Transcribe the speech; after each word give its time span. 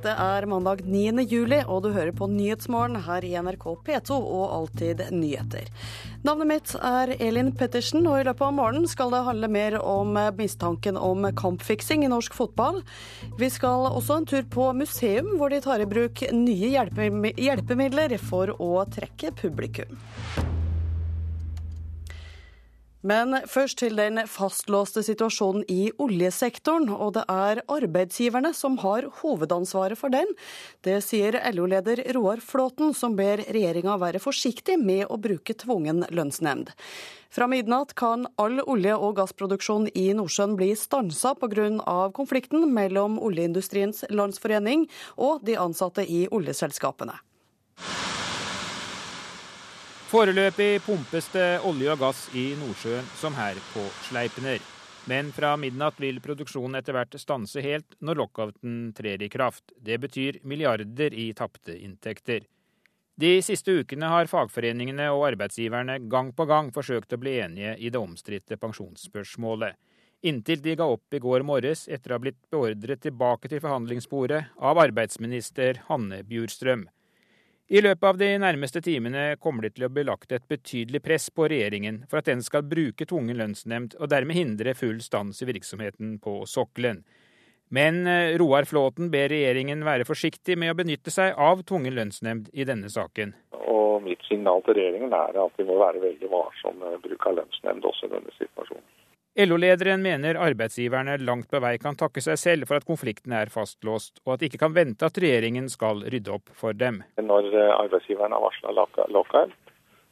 Det 0.00 0.12
er 0.16 0.46
mandag 0.48 0.80
9. 0.88 1.26
juli, 1.28 1.58
og 1.68 1.82
du 1.84 1.90
hører 1.92 2.14
på 2.16 2.24
Nyhetsmorgen 2.32 3.02
her 3.04 3.24
i 3.26 3.34
NRK 3.36 3.66
P2 3.84 4.16
og 4.16 4.44
Alltid 4.56 5.02
nyheter. 5.12 5.66
Navnet 6.24 6.48
mitt 6.48 6.72
er 6.80 7.12
Elin 7.18 7.50
Pettersen, 7.52 8.06
og 8.08 8.16
i 8.16 8.24
løpet 8.24 8.46
av 8.46 8.54
morgenen 8.56 8.88
skal 8.88 9.12
det 9.12 9.20
handle 9.26 9.50
mer 9.52 9.76
om 9.82 10.16
mistanken 10.38 10.96
om 10.96 11.28
kampfiksing 11.36 12.06
i 12.06 12.12
norsk 12.12 12.36
fotball. 12.38 12.80
Vi 13.36 13.50
skal 13.52 13.90
også 13.90 14.22
en 14.22 14.30
tur 14.30 14.48
på 14.48 14.70
museum, 14.78 15.34
hvor 15.36 15.52
de 15.52 15.60
tar 15.64 15.84
i 15.84 15.90
bruk 15.90 16.24
nye 16.32 16.72
hjelpemidler 16.72 18.16
for 18.24 18.56
å 18.56 18.72
trekke 18.88 19.34
publikum. 19.36 20.00
Men 23.00 23.32
først 23.48 23.78
til 23.80 23.96
den 23.96 24.20
fastlåste 24.28 25.00
situasjonen 25.04 25.64
i 25.72 25.88
oljesektoren, 26.00 26.90
og 26.92 27.14
det 27.16 27.22
er 27.32 27.62
arbeidsgiverne 27.72 28.52
som 28.56 28.76
har 28.82 29.06
hovedansvaret 29.22 29.96
for 29.96 30.12
den. 30.12 30.28
Det 30.84 30.98
sier 31.04 31.38
LO-leder 31.54 32.02
Roar 32.16 32.42
Flåten, 32.44 32.92
som 32.92 33.16
ber 33.16 33.40
regjeringa 33.48 33.96
være 34.02 34.20
forsiktig 34.20 34.76
med 34.82 35.06
å 35.08 35.16
bruke 35.16 35.56
tvungen 35.56 36.04
lønnsnemnd. 36.12 36.74
Fra 37.30 37.46
midnatt 37.46 37.94
kan 37.94 38.26
all 38.42 38.60
olje- 38.66 38.98
og 38.98 39.16
gassproduksjon 39.16 39.88
i 39.94 40.10
Nordsjøen 40.18 40.58
bli 40.58 40.74
stansa 40.76 41.36
pga. 41.38 42.10
konflikten 42.12 42.68
mellom 42.74 43.18
Oljeindustriens 43.18 44.04
landsforening 44.10 44.88
og 45.16 45.44
de 45.46 45.56
ansatte 45.56 46.04
i 46.04 46.26
oljeselskapene. 46.28 47.16
Foreløpig 50.10 50.80
pumpes 50.82 51.28
det 51.30 51.60
olje 51.62 51.92
og 51.92 52.00
gass 52.00 52.24
i 52.34 52.48
Nordsjøen 52.58 53.06
som 53.20 53.36
her 53.38 53.60
på 53.70 53.84
Sleipner. 54.08 54.58
Men 55.06 55.30
fra 55.30 55.52
midnatt 55.54 56.00
vil 56.02 56.18
produksjonen 56.24 56.80
etter 56.80 56.96
hvert 56.96 57.14
stanse 57.22 57.62
helt 57.62 57.94
når 58.02 58.18
lockouten 58.18 58.90
trer 58.98 59.22
i 59.22 59.28
kraft. 59.30 59.70
Det 59.78 60.00
betyr 60.02 60.40
milliarder 60.42 61.14
i 61.14 61.28
tapte 61.38 61.78
inntekter. 61.78 62.42
De 63.22 63.36
siste 63.46 63.70
ukene 63.70 64.10
har 64.10 64.26
fagforeningene 64.26 65.06
og 65.14 65.28
arbeidsgiverne 65.30 66.00
gang 66.10 66.34
på 66.34 66.50
gang 66.50 66.74
forsøkt 66.74 67.14
å 67.14 67.22
bli 67.22 67.38
enige 67.46 67.78
i 67.78 67.94
det 67.94 68.02
omstridte 68.02 68.58
pensjonsspørsmålet. 68.58 69.78
Inntil 70.26 70.58
de 70.64 70.74
ga 70.74 70.90
opp 70.90 71.14
i 71.14 71.22
går 71.22 71.46
morges 71.46 71.86
etter 71.86 72.10
å 72.10 72.18
ha 72.18 72.26
blitt 72.26 72.42
beordret 72.50 73.06
tilbake 73.06 73.46
til 73.46 73.62
forhandlingsbordet 73.62 74.48
av 74.58 74.86
arbeidsminister 74.88 75.84
Hanne 75.86 76.24
Bjurstrøm. 76.26 76.88
I 77.72 77.78
løpet 77.78 78.02
av 78.02 78.16
de 78.18 78.26
nærmeste 78.42 78.80
timene 78.82 79.36
kommer 79.38 79.62
det 79.62 79.76
til 79.76 79.84
å 79.86 79.88
bli 79.94 80.02
lagt 80.02 80.32
et 80.34 80.42
betydelig 80.50 80.98
press 81.04 81.28
på 81.30 81.46
regjeringen 81.52 82.00
for 82.10 82.18
at 82.18 82.26
den 82.26 82.40
skal 82.42 82.64
bruke 82.66 83.06
tvungen 83.06 83.38
lønnsnemnd 83.38 83.94
og 84.00 84.10
dermed 84.10 84.34
hindre 84.34 84.72
full 84.74 84.98
stans 85.04 85.38
i 85.38 85.46
virksomheten 85.46 86.16
på 86.24 86.32
sokkelen. 86.50 87.04
Men 87.70 88.00
eh, 88.10 88.34
Roar 88.42 88.66
Flåten 88.66 89.12
ber 89.12 89.30
regjeringen 89.30 89.86
være 89.86 90.08
forsiktig 90.08 90.56
med 90.58 90.74
å 90.74 90.78
benytte 90.80 91.14
seg 91.14 91.38
av 91.38 91.62
tvungen 91.62 91.94
lønnsnemnd 91.94 92.50
i 92.50 92.66
denne 92.66 92.90
saken. 92.90 93.36
Og 93.70 94.02
Mitt 94.02 94.26
signal 94.26 94.66
til 94.66 94.74
regjeringen 94.74 95.14
er 95.14 95.38
at 95.38 95.62
vi 95.62 95.68
må 95.70 95.78
være 95.78 96.02
veldig 96.02 96.32
varsomme 96.34 96.96
med 96.96 97.06
bruk 97.06 97.30
av 97.30 97.38
lønnsnemnd 97.38 97.86
også 97.86 98.10
i 98.10 98.14
denne 98.16 98.34
situasjonen. 98.40 98.88
LO-lederen 99.40 100.02
mener 100.02 100.36
arbeidsgiverne 100.36 101.14
langt 101.24 101.48
på 101.50 101.60
vei 101.64 101.78
kan 101.80 101.96
takke 101.96 102.20
seg 102.20 102.36
selv 102.36 102.68
for 102.68 102.76
at 102.76 102.84
konflikten 102.84 103.32
er 103.32 103.48
fastlåst, 103.48 104.18
og 104.26 104.34
at 104.34 104.42
de 104.42 104.50
ikke 104.50 104.60
kan 104.60 104.74
vente 104.76 105.06
at 105.06 105.16
regjeringen 105.22 105.70
skal 105.72 106.02
rydde 106.12 106.34
opp 106.34 106.52
for 106.60 106.76
dem. 106.76 106.98
Når 107.16 107.48
eh, 107.48 107.72
arbeidsgiverne 107.78 108.36
har 108.36 108.44
varsla 108.44 108.74
lockout, 109.08 109.54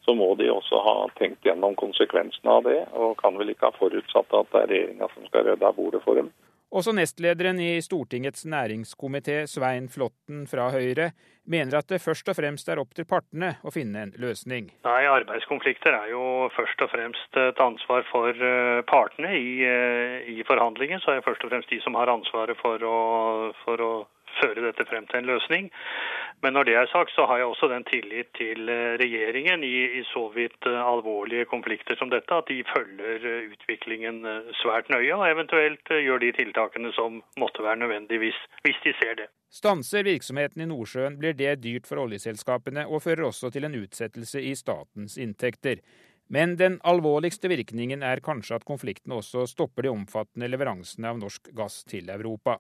så 0.07 0.15
må 0.17 0.31
de 0.41 0.49
også 0.49 0.81
ha 0.81 0.95
tenkt 1.21 1.45
gjennom 1.45 1.77
konsekvensene 1.77 2.55
av 2.55 2.65
det, 2.65 2.79
og 2.97 3.19
kan 3.21 3.37
vel 3.37 3.53
ikke 3.53 3.69
ha 3.69 3.77
forutsatt 3.77 4.33
at 4.33 4.49
det 4.55 4.63
er 4.63 4.73
regjeringa 4.73 5.11
som 5.13 5.29
skal 5.29 5.45
rydde 5.51 5.69
av 5.69 5.77
bordet 5.77 6.01
for 6.07 6.17
dem. 6.17 6.33
Også 6.69 6.93
nestlederen 6.93 7.57
i 7.65 7.79
Stortingets 7.81 8.45
næringskomité, 8.45 9.47
Svein 9.49 9.87
Flåtten 9.89 10.43
fra 10.51 10.67
Høyre, 10.75 11.13
mener 11.49 11.79
at 11.79 11.89
det 11.89 12.03
først 12.05 12.29
og 12.29 12.37
fremst 12.37 12.69
er 12.69 12.81
opp 12.83 12.93
til 12.93 13.07
partene 13.09 13.55
å 13.65 13.73
finne 13.73 14.03
en 14.05 14.13
løsning. 14.21 14.69
Nei, 14.85 15.01
Arbeidskonflikter 15.09 15.97
er 15.97 16.11
jo 16.13 16.51
først 16.53 16.85
og 16.85 16.93
fremst 16.93 17.41
et 17.41 17.63
ansvar 17.65 18.05
for 18.11 18.37
eh, 18.37 18.83
partene 18.91 19.33
i, 19.33 19.55
eh, 19.65 20.29
i 20.29 20.45
forhandlingen. 20.45 21.01
Så 21.01 21.15
er 21.15 21.23
det 21.23 21.27
først 21.31 21.49
og 21.49 21.55
fremst 21.55 21.73
de 21.73 21.81
som 21.81 21.97
har 21.97 22.13
ansvaret 22.13 22.61
for 22.61 22.85
å, 22.85 22.99
for 23.65 23.85
å 23.89 23.93
føre 24.41 24.65
dette 24.65 24.87
frem 24.89 25.07
til 25.09 25.21
en 25.21 25.31
løsning. 25.31 25.71
Men 26.43 26.55
når 26.55 26.69
det 26.69 26.75
er 26.79 26.91
sagt, 26.93 27.11
så 27.15 27.27
har 27.27 27.41
jeg 27.41 27.51
også 27.51 27.69
den 27.73 27.85
tillit 27.89 28.29
til 28.39 28.69
eh, 28.71 28.95
regjeringen 29.01 29.65
i, 29.67 29.99
i 29.99 30.03
så 30.13 30.29
vidt 30.35 30.69
eh, 30.71 30.79
alvorlige 30.93 31.49
konflikter 31.51 31.99
som 31.99 32.13
dette, 32.13 32.31
at 32.31 32.47
de 32.51 32.61
følger 32.69 33.27
eh, 33.27 33.49
utviklingen 33.55 34.23
svært 34.61 34.91
nøye 34.93 35.17
og 35.17 35.27
eventuelt 35.27 35.91
gjør 35.91 36.23
de 36.23 36.31
tiltakene 36.37 36.93
som 36.95 37.23
måtte 37.41 37.65
være 37.67 37.83
nødvendig 37.83 38.21
hvis, 38.23 38.39
hvis 38.67 38.79
de 38.85 38.95
ser 39.01 39.19
det. 39.23 39.29
Stanser 39.51 40.05
virksomheten 40.05 40.63
i 40.63 40.69
Nordsjøen, 40.69 41.17
blir 41.19 41.35
det 41.35 41.63
dyrt 41.65 41.89
for 41.89 42.05
oljeselskapene 42.05 42.85
og 42.87 43.03
fører 43.03 43.31
også 43.31 43.51
til 43.51 43.67
en 43.67 43.79
utsettelse 43.81 44.43
i 44.45 44.55
statens 44.59 45.17
inntekter. 45.19 45.83
Men 46.29 46.59
den 46.61 46.77
alvorligste 46.85 47.49
virkningen 47.49 48.05
er 48.05 48.21
kanskje 48.21 48.59
at 48.59 48.67
konflikten 48.69 49.15
også 49.17 49.47
stopper 49.49 49.87
de 49.87 49.95
omfattende 49.95 50.51
leveransene 50.53 51.09
av 51.09 51.19
norsk 51.19 51.49
gass 51.57 51.81
til 51.89 52.11
Europa. 52.13 52.59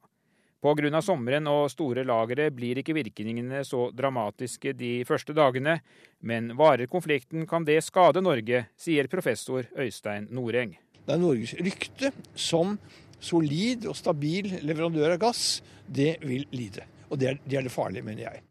Pga. 0.58 1.00
sommeren 1.00 1.46
og 1.46 1.70
store 1.70 2.02
lagre 2.02 2.48
blir 2.50 2.80
ikke 2.80 2.96
virkningene 2.96 3.60
så 3.62 3.92
dramatiske 3.94 4.72
de 4.74 5.04
første 5.06 5.32
dagene, 5.32 5.78
men 6.20 6.50
varer 6.58 6.90
konflikten 6.90 7.46
kan 7.46 7.64
det 7.64 7.78
skade 7.86 8.20
Norge, 8.20 8.66
sier 8.76 9.06
professor 9.06 9.68
Øystein 9.78 10.26
Noreng. 10.34 10.74
Det 11.06 11.14
er 11.14 11.22
Norges 11.22 11.54
rykte 11.62 12.10
som 12.34 12.74
solid 13.20 13.86
og 13.86 13.94
stabil 13.96 14.58
leverandør 14.66 15.14
av 15.14 15.22
gass, 15.28 15.62
det 15.86 16.18
vil 16.26 16.44
lide. 16.50 16.84
Og 17.08 17.22
det 17.22 17.30
er 17.30 17.40
det, 17.44 17.56
er 17.56 17.70
det 17.70 17.72
farlige, 17.72 18.02
mener 18.02 18.26
jeg. 18.26 18.42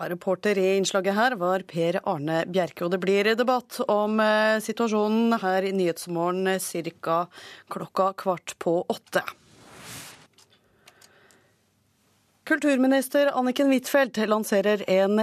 Reporter 0.00 0.58
i 0.58 0.72
innslaget 0.78 1.14
her 1.14 1.36
var 1.38 1.62
Per 1.68 2.00
Arne 2.02 2.40
Bjerke, 2.50 2.82
og 2.82 2.96
det 2.96 2.98
blir 3.04 3.28
debatt 3.38 3.78
om 3.86 4.18
eh, 4.24 4.58
situasjonen 4.64 5.36
her 5.44 5.68
i 5.68 5.76
Nyhetsmorgen 5.76 6.48
ca. 7.04 7.26
klokka 7.70 8.12
kvart 8.24 8.56
på 8.58 8.80
åtte. 8.88 9.22
Kulturminister 12.44 13.30
Anniken 13.38 13.70
Huitfeldt 13.72 14.18
lanserer 14.28 14.82
en 14.90 15.20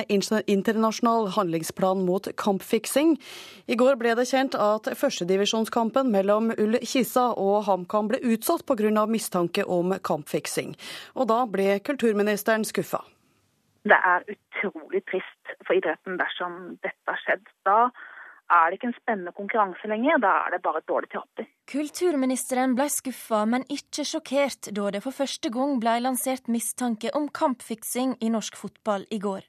internasjonal 0.47 1.27
handlingsplan 1.35 2.01
mot 2.05 2.27
kampfiksing. 2.35 3.11
I 3.69 3.75
går 3.77 3.99
ble 4.01 4.15
det 4.17 4.25
kjent 4.31 4.57
at 4.57 4.89
førstedivisjonskampen 4.97 6.09
mellom 6.09 6.49
Ull 6.55 6.79
Kisa 6.81 7.27
og 7.37 7.67
HamKam 7.67 8.09
ble 8.09 8.23
utsatt 8.25 8.65
pga. 8.65 9.05
mistanke 9.05 9.63
om 9.63 9.93
kampfiksing. 10.01 10.73
Og 11.13 11.29
da 11.29 11.45
ble 11.45 11.77
kulturministeren 11.85 12.65
skuffa. 12.65 13.03
Det 13.85 14.01
er 14.01 14.25
utrolig 14.25 15.05
trist 15.05 15.53
for 15.61 15.77
idretten 15.77 16.17
dersom 16.17 16.57
dette 16.81 17.05
har 17.05 17.21
skjedd. 17.21 17.45
Da 17.69 17.91
er 18.51 18.69
det 18.69 18.77
ikke 18.77 18.89
en 18.89 18.97
spennende 18.97 19.33
konkurranse 19.35 19.89
lenger, 19.89 20.19
da 20.23 20.31
er 20.45 20.55
det 20.55 20.61
bare 20.65 20.81
et 20.81 20.89
dårlig 20.89 21.09
teater. 21.13 21.47
Kulturministeren 21.71 22.75
ble 22.75 22.87
skuffa, 22.91 23.45
men 23.47 23.65
ikke 23.71 24.05
sjokkert 24.07 24.71
da 24.75 24.89
det 24.93 25.03
for 25.05 25.15
første 25.15 25.51
gang 25.53 25.79
ble 25.81 25.95
lansert 26.03 26.51
mistanke 26.51 27.13
om 27.17 27.29
kampfiksing 27.31 28.17
i 28.19 28.31
norsk 28.33 28.59
fotball 28.59 29.07
i 29.11 29.21
går. 29.23 29.47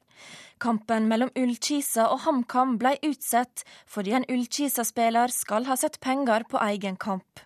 Kampen 0.63 1.09
mellom 1.11 1.33
Ullkisa 1.39 2.07
og 2.13 2.23
HamKam 2.27 2.77
ble 2.79 2.95
utsatt 3.09 3.65
fordi 3.91 4.15
en 4.19 4.29
Ullkisa-spiller 4.31 5.35
skal 5.35 5.67
ha 5.67 5.79
sett 5.79 5.99
penger 6.05 6.47
på 6.51 6.61
egen 6.71 6.99
kamp. 7.01 7.43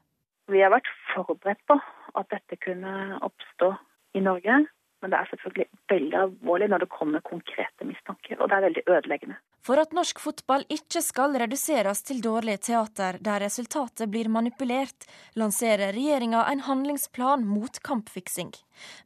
Vi 0.52 0.60
har 0.62 0.74
vært 0.74 0.90
forberedt 1.14 1.62
på 1.66 1.78
at 2.16 2.28
dette 2.32 2.58
kunne 2.62 3.18
oppstå 3.24 3.72
i 4.16 4.22
Norge. 4.24 4.64
Men 5.06 5.12
det 5.12 5.18
er 5.22 5.28
selvfølgelig 5.30 5.64
veldig 5.92 6.16
alvorlig 6.18 6.66
når 6.66 6.82
det 6.82 6.86
kommer 6.90 7.22
konkrete 7.22 7.86
mistanker, 7.86 8.40
og 8.40 8.48
det 8.50 8.56
er 8.56 8.64
veldig 8.64 8.82
ødeleggende. 8.90 9.36
For 9.62 9.78
at 9.78 9.92
norsk 9.94 10.18
fotball 10.18 10.64
ikke 10.76 10.98
skal 10.98 11.36
reduseres 11.38 12.00
til 12.08 12.18
dårlig 12.24 12.56
teater 12.66 13.20
der 13.28 13.44
resultatet 13.44 14.10
blir 14.10 14.26
manipulert, 14.26 15.06
lanserer 15.38 15.94
regjeringa 15.94 16.40
en 16.50 16.64
handlingsplan 16.66 17.46
mot 17.46 17.78
kampfiksing. 17.86 18.50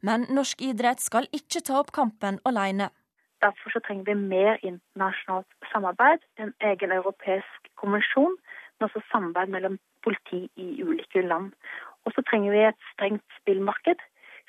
Men 0.01 0.25
norsk 0.33 0.65
idrett 0.65 1.05
skal 1.05 1.29
ikke 1.37 1.61
ta 1.69 1.77
opp 1.83 1.93
kampen 1.93 2.41
alene. 2.49 2.89
Derfor 3.45 3.77
så 3.77 3.85
trenger 3.85 4.09
vi 4.09 4.17
mer 4.33 4.57
internasjonalt 4.65 5.69
samarbeid, 5.69 6.25
en 6.41 6.55
egen 6.71 6.97
europeisk 6.97 7.69
konvensjon, 7.77 8.39
men 8.79 8.89
også 8.89 9.05
samarbeid 9.13 9.53
mellom 9.53 9.77
politi 10.01 10.47
i 10.57 10.71
ulike 10.81 11.21
land. 11.21 11.53
Og 12.09 12.17
så 12.17 12.25
trenger 12.25 12.57
vi 12.57 12.65
et 12.65 12.89
strengt 12.95 13.37
spillmarked, 13.37 14.01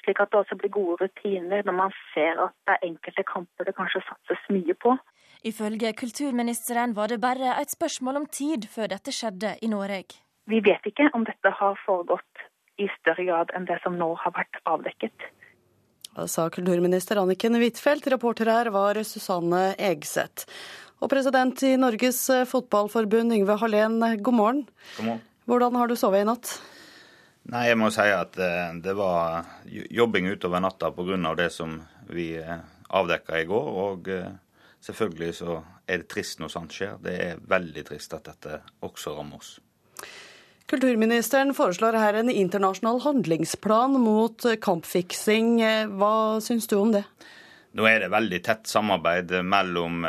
slik 0.05 0.21
at 0.23 0.33
det 0.33 0.41
også 0.43 0.59
blir 0.61 0.73
gode 0.75 0.99
rutiner 1.05 1.65
når 1.67 1.77
man 1.79 1.95
ser 2.13 2.41
at 2.47 2.55
det 2.67 2.77
er 2.77 2.89
enkelte 2.91 3.25
kamper 3.29 3.69
det 3.69 3.75
kanskje 3.79 4.05
satses 4.09 4.45
mye 4.53 4.77
på. 4.85 4.97
Ifølge 5.43 5.93
kulturministeren 5.99 6.95
var 6.95 7.11
det 7.11 7.21
bare 7.21 7.57
et 7.61 7.71
spørsmål 7.71 8.23
om 8.23 8.27
tid 8.27 8.69
før 8.71 8.93
dette 8.95 9.15
skjedde 9.15 9.57
i 9.63 9.71
Norge. 9.71 10.21
Vi 10.47 10.61
vet 10.63 10.87
ikke 10.87 11.09
om 11.15 11.27
dette 11.27 11.51
har 11.59 11.79
foregått 11.87 12.47
i 12.79 12.89
større 12.99 13.27
grad 13.27 13.51
enn 13.57 13.67
det 13.67 13.79
som 13.83 13.99
nå 13.99 14.13
har 14.23 14.35
vært 14.37 14.61
avdekket. 14.67 15.27
Da 16.13 16.27
sa 16.29 16.49
kulturminister 16.53 17.19
Anniken 17.19 17.57
Huitfeldt. 17.57 18.07
Reporter 18.13 18.51
her 18.53 18.71
var 18.75 18.99
Susanne 19.07 19.73
Egseth. 19.81 20.45
Og 21.03 21.11
president 21.11 21.63
i 21.67 21.73
Norges 21.81 22.21
Fotballforbund, 22.51 23.35
Yngve 23.35 23.57
Hallén, 23.59 23.99
god 24.23 24.37
morgen. 24.37 24.67
God 24.99 25.07
morgen. 25.07 25.23
Hvordan 25.51 25.75
har 25.75 25.91
du 25.91 25.97
sovet 25.99 26.23
i 26.23 26.29
natt? 26.29 26.53
Nei, 27.51 27.65
jeg 27.67 27.79
må 27.81 27.89
si 27.91 28.05
at 28.07 28.39
eh, 28.39 28.75
det 28.83 28.95
var 28.95 29.49
jobbing 29.91 30.29
utover 30.31 30.63
natta 30.63 30.93
pga. 30.95 31.35
det 31.35 31.51
som 31.51 31.81
vi 32.09 32.37
avdekka 32.89 33.41
i 33.41 33.45
går. 33.45 33.69
Og 33.83 34.11
selvfølgelig 34.81 35.35
så 35.35 35.63
er 35.87 36.03
det 36.03 36.09
trist 36.09 36.39
når 36.39 36.53
sånt 36.53 36.73
skjer. 36.73 36.99
Det 37.03 37.17
er 37.19 37.41
veldig 37.43 37.85
trist 37.89 38.15
at 38.15 38.25
dette 38.31 38.61
også 38.81 39.17
rammer 39.17 39.43
oss. 39.43 39.59
Kulturministeren 40.71 41.53
foreslår 41.55 41.99
her 41.99 42.15
en 42.15 42.31
internasjonal 42.31 43.01
handlingsplan 43.03 43.99
mot 44.01 44.47
kampfiksing. 44.63 45.59
Hva 45.99 46.41
syns 46.41 46.71
du 46.71 46.77
om 46.79 46.93
det? 46.95 47.03
Nå 47.75 47.89
er 47.89 48.05
det 48.05 48.13
veldig 48.13 48.39
tett 48.45 48.71
samarbeid 48.71 49.35
mellom 49.45 50.07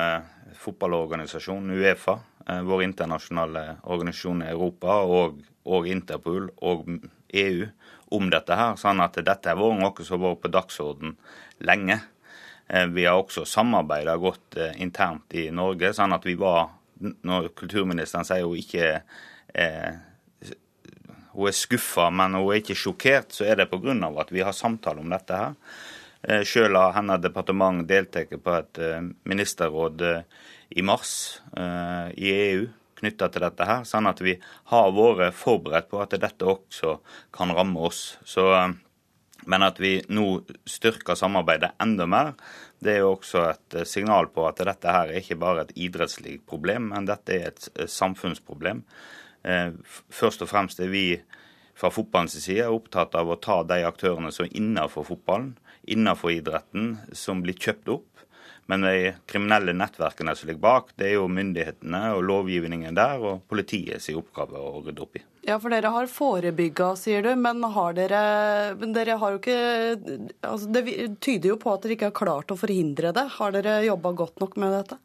fotballorganisasjonen 0.64 1.74
Uefa, 1.80 2.20
vår 2.68 2.86
internasjonale 2.86 3.66
organisasjon 3.84 4.46
i 4.46 4.52
Europa, 4.54 5.02
og 5.04 5.42
og 5.70 5.88
Interpol 5.88 6.50
og 6.64 6.90
EU 7.34 7.68
om 8.14 8.30
dette 8.30 8.56
her, 8.58 8.76
sånn 8.78 9.02
at 9.04 9.18
dette 9.18 9.50
har 9.50 9.58
vært 9.58 9.82
noe 9.82 10.06
som 10.06 10.22
har 10.22 10.34
vært 10.34 10.44
på 10.44 10.52
dagsorden 10.54 11.16
lenge. 11.66 12.00
Eh, 12.68 12.88
vi 12.94 13.06
har 13.06 13.20
også 13.20 13.46
samarbeida 13.50 14.16
godt 14.22 14.58
eh, 14.58 14.76
internt 14.84 15.34
i 15.38 15.50
Norge, 15.54 15.94
sånn 15.96 16.16
at 16.16 16.26
vi 16.28 16.38
var 16.40 16.80
Når 17.04 17.50
kulturministeren 17.58 18.24
sier 18.24 18.46
hun 18.46 18.56
ikke 18.56 19.02
eh, 19.60 19.96
hun 21.34 21.50
er 21.50 21.56
skuffa, 21.58 22.06
men 22.14 22.38
hun 22.38 22.54
er 22.54 22.62
ikke 22.62 22.78
sjokkert, 22.78 23.34
så 23.36 23.44
er 23.50 23.58
det 23.60 23.66
pga. 23.68 23.92
at 24.22 24.32
vi 24.32 24.40
har 24.46 24.54
samtale 24.54 25.02
om 25.02 25.10
dette 25.10 25.36
her. 25.36 26.46
Sjøl 26.46 26.78
har 26.78 26.94
hennes 26.96 27.20
departement 27.20 27.84
deltatt 27.84 28.30
på 28.30 28.54
et 28.56 28.80
ministerråd 29.28 30.06
i 30.70 30.82
mars 30.82 31.42
i 32.16 32.30
EU 32.32 32.70
knytta 33.04 33.30
til 33.30 33.44
dette 33.44 33.68
her, 33.68 33.84
sånn 33.88 34.08
at 34.10 34.22
vi 34.24 34.38
har 34.72 34.92
vært 34.96 35.36
forberedt 35.36 35.90
på 35.92 36.02
at 36.04 36.16
dette 36.16 36.48
også 36.48 36.98
kan 37.36 37.52
ramme 37.56 37.84
oss. 37.90 38.18
Så, 38.26 38.48
eh, 38.56 38.74
men 39.46 39.66
at 39.68 39.80
vi 39.84 39.98
nå 40.08 40.44
styrker 40.66 41.20
samarbeidet 41.20 41.74
enda 41.84 42.08
mer, 42.08 42.34
det 42.84 42.96
er 42.96 43.04
jo 43.04 43.18
også 43.18 43.44
et 43.50 43.78
eh, 43.80 43.90
signal 43.90 44.32
på 44.32 44.48
at 44.48 44.64
dette 44.64 44.96
her 44.96 45.12
er 45.12 45.20
ikke 45.20 45.40
bare 45.42 45.68
et 45.68 45.76
idrettslig 45.76 46.40
problem, 46.48 46.92
men 46.94 47.10
dette 47.10 47.36
er 47.36 47.52
et 47.52 47.70
eh, 47.76 47.90
samfunnsproblem. 47.90 48.86
Først 49.44 50.40
og 50.40 50.48
fremst 50.48 50.80
er 50.80 50.88
vi 50.88 51.18
fra 51.76 51.90
fotballens 51.92 52.38
side 52.40 52.64
opptatt 52.72 53.18
av 53.20 53.28
å 53.28 53.36
ta 53.36 53.58
de 53.68 53.82
aktørene 53.84 54.30
som 54.32 54.46
er 54.46 54.54
innenfor 54.56 55.04
fotballen, 55.04 55.58
innenfor 55.84 56.32
idretten, 56.32 56.94
som 57.12 57.42
blir 57.44 57.58
kjøpt 57.60 57.92
opp 57.92 58.13
men 58.72 58.86
de 58.86 59.12
kriminelle 59.30 59.74
nettverkene 59.76 60.36
som 60.36 60.48
ligger 60.50 60.64
bak, 60.64 60.94
det 61.00 61.10
er 61.10 61.18
jo 61.18 61.28
myndighetene 61.32 62.02
og 62.16 62.24
lovgivningen 62.30 62.96
der 62.96 63.20
og 63.20 63.44
politiets 63.52 64.10
oppgave 64.14 64.60
å 64.60 64.82
rydde 64.86 65.04
opp 65.04 65.20
i. 65.20 65.24
Ja, 65.44 65.58
for 65.60 65.74
dere 65.74 65.92
har 65.92 66.08
forebygga, 66.08 66.94
sier 66.96 67.26
du, 67.26 67.34
men 67.36 67.64
har 67.76 67.98
dere, 67.98 68.24
men 68.80 68.96
dere 68.96 69.18
har 69.20 69.34
jo 69.34 69.42
ikke 69.42 69.58
altså 70.48 70.70
Det 70.72 70.84
tyder 71.20 71.52
jo 71.52 71.58
på 71.60 71.74
at 71.74 71.84
dere 71.84 71.98
ikke 71.98 72.12
har 72.14 72.20
klart 72.22 72.54
å 72.54 72.60
forhindre 72.60 73.12
det. 73.16 73.26
Har 73.36 73.56
dere 73.56 73.82
jobba 73.84 74.14
godt 74.24 74.40
nok 74.44 74.56
med 74.64 74.72
dette? 74.78 75.00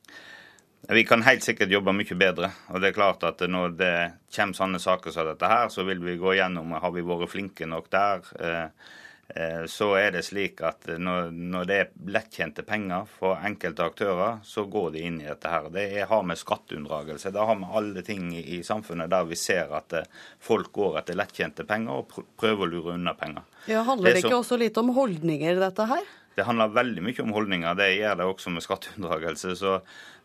Vi 0.88 1.02
kan 1.04 1.24
helt 1.26 1.42
sikkert 1.44 1.72
jobbe 1.74 1.92
mye 1.92 2.16
bedre. 2.16 2.52
og 2.70 2.80
det 2.80 2.88
er 2.88 2.96
klart 2.96 3.24
at 3.26 3.40
Når 3.40 3.74
det 3.76 3.96
kommer 4.34 4.54
sånne 4.54 4.78
saker 4.78 5.10
som 5.10 5.26
dette 5.26 5.50
her, 5.50 5.68
så 5.68 5.84
vil 5.84 5.98
vi 5.98 6.16
gå 6.16 6.38
gjennom 6.38 6.72
har 6.72 6.94
vi 6.94 7.02
vært 7.02 7.30
flinke 7.34 7.66
nok 7.66 7.90
der. 7.90 8.22
Eh, 8.38 8.70
så 9.68 9.90
er 10.00 10.14
det 10.14 10.22
slik 10.24 10.62
at 10.64 10.86
når, 10.96 11.26
når, 11.36 11.66
det 11.68 11.76
er 11.76 11.90
lettkjente 12.14 12.62
penger 12.64 13.04
for 13.18 13.36
enkelte 13.44 13.84
aktører, 13.84 14.38
så 14.40 14.64
går 14.64 14.94
de 14.94 15.02
inn 15.04 15.18
i 15.20 15.28
dette 15.28 15.52
her. 15.52 15.68
Det 15.74 15.84
har 16.08 16.22
med 16.24 16.40
skatteunndragelse, 16.40 17.32
det 17.34 17.44
har 17.50 17.58
med 17.60 17.74
alle 17.76 18.04
ting 18.06 18.30
i 18.38 18.62
samfunnet 18.64 19.12
der 19.12 19.28
vi 19.28 19.36
ser 19.36 19.74
at 19.76 19.98
eh, 19.98 20.08
folk 20.40 20.72
går 20.72 21.02
etter 21.02 21.18
lettkjente 21.18 21.68
penger 21.68 22.00
og 22.00 22.22
prøver 22.40 22.64
å 22.64 22.70
lure 22.72 22.96
unna 22.96 23.12
penger. 23.18 23.44
Ja, 23.68 23.84
Handler 23.84 24.14
det, 24.14 24.22
det 24.22 24.24
ikke 24.24 24.40
også 24.40 24.56
litt 24.60 24.80
om 24.80 24.94
holdninger, 24.96 25.60
dette 25.60 25.88
her? 25.92 26.08
Det 26.38 26.46
handler 26.46 26.70
veldig 26.70 27.02
mye 27.02 27.22
om 27.24 27.32
holdninger. 27.34 27.78
Det 27.78 27.88
gjør 27.96 28.20
det 28.20 28.26
også 28.30 28.52
med 28.54 28.62
skatteunndragelse. 28.62 29.56
Så, 29.58 29.72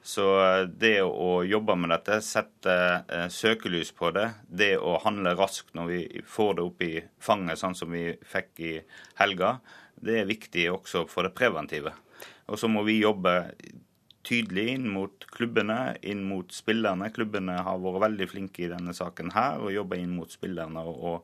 så, 0.03 0.25
det 0.67 0.97
å 1.05 1.43
jobbe 1.47 1.77
med 1.79 1.93
dette, 1.93 2.17
sette 2.25 2.73
eh, 3.07 3.29
søkelys 3.31 3.93
på 3.95 4.11
det, 4.11 4.25
det 4.51 4.73
å 4.75 4.97
handle 4.99 5.31
raskt 5.39 5.71
når 5.77 5.87
vi 5.87 6.23
får 6.27 6.57
det 6.57 6.65
opp 6.65 6.83
i 6.83 6.91
fanget, 7.23 7.61
sånn 7.61 7.77
som 7.79 7.93
vi 7.93 8.09
fikk 8.27 8.59
i 8.59 8.73
helga, 9.21 9.55
det 10.03 10.19
er 10.19 10.27
viktig 10.27 10.67
også 10.73 11.05
for 11.07 11.23
det 11.23 11.31
preventive. 11.37 11.95
Og 12.51 12.59
så 12.59 12.67
må 12.67 12.83
vi 12.83 12.99
jobbe 12.99 13.53
tydelig 14.27 14.67
inn 14.75 14.89
mot 14.91 15.23
klubbene, 15.31 15.95
inn 16.03 16.25
mot 16.27 16.51
spillerne. 16.51 17.07
Klubbene 17.15 17.57
har 17.63 17.79
vært 17.83 18.03
veldig 18.09 18.29
flinke 18.31 18.65
i 18.65 18.71
denne 18.71 18.95
saken 18.95 19.31
her 19.35 19.63
og 19.63 19.71
jobber 19.71 20.03
inn 20.03 20.15
mot 20.17 20.31
spillerne. 20.31 20.83
og 20.83 21.23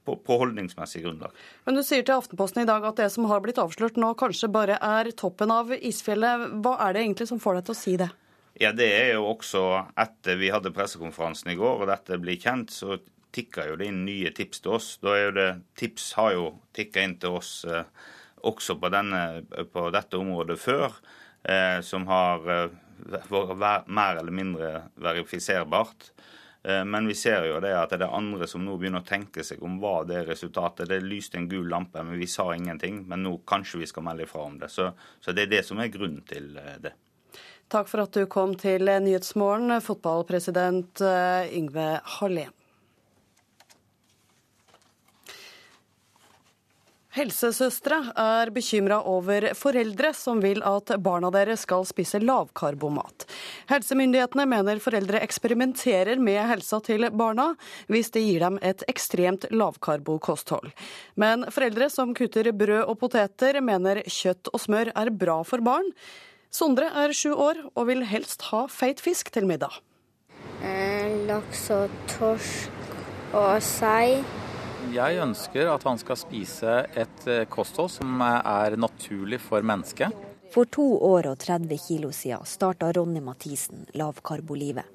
på, 0.00 0.14
på, 0.16 0.36
holdningsmessig 0.40 1.02
grunnlag. 1.04 1.34
Men 1.66 1.76
Du 1.76 1.82
sier 1.84 2.00
til 2.00 2.16
Aftenposten 2.16 2.62
i 2.62 2.68
dag 2.68 2.86
at 2.88 2.96
det 2.96 3.10
som 3.12 3.26
har 3.28 3.42
blitt 3.44 3.60
avslørt 3.60 3.98
nå, 4.00 4.14
kanskje 4.18 4.48
bare 4.48 4.78
er 4.80 5.10
toppen 5.12 5.52
av 5.52 5.74
isfjellet. 5.76 6.46
Hva 6.64 6.78
er 6.86 6.96
det 6.96 7.04
egentlig 7.04 7.28
som 7.28 7.42
får 7.42 7.58
deg 7.58 7.68
til 7.68 7.76
å 7.76 7.80
si 7.82 7.96
det? 8.00 8.08
Ja, 8.60 8.72
Det 8.76 8.90
er 8.92 9.14
jo 9.14 9.24
også 9.30 9.62
etter 9.96 10.36
vi 10.36 10.50
hadde 10.52 10.72
pressekonferansen 10.76 11.48
i 11.54 11.56
går 11.56 11.80
og 11.80 11.88
dette 11.88 12.18
blir 12.20 12.36
kjent, 12.36 12.74
så 12.74 12.98
tikka 13.32 13.64
jo 13.70 13.78
det 13.80 13.88
inn 13.88 14.02
nye 14.04 14.32
tips 14.36 14.60
til 14.60 14.74
oss. 14.76 14.88
Da 15.00 15.14
er 15.16 15.24
jo 15.24 15.30
det, 15.38 15.48
Tips 15.80 16.10
har 16.18 16.34
jo 16.34 16.44
tikka 16.76 17.06
inn 17.06 17.16
til 17.22 17.38
oss 17.38 17.64
eh, 17.64 17.88
også 18.44 18.76
på, 18.82 18.90
denne, 18.92 19.22
på, 19.72 19.86
dette 19.94 20.20
området 20.20 20.58
før, 20.60 20.98
eh, 21.42 21.80
som 21.86 22.04
har 22.10 22.52
eh, 22.52 22.76
vært 23.30 23.88
mer 23.88 24.20
eller 24.20 24.34
mindre 24.42 24.72
verifiserbart. 25.00 26.10
Eh, 26.62 26.84
men 26.84 27.08
vi 27.08 27.16
ser 27.16 27.48
jo 27.48 27.60
det 27.64 27.72
at 27.72 27.96
det 27.96 28.04
er 28.04 28.16
andre 28.16 28.48
som 28.50 28.64
nå 28.66 28.76
begynner 28.76 29.00
å 29.00 29.08
tenke 29.08 29.44
seg 29.46 29.62
om 29.64 29.80
hva 29.80 30.02
det 30.04 30.20
er 30.20 30.32
resultatet. 30.34 30.90
Det 30.90 31.00
lyste 31.00 31.40
en 31.40 31.48
gul 31.48 31.68
lampe, 31.72 32.02
men 32.04 32.20
vi 32.20 32.28
sa 32.28 32.50
ingenting. 32.52 33.06
Men 33.08 33.24
nå 33.24 33.38
kanskje 33.48 33.80
vi 33.80 33.88
skal 33.88 34.04
melde 34.04 34.28
ifra 34.28 34.44
om 34.50 34.60
det. 34.60 34.68
Så, 34.72 34.92
så 35.20 35.32
det 35.32 35.48
er 35.48 35.54
det 35.56 35.68
som 35.68 35.80
er 35.80 35.94
grunnen 35.94 36.26
til 36.28 36.52
eh, 36.60 36.76
det. 36.84 36.98
Takk 37.70 37.86
for 37.86 38.02
at 38.02 38.16
du 38.16 38.24
kom 38.26 38.56
til 38.58 38.82
Nyhetsmorgen, 38.82 39.76
fotballpresident 39.84 41.04
eh, 41.06 41.52
Yngve 41.54 42.00
Hallén. 42.18 42.50
Helsesøstre 47.14 47.96
er 48.18 48.50
bekymra 48.54 49.00
over 49.10 49.48
foreldre 49.58 50.12
som 50.14 50.38
vil 50.42 50.62
at 50.66 50.92
barna 51.02 51.30
deres 51.34 51.64
skal 51.66 51.82
spise 51.86 52.20
lavkarbomat. 52.22 53.26
Helsemyndighetene 53.70 54.46
mener 54.50 54.82
foreldre 54.82 55.18
eksperimenterer 55.26 56.22
med 56.22 56.38
helsa 56.50 56.78
til 56.86 57.06
barna 57.10 57.52
hvis 57.90 58.10
det 58.14 58.22
gir 58.24 58.46
dem 58.46 58.58
et 58.62 58.82
ekstremt 58.90 59.46
lavkarbokosthold. 59.50 60.70
Men 61.18 61.46
foreldre 61.50 61.90
som 61.90 62.14
kutter 62.14 62.50
brød 62.50 62.82
og 62.84 62.98
poteter, 63.02 63.58
mener 63.62 64.02
kjøtt 64.06 64.50
og 64.54 64.62
smør 64.62 64.92
er 64.94 65.10
bra 65.10 65.40
for 65.46 65.66
barn. 65.66 65.90
Sondre 66.50 66.88
er 66.98 67.12
sju 67.14 67.30
år 67.30 67.60
og 67.78 67.86
vil 67.86 68.02
helst 68.10 68.42
ha 68.50 68.64
feit 68.66 68.98
fisk 69.02 69.30
til 69.30 69.46
middag. 69.46 69.76
Eh, 70.66 71.12
laks 71.28 71.68
og 71.70 71.92
torsk 72.10 73.34
og 73.38 73.62
sei. 73.62 74.18
Jeg 74.90 75.20
ønsker 75.22 75.70
at 75.70 75.84
han 75.86 76.00
skal 76.00 76.18
spise 76.18 76.72
et 76.98 77.28
eh, 77.30 77.44
kosthold 77.46 77.92
som 77.94 78.18
er 78.26 78.74
naturlig 78.74 79.38
for 79.44 79.62
mennesket. 79.62 80.10
For 80.50 80.66
to 80.66 80.88
år 81.06 81.30
og 81.30 81.38
30 81.38 81.78
kilo 81.78 82.10
siden 82.10 82.42
starta 82.42 82.90
Ronny 82.96 83.22
Mathisen 83.22 83.86
lavkarbolivet. 83.94 84.88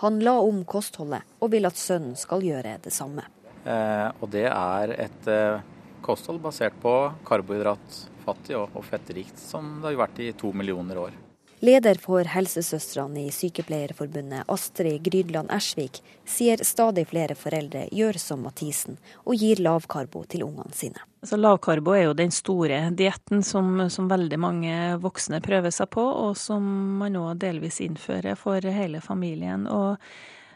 Han 0.00 0.16
la 0.24 0.38
om 0.40 0.64
kostholdet 0.64 1.28
og 1.44 1.52
vil 1.52 1.68
at 1.68 1.76
sønnen 1.76 2.16
skal 2.16 2.40
gjøre 2.42 2.78
det 2.82 2.94
samme. 2.96 3.28
Eh, 3.68 4.08
og 4.18 4.32
det 4.32 4.48
er 4.48 4.96
et 4.96 5.28
eh, 5.30 5.60
kosthold 6.02 6.42
basert 6.44 6.78
på 6.82 6.94
karbohydratfattig 7.28 8.56
og, 8.58 8.78
og 8.78 8.86
fettrikt, 8.86 9.38
som 9.38 9.78
det 9.80 9.92
har 9.92 10.02
vært 10.06 10.24
i 10.24 10.32
to 10.38 10.52
millioner 10.56 11.00
år. 11.08 11.20
Leder 11.62 11.94
for 12.02 12.26
helsesøstrene 12.26 13.28
i 13.28 13.28
Sykepleierforbundet, 13.30 14.48
Astrid 14.50 15.04
Grydland 15.06 15.52
Ersvik, 15.54 16.00
sier 16.26 16.58
stadig 16.66 17.04
flere 17.12 17.36
foreldre 17.38 17.84
gjør 17.94 18.18
som 18.18 18.42
Mathisen 18.42 18.96
og 19.22 19.38
gir 19.38 19.62
lavkarbo 19.62 20.24
til 20.26 20.42
ungene 20.48 20.74
sine. 20.74 20.98
Altså, 21.22 21.38
lavkarbo 21.38 21.94
er 21.94 22.08
jo 22.08 22.16
den 22.18 22.34
store 22.34 22.80
dietten 22.98 23.46
som, 23.46 23.76
som, 23.94 24.10
veldig 24.10 24.40
mange 24.42 24.74
voksne 25.04 25.38
prøver 25.44 25.70
seg 25.70 25.92
på, 25.94 26.02
og 26.02 26.34
som 26.34 26.66
man 26.98 27.14
nå 27.14 27.28
delvis 27.38 27.78
innfører 27.86 28.34
for 28.40 28.58
hele 28.58 28.98
familien. 28.98 29.68
Og 29.70 30.02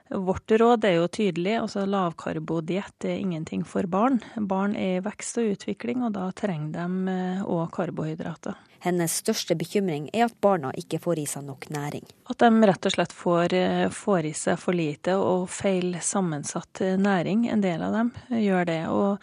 Vårt 0.09 0.51
råd 0.51 0.85
er 0.85 1.01
jo 1.01 1.09
tydelig. 1.09 1.57
altså 1.59 1.87
Lavkarbodiett 1.87 3.05
er 3.05 3.19
ingenting 3.19 3.65
for 3.65 3.87
barn. 3.91 4.21
Barn 4.37 4.77
er 4.77 4.99
i 4.99 5.03
vekst 5.03 5.41
og 5.43 5.57
utvikling, 5.57 6.05
og 6.07 6.15
da 6.15 6.29
trenger 6.37 6.73
de 6.77 7.17
òg 7.43 7.65
eh, 7.65 7.73
karbohydrater. 7.75 8.55
Hennes 8.87 9.17
største 9.19 9.57
bekymring 9.59 10.07
er 10.13 10.29
at 10.29 10.37
barna 10.41 10.71
ikke 10.79 11.01
får 11.03 11.19
i 11.19 11.27
seg 11.27 11.47
nok 11.49 11.67
næring. 11.75 12.07
At 12.31 12.39
de 12.39 12.71
rett 12.71 12.87
og 12.87 12.95
slett 12.95 13.15
får, 13.17 13.55
eh, 13.59 13.89
får 13.91 14.31
i 14.31 14.33
seg 14.37 14.61
for 14.63 14.79
lite 14.79 15.17
og 15.19 15.49
feil 15.51 15.99
sammensatt 15.99 16.85
eh, 16.87 16.95
næring. 17.01 17.49
En 17.51 17.65
del 17.65 17.83
av 17.83 17.99
dem 17.99 18.15
gjør 18.31 18.67
det. 18.71 18.83
og 18.87 19.19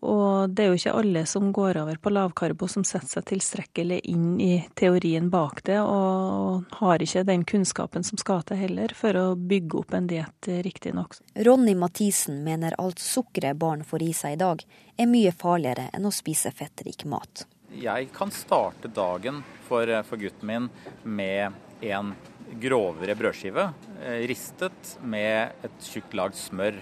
og 0.00 0.50
det 0.54 0.64
er 0.64 0.70
jo 0.70 0.78
ikke 0.78 0.94
alle 0.96 1.22
som 1.28 1.50
går 1.52 1.80
over 1.82 1.98
på 2.00 2.12
lavkarbo 2.12 2.68
som 2.70 2.84
setter 2.88 3.18
seg 3.18 3.26
tilstrekkelig 3.28 4.00
inn 4.12 4.40
i 4.40 4.52
teorien 4.78 5.28
bak 5.32 5.62
det, 5.66 5.78
og 5.80 6.70
har 6.80 7.04
ikke 7.04 7.26
den 7.28 7.44
kunnskapen 7.48 8.06
som 8.06 8.20
skal 8.20 8.42
til 8.48 8.60
heller 8.62 8.94
for 8.96 9.16
å 9.16 9.26
bygge 9.36 9.82
opp 9.82 9.94
en 9.96 10.08
diett 10.10 10.50
riktig 10.64 10.94
nok. 10.96 11.18
Ronny 11.46 11.76
Mathisen 11.78 12.42
mener 12.46 12.78
alt 12.80 13.02
sukkeret 13.02 13.60
barn 13.60 13.84
får 13.84 14.06
i 14.08 14.12
seg 14.16 14.38
i 14.38 14.40
dag, 14.40 14.64
er 14.96 15.10
mye 15.10 15.32
farligere 15.36 15.90
enn 15.92 16.08
å 16.08 16.14
spise 16.14 16.52
fettrik 16.56 17.04
mat. 17.08 17.46
Jeg 17.70 18.08
kan 18.16 18.32
starte 18.34 18.90
dagen 18.90 19.44
for, 19.68 19.86
for 20.08 20.18
gutten 20.18 20.48
min 20.48 20.70
med 21.04 21.84
en 21.86 22.14
grovere 22.60 23.14
brødskive, 23.14 23.72
eh, 24.02 24.26
ristet 24.26 24.96
med 25.02 25.52
et 25.62 25.84
tjukt 25.86 26.14
lag 26.14 26.34
smør. 26.34 26.80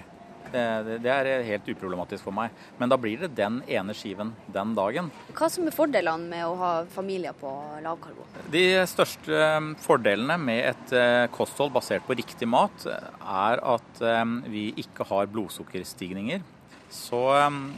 Det, 0.52 0.98
det, 1.04 1.12
er 1.12 1.44
helt 1.46 1.68
uproblematisk 1.68 2.24
for 2.24 2.34
meg. 2.34 2.54
Men 2.80 2.92
da 2.92 2.98
blir 3.00 3.20
det 3.24 3.32
den 3.38 3.60
ene 3.68 3.96
skiven 3.96 4.32
den 4.54 4.74
dagen. 4.78 5.10
Hva 5.36 5.50
som 5.52 5.68
er 5.68 5.76
fordelene 5.76 6.30
med 6.30 6.46
å 6.46 6.54
ha 6.60 6.72
familier 6.92 7.36
på 7.38 7.52
lavkarbo? 7.84 8.26
De 8.52 8.64
største 8.90 9.34
eh, 9.34 9.72
fordelene 9.84 10.38
med 10.40 10.62
et 10.72 10.94
eh, 10.96 11.24
kosthold 11.34 11.74
basert 11.76 12.06
på 12.08 12.16
riktig 12.18 12.48
mat, 12.48 12.86
er 12.88 13.60
at 13.60 14.00
vi 14.48 14.68
ikke 14.80 15.04
har 15.08 15.28
blodsukkerstigninger. 15.30 16.40
Så, 16.90 17.20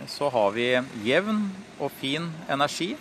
så 0.07 0.29
har 0.31 0.53
vi 0.55 0.67
jevn 1.03 1.47
og 1.81 1.91
fin 1.99 2.29
energi. 2.51 2.95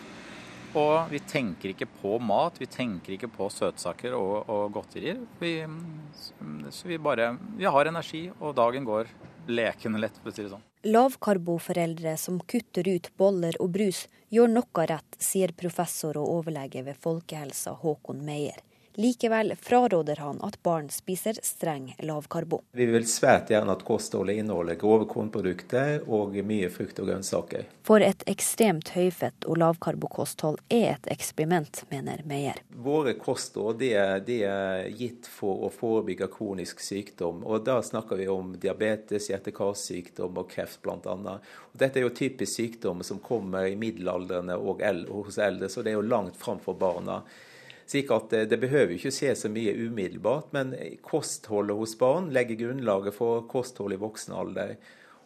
Og 0.78 1.10
vi 1.10 1.18
tenker 1.26 1.72
ikke 1.72 1.88
på 1.90 2.20
mat, 2.22 2.60
vi 2.62 2.68
tenker 2.70 3.16
ikke 3.16 3.32
på 3.34 3.48
søtsaker 3.50 4.14
og, 4.14 4.50
og 4.50 4.76
godterier. 4.76 5.18
Vi, 5.42 5.54
så 6.70 6.90
vi 6.90 7.00
bare 7.02 7.32
vi 7.58 7.66
har 7.66 7.90
energi, 7.90 8.28
og 8.38 8.54
dagen 8.58 8.86
går 8.86 9.10
lekende 9.50 10.02
lett, 10.02 10.18
for 10.22 10.32
å 10.32 10.36
si 10.36 10.46
det 10.46 10.54
sånn. 10.54 10.66
Lavkarboforeldre 10.88 12.16
som 12.18 12.40
kutter 12.40 12.88
ut 12.88 13.10
boller 13.20 13.58
og 13.60 13.74
brus, 13.76 14.06
gjør 14.32 14.52
noe 14.54 14.88
rett, 14.88 15.20
sier 15.20 15.52
professor 15.58 16.18
og 16.22 16.32
overlege 16.40 16.86
ved 16.86 17.00
Folkehelsa 17.04 17.76
Håkon 17.82 18.24
Meyer. 18.26 18.62
Likevel 18.94 19.54
fraråder 19.62 20.16
han 20.16 20.42
at 20.42 20.64
barn 20.64 20.90
spiser 20.90 21.38
streng 21.44 21.96
lavkarbo. 22.00 22.62
Vi 22.72 22.86
vil 22.86 23.08
svært 23.08 23.52
gjerne 23.54 23.76
at 23.76 23.84
kostholdet 23.88 24.42
inneholder 24.42 24.76
grove 24.80 25.08
kornprodukter 25.10 26.04
og 26.08 26.36
mye 26.46 26.70
frukt 26.74 27.00
og 27.00 27.12
grønnsaker. 27.12 27.68
For 27.88 28.04
et 28.06 28.24
ekstremt 28.30 28.92
høyfett 28.94 29.48
og 29.50 29.62
lavkarbokosthold 29.62 30.60
er 30.74 30.98
et 30.98 31.10
eksperiment, 31.14 31.84
mener 31.90 32.24
Meyer. 32.30 32.60
Våre 32.70 33.16
kosthold 33.18 33.80
de 33.80 33.94
er, 33.98 34.24
er 34.26 34.90
gitt 35.00 35.30
for 35.30 35.66
å 35.66 35.74
forebygge 35.74 36.28
kronisk 36.34 36.84
sykdom. 36.84 37.44
og 37.46 37.66
Da 37.66 37.80
snakker 37.86 38.20
vi 38.20 38.28
om 38.30 38.56
diabetes, 38.60 39.30
hjerte-karsykdom 39.32 40.38
og 40.38 40.50
kreft 40.52 40.82
bl.a. 40.84 41.38
Dette 41.72 42.02
er 42.02 42.08
jo 42.08 42.16
typisk 42.16 42.60
sykdom 42.60 43.04
som 43.04 43.22
kommer 43.24 43.70
i 43.70 43.78
middelaldrende 43.80 44.58
og 44.58 44.84
hos 45.26 45.38
eldre, 45.38 45.70
så 45.70 45.82
det 45.86 45.94
er 45.94 46.02
jo 46.02 46.10
langt 46.10 46.38
framfor 46.38 46.78
barna. 46.80 47.22
Slik 47.90 48.12
at 48.14 48.30
det, 48.30 48.44
det 48.52 48.60
behøver 48.62 48.94
ikke 48.94 49.12
skje 49.14 49.34
så 49.38 49.50
mye 49.50 49.74
umiddelbart, 49.74 50.52
men 50.54 50.76
kostholdet 51.06 51.78
hos 51.80 51.96
barn 51.98 52.30
legger 52.36 52.60
grunnlaget 52.60 53.16
for 53.18 53.48
kosthold 53.50 53.96
i 53.96 54.02
voksen 54.02 54.36
alder. 54.38 54.76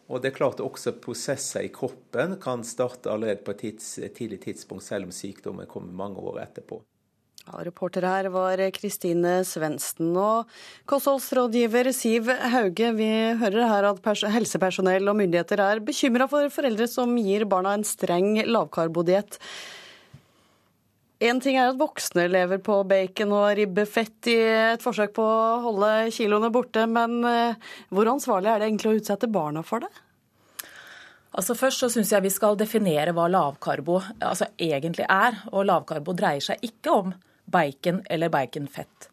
Og 0.08 0.20
det 0.20 0.30
er 0.30 0.38
klart 0.38 0.62
også 0.64 0.94
prosesser 1.04 1.66
i 1.66 1.72
kroppen 1.72 2.38
kan 2.40 2.64
starte 2.64 3.12
allerede 3.12 3.44
på 3.44 3.52
et 3.52 3.62
tids, 3.66 3.94
tidlig 4.16 4.40
tidspunkt, 4.46 4.84
selv 4.84 5.08
om 5.08 5.12
sykdommen 5.12 5.68
kommer 5.68 5.92
mange 5.92 6.24
år 6.24 6.40
etterpå. 6.46 6.80
Ja, 7.44 7.60
reporter 7.66 8.04
her 8.08 8.30
var 8.32 8.60
Kristine 8.72 9.36
Svendsen. 9.44 10.14
Og 10.16 10.48
kostholdsrådgiver 10.88 11.92
Siv 11.92 12.32
Hauge, 12.32 12.92
vi 12.96 13.08
hører 13.44 13.68
her 13.68 13.92
at 13.92 14.28
helsepersonell 14.32 15.12
og 15.12 15.20
myndigheter 15.20 15.60
er 15.60 15.84
bekymra 15.84 16.28
for 16.32 16.48
foreldre 16.52 16.88
som 16.88 17.12
gir 17.20 17.44
barna 17.44 17.76
en 17.76 17.84
streng 17.84 18.38
lavkarbodiett. 18.48 19.36
En 21.22 21.38
ting 21.40 21.56
er 21.56 21.70
at 21.70 21.78
voksne 21.78 22.26
lever 22.26 22.58
på 22.64 22.80
bacon 22.90 23.32
og 23.36 23.52
ribbefett 23.56 24.28
i 24.32 24.38
et 24.74 24.82
forsøk 24.82 25.14
på 25.14 25.22
å 25.22 25.60
holde 25.62 25.92
kiloene 26.14 26.50
borte, 26.52 26.88
men 26.90 27.20
eh, 27.28 27.70
hvor 27.94 28.10
ansvarlig 28.10 28.50
er 28.50 28.60
det 28.60 28.68
egentlig 28.68 28.90
å 28.90 28.98
utsette 28.98 29.30
barna 29.30 29.62
for 29.66 29.84
det? 29.84 29.92
Altså 31.34 31.56
Først 31.58 31.82
så 31.82 31.90
syns 31.90 32.12
jeg 32.14 32.24
vi 32.24 32.32
skal 32.34 32.58
definere 32.58 33.14
hva 33.14 33.26
lavkarbo 33.30 33.98
altså 34.22 34.50
egentlig 34.58 35.06
er. 35.10 35.40
Og 35.50 35.66
lavkarbo 35.66 36.14
dreier 36.14 36.44
seg 36.44 36.62
ikke 36.66 36.94
om 36.94 37.14
bacon 37.50 38.02
eller 38.10 38.30
baconfett. 38.32 39.08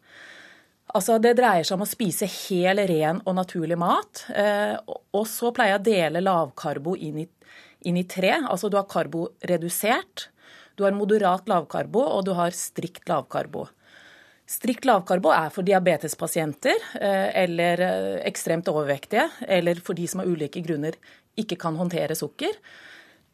Altså 0.92 1.16
Det 1.22 1.34
dreier 1.38 1.66
seg 1.66 1.78
om 1.78 1.86
å 1.86 1.88
spise 1.88 2.28
hel, 2.28 2.82
ren 2.88 3.22
og 3.24 3.36
naturlig 3.38 3.78
mat. 3.80 4.26
Eh, 4.34 4.76
og 4.86 5.26
så 5.30 5.50
pleier 5.54 5.76
jeg 5.76 5.80
å 5.80 5.86
dele 5.88 6.24
lavkarbo 6.26 6.94
inn 6.94 7.22
i, 7.24 7.26
inn 7.88 7.98
i 7.98 8.06
tre. 8.06 8.36
Altså 8.42 8.70
du 8.70 8.78
har 8.78 8.90
karboredusert, 8.90 10.28
du 10.82 10.88
har 10.88 10.98
moderat 10.98 11.46
lavkarbo, 11.46 12.02
og 12.02 12.26
du 12.26 12.32
har 12.34 12.54
strikt 12.56 13.06
lavkarbo. 13.06 13.68
Strikt 14.50 14.84
lavkarbo 14.88 15.30
er 15.30 15.52
for 15.54 15.64
diabetespasienter 15.64 16.80
eh, 16.98 17.28
eller 17.44 17.82
eh, 17.86 18.16
ekstremt 18.26 18.66
overvektige, 18.72 19.28
eller 19.46 19.78
for 19.84 19.94
de 19.94 20.08
som 20.10 20.24
av 20.24 20.32
ulike 20.32 20.60
grunner 20.66 20.98
ikke 21.38 21.56
kan 21.62 21.78
håndtere 21.78 22.16
sukker. 22.18 22.58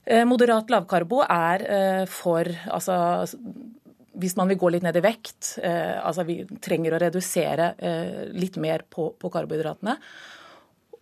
Eh, 0.04 0.26
moderat 0.28 0.68
lavkarbo 0.70 1.22
er 1.24 1.64
for 2.12 2.52
altså, 2.68 3.24
hvis 4.20 4.36
man 4.36 4.52
vil 4.52 4.60
gå 4.60 4.74
litt 4.74 4.84
ned 4.84 5.00
i 5.00 5.04
vekt, 5.08 5.54
altså 5.62 6.26
vi 6.28 6.42
trenger 6.60 6.94
å 6.94 7.00
redusere 7.00 7.72
litt 8.34 8.58
mer 8.60 8.84
på, 8.90 9.12
på 9.16 9.30
karbohydratene. 9.32 9.94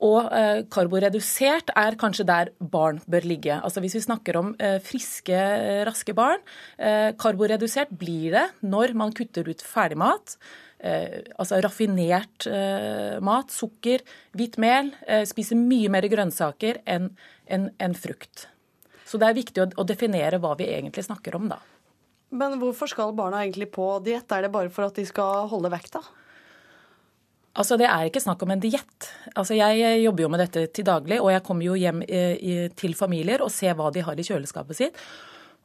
Og 0.04 0.28
eh, 0.28 0.60
karboredusert 0.72 1.70
er 1.76 1.96
kanskje 2.00 2.26
der 2.28 2.50
barn 2.60 3.00
bør 3.08 3.24
ligge. 3.24 3.56
Altså 3.56 3.80
Hvis 3.80 3.96
vi 3.96 4.04
snakker 4.04 4.36
om 4.40 4.52
eh, 4.60 4.76
friske, 4.84 5.38
raske 5.88 6.12
barn, 6.16 6.42
eh, 6.76 7.14
karboredusert 7.16 7.94
blir 7.96 8.36
det 8.36 8.46
når 8.60 8.92
man 8.98 9.14
kutter 9.16 9.48
ut 9.48 9.64
ferdigmat. 9.64 10.36
Eh, 10.84 11.22
altså 11.40 11.62
raffinert 11.64 12.44
eh, 12.50 13.16
mat, 13.24 13.54
sukker, 13.54 14.04
hvitt 14.36 14.58
mel. 14.60 14.92
Eh, 15.08 15.24
spiser 15.28 15.56
mye 15.56 15.88
mer 15.92 16.08
grønnsaker 16.12 16.82
enn 16.84 17.08
en, 17.48 17.70
en 17.80 17.96
frukt. 17.96 18.48
Så 19.06 19.20
det 19.22 19.30
er 19.30 19.38
viktig 19.38 19.64
å 19.78 19.86
definere 19.86 20.40
hva 20.42 20.56
vi 20.58 20.68
egentlig 20.68 21.06
snakker 21.06 21.38
om, 21.38 21.48
da. 21.48 21.60
Men 22.36 22.58
hvorfor 22.60 22.90
skal 22.90 23.14
barna 23.16 23.44
egentlig 23.44 23.70
på 23.72 23.86
diett? 24.04 24.28
Er 24.34 24.44
det 24.44 24.52
bare 24.52 24.72
for 24.74 24.88
at 24.88 24.98
de 24.98 25.06
skal 25.06 25.46
holde 25.48 25.70
vekta? 25.72 26.02
Altså, 27.56 27.78
Det 27.80 27.86
er 27.88 28.08
ikke 28.08 28.20
snakk 28.20 28.42
om 28.44 28.50
en 28.52 28.60
diett. 28.60 29.08
Altså, 29.34 29.54
jeg 29.56 30.02
jobber 30.02 30.22
jo 30.22 30.28
med 30.28 30.42
dette 30.44 30.66
til 30.76 30.84
daglig, 30.84 31.20
og 31.20 31.30
jeg 31.32 31.42
kommer 31.42 31.64
jo 31.64 31.74
hjem 31.74 32.02
eh, 32.08 32.68
til 32.76 32.94
familier 32.94 33.42
og 33.42 33.50
ser 33.50 33.74
hva 33.78 33.88
de 33.92 34.04
har 34.04 34.18
i 34.18 34.26
kjøleskapet 34.26 34.76
sitt. 34.76 35.00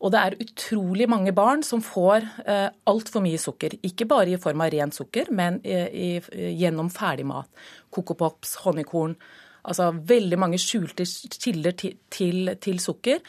Og 0.02 0.10
det 0.14 0.22
er 0.22 0.40
utrolig 0.42 1.06
mange 1.10 1.34
barn 1.36 1.62
som 1.66 1.84
får 1.86 2.26
eh, 2.48 2.70
altfor 2.90 3.22
mye 3.22 3.38
sukker. 3.38 3.76
Ikke 3.86 4.08
bare 4.10 4.34
i 4.34 4.40
form 4.42 4.64
av 4.66 4.72
rent 4.74 4.98
sukker, 4.98 5.30
men 5.36 5.60
eh, 5.64 5.92
i, 5.94 6.10
gjennom 6.58 6.90
ferdigmat. 6.90 7.52
Coco 7.94 8.18
honningkorn. 8.64 9.16
Altså 9.62 9.92
veldig 9.94 10.40
mange 10.42 10.58
skjulte 10.58 11.06
kilder 11.38 11.76
til, 11.78 11.98
til, 12.10 12.56
til, 12.58 12.80
sukker. 12.82 13.20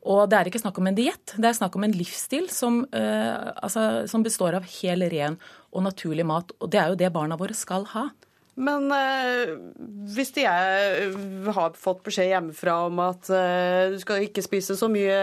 Og 0.00 0.24
det 0.32 0.38
er 0.38 0.48
ikke 0.48 0.62
snakk 0.62 0.78
om 0.80 0.88
en 0.88 0.96
diett, 0.96 1.34
det 1.36 1.50
er 1.50 1.58
snakk 1.58 1.76
om 1.76 1.84
en 1.84 1.92
livsstil 1.92 2.48
som, 2.52 2.80
eh, 2.96 3.50
altså, 3.60 4.06
som, 4.08 4.24
består 4.24 4.56
av 4.56 4.64
hel, 4.80 5.04
ren 5.12 5.36
og 5.76 5.84
naturlig 5.84 6.24
mat. 6.24 6.54
Og 6.60 6.72
det 6.72 6.80
er 6.80 6.88
jo 6.88 7.00
det 7.02 7.12
barna 7.12 7.36
våre 7.40 7.56
skal 7.56 7.84
ha. 7.92 8.08
Men 8.60 8.88
eh, 8.92 9.52
hvis 10.14 10.32
de 10.36 10.46
er, 10.48 11.12
har 11.54 11.76
fått 11.78 12.02
beskjed 12.08 12.32
hjemmefra 12.32 12.78
om 12.88 12.98
at 13.04 13.28
eh, 13.32 13.92
du 13.92 14.00
skal 14.02 14.24
ikke 14.24 14.44
spise 14.44 14.76
så 14.76 14.88
mye 14.90 15.20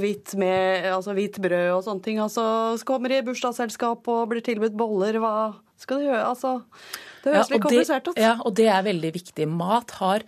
hvitt, 0.00 0.36
med, 0.40 0.86
altså 0.92 1.16
hvitt 1.16 1.40
brød 1.42 1.72
og 1.74 1.84
sånne 1.88 2.04
ting, 2.04 2.20
altså 2.22 2.44
så 2.78 2.88
kommer 2.88 3.12
de 3.12 3.20
i 3.20 3.26
bursdagsselskap 3.26 4.08
og 4.12 4.30
blir 4.32 4.44
tilbudt 4.44 4.76
boller, 4.76 5.18
hva 5.20 5.34
skal 5.80 6.00
de 6.00 6.10
gjøre? 6.10 6.24
Altså, 6.28 6.58
det 7.24 7.32
høres 7.32 7.48
ja, 7.48 7.54
litt 7.56 7.64
komplisert 7.64 8.10
ut. 8.10 8.20
Ja, 8.20 8.36
og 8.44 8.56
det 8.56 8.68
er 8.68 8.84
veldig 8.86 9.12
viktig. 9.16 9.48
Mat 9.50 9.96
har 10.00 10.24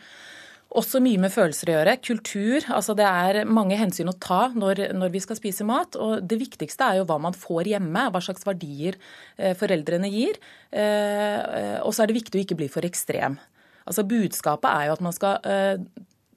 også 0.77 1.01
mye 1.05 1.21
med 1.21 1.33
følelser 1.35 1.71
å 1.71 1.77
gjøre. 1.77 1.97
Kultur. 2.05 2.67
altså 2.75 2.95
Det 2.99 3.07
er 3.07 3.49
mange 3.49 3.79
hensyn 3.81 4.11
å 4.13 4.17
ta 4.21 4.47
når, 4.55 4.87
når, 4.97 5.13
vi 5.15 5.23
skal 5.25 5.39
spise 5.39 5.67
mat. 5.69 5.97
og 5.97 6.25
Det 6.29 6.39
viktigste 6.41 6.91
er 6.91 7.01
jo 7.01 7.07
hva 7.09 7.19
man 7.23 7.37
får 7.37 7.73
hjemme, 7.73 8.09
hva 8.13 8.23
slags 8.23 8.47
verdier 8.47 8.99
eh, 9.37 9.57
foreldrene 9.59 10.11
gir. 10.13 10.41
Eh, 10.71 11.79
og 11.83 11.95
så 11.95 12.05
er 12.05 12.11
det 12.11 12.21
viktig 12.21 12.41
å 12.41 12.45
ikke 12.45 12.59
bli 12.61 12.71
for 12.73 12.87
ekstrem. 12.89 13.39
Altså 13.87 14.07
Budskapet 14.07 14.71
er 14.71 14.89
jo 14.89 14.97
at 14.97 15.05
man 15.05 15.15
skal 15.15 15.41
eh, 15.47 15.79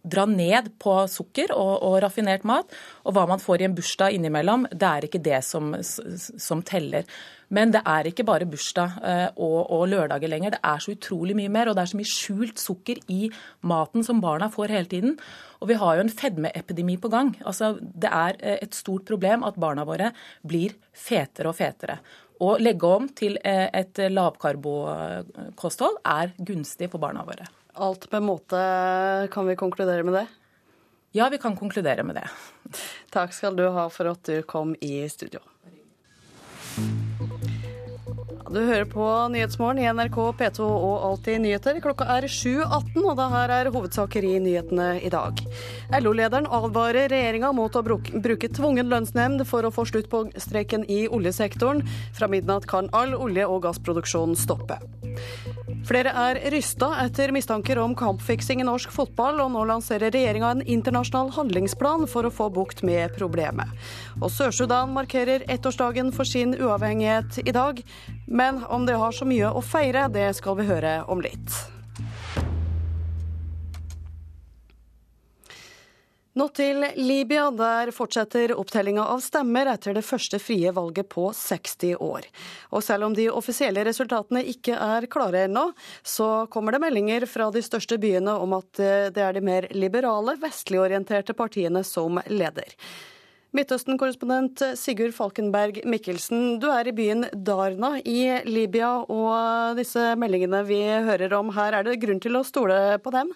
dra 0.03 0.25
ned 0.29 0.71
på 0.79 0.93
sukker 1.11 1.51
og, 1.55 1.73
og, 1.83 1.97
raffinert 2.03 2.45
mat. 2.47 2.71
Og 3.05 3.15
hva 3.15 3.25
man 3.29 3.41
får 3.41 3.61
i 3.61 3.67
en 3.67 3.75
bursdag 3.75 4.15
innimellom, 4.15 4.65
det 4.71 4.87
er 4.87 5.07
ikke 5.07 5.21
det 5.23 5.41
som, 5.45 5.73
som 5.81 6.63
teller. 6.65 7.07
Men 7.53 7.73
det 7.73 7.81
er 7.87 8.07
ikke 8.07 8.25
bare 8.27 8.47
bursdag 8.49 8.99
eh, 9.01 9.27
og, 9.35 9.59
og, 9.73 9.87
lørdager 9.89 10.31
lenger. 10.31 10.55
Det 10.55 10.61
er 10.71 10.83
så 10.83 10.93
utrolig 10.93 11.35
mye 11.37 11.51
mer, 11.51 11.69
og 11.69 11.77
det 11.77 11.83
er 11.83 11.91
så 11.91 11.99
mye 11.99 12.13
skjult 12.13 12.61
sukker 12.61 13.01
i 13.11 13.19
maten 13.65 14.05
som 14.05 14.21
barna 14.23 14.51
får 14.53 14.75
hele 14.75 14.91
tiden. 14.91 15.17
Og 15.59 15.71
vi 15.71 15.79
har 15.81 15.97
jo 15.97 16.05
en 16.05 16.13
fedmeepidemi 16.13 16.99
på 17.01 17.11
gang. 17.11 17.33
Altså, 17.43 17.75
det 17.81 18.13
er 18.13 18.39
eh, 18.39 18.59
et 18.63 18.77
stort 18.77 19.07
problem 19.09 19.45
at 19.47 19.59
barna 19.59 19.87
våre 19.89 20.13
blir 20.47 20.77
fetere 20.93 21.51
og 21.51 21.57
fetere. 21.59 21.99
Å 22.39 22.53
legge 22.61 22.87
om 22.87 23.09
til 23.11 23.35
eh, 23.43 23.67
et 23.75 23.99
lavkarbokosthold 24.13 26.03
er 26.07 26.37
gunstig 26.37 26.93
for 26.93 27.01
barna 27.01 27.25
våre. 27.27 27.49
Alt 27.73 28.11
med 28.11 28.23
måte, 28.23 28.59
kan 29.31 29.47
vi 29.47 29.55
konkludere 29.55 30.03
med 30.03 30.13
det? 30.13 30.27
Ja, 31.11 31.29
vi 31.29 31.37
kan 31.37 31.55
konkludere 31.57 32.03
med 32.03 32.15
det. 32.15 32.27
Takk 33.09 33.33
skal 33.33 33.55
du 33.55 33.65
ha 33.69 33.89
for 33.89 34.11
at 34.11 34.23
du 34.23 34.41
kom 34.41 34.75
i 34.81 35.09
studio. 35.09 35.41
Du 38.49 38.57
hører 38.65 38.87
på 38.89 39.05
Nyhetsmorgen 39.29 39.77
i 39.77 39.89
NRK 39.93 40.15
P2 40.39 40.65
og 40.65 41.03
Alltid 41.05 41.43
nyheter. 41.43 41.77
Klokka 41.83 42.07
er 42.09 42.25
7.18, 42.25 42.95
og 43.03 43.11
det 43.19 43.27
her 43.29 43.51
er 43.53 43.69
hovedsaker 43.75 44.25
i 44.25 44.31
nyhetene 44.41 44.87
i 45.05 45.11
dag. 45.13 45.43
LO-lederen 46.01 46.49
advarer 46.57 47.11
regjeringa 47.13 47.51
mot 47.53 47.77
å 47.77 47.83
bruke 47.85 48.49
tvungen 48.49 48.89
lønnsnemnd 48.89 49.45
for 49.45 49.67
å 49.67 49.73
få 49.73 49.85
slutt 49.91 50.09
på 50.09 50.23
streiken 50.41 50.87
i 50.89 51.03
oljesektoren. 51.05 51.85
Fra 52.17 52.31
midnatt 52.31 52.65
kan 52.71 52.89
all 52.89 53.13
olje- 53.13 53.45
og 53.45 53.67
gassproduksjon 53.67 54.33
stoppe. 54.39 54.79
Flere 55.85 56.11
er 56.11 56.39
rysta 56.53 56.89
etter 57.05 57.31
mistanker 57.33 57.79
om 57.81 57.93
kampfiksing 57.97 58.63
i 58.63 58.67
norsk 58.67 58.91
fotball, 58.93 59.39
og 59.45 59.53
nå 59.53 59.63
lanserer 59.69 60.11
regjeringa 60.13 60.51
en 60.55 60.65
internasjonal 60.65 61.31
handlingsplan 61.37 62.09
for 62.09 62.27
å 62.27 62.33
få 62.33 62.49
bukt 62.53 62.81
med 62.85 63.13
problemet. 63.15 63.69
Og 64.19 64.27
Sør-Sudan 64.35 64.91
markerer 64.91 65.45
ettårsdagen 65.47 66.11
for 66.11 66.27
sin 66.27 66.51
uavhengighet 66.57 67.39
i 67.47 67.55
dag. 67.55 67.79
Men 68.27 68.63
om 68.67 68.85
det 68.85 68.97
har 68.99 69.15
så 69.15 69.27
mye 69.27 69.51
å 69.55 69.61
feire, 69.63 70.09
det 70.11 70.33
skal 70.35 70.57
vi 70.59 70.65
høre 70.67 70.97
om 71.07 71.21
litt. 71.23 71.53
Nå 76.35 76.45
til 76.55 76.83
Libya. 76.99 77.47
Der 77.51 77.91
fortsetter 77.95 78.51
opptellinga 78.59 79.05
av 79.11 79.23
stemmer 79.23 79.71
etter 79.71 79.95
det 79.95 80.03
første 80.07 80.39
frie 80.39 80.71
valget 80.75 81.07
på 81.11 81.29
60 81.35 81.95
år. 82.03 82.27
Og 82.75 82.83
selv 82.85 83.07
om 83.07 83.15
de 83.15 83.29
offisielle 83.31 83.83
resultatene 83.87 84.43
ikke 84.51 84.75
er 84.75 85.07
klare 85.11 85.45
ennå, 85.47 85.69
så 86.03 86.45
kommer 86.51 86.75
det 86.75 86.83
meldinger 86.83 87.23
fra 87.27 87.47
de 87.55 87.63
største 87.63 87.97
byene 87.99 88.35
om 88.35 88.57
at 88.59 88.83
det 89.15 89.23
er 89.23 89.35
de 89.35 89.43
mer 89.43 89.67
liberale, 89.75 90.35
vestligorienterte 90.43 91.35
partiene 91.39 91.83
som 91.87 92.21
leder. 92.27 92.75
Midtøsten-korrespondent 93.57 94.61
Sigurd 94.77 95.15
Falkenberg 95.17 95.79
Mikkelsen, 95.89 96.59
du 96.61 96.67
er 96.69 96.85
i 96.85 96.93
byen 96.93 97.25
Darna 97.33 97.95
i 98.05 98.19
Libya, 98.45 98.91
og 99.09 99.79
disse 99.79 100.11
meldingene 100.21 100.59
vi 100.67 100.77
hører 101.07 101.33
om 101.39 101.49
her, 101.55 101.73
er 101.79 101.87
det 101.87 101.97
grunn 102.03 102.21
til 102.21 102.37
å 102.37 102.43
stole 102.45 102.77
på 103.01 103.13
dem? 103.15 103.31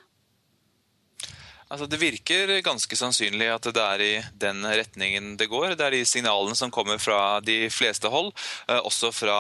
Altså, 1.74 1.88
det 1.90 1.98
virker 1.98 2.52
ganske 2.62 2.94
sannsynlig 2.94 3.48
at 3.50 3.66
det 3.74 3.82
er 3.82 4.02
i 4.06 4.12
den 4.38 4.60
retningen 4.62 5.32
det 5.40 5.48
går. 5.50 5.72
Det 5.74 5.82
er 5.88 5.96
de 5.96 6.04
signalene 6.06 6.54
som 6.54 6.70
kommer 6.70 7.00
fra 7.02 7.40
de 7.42 7.66
fleste 7.74 8.12
hold, 8.14 8.30
eh, 8.70 8.78
også 8.78 9.10
fra 9.10 9.38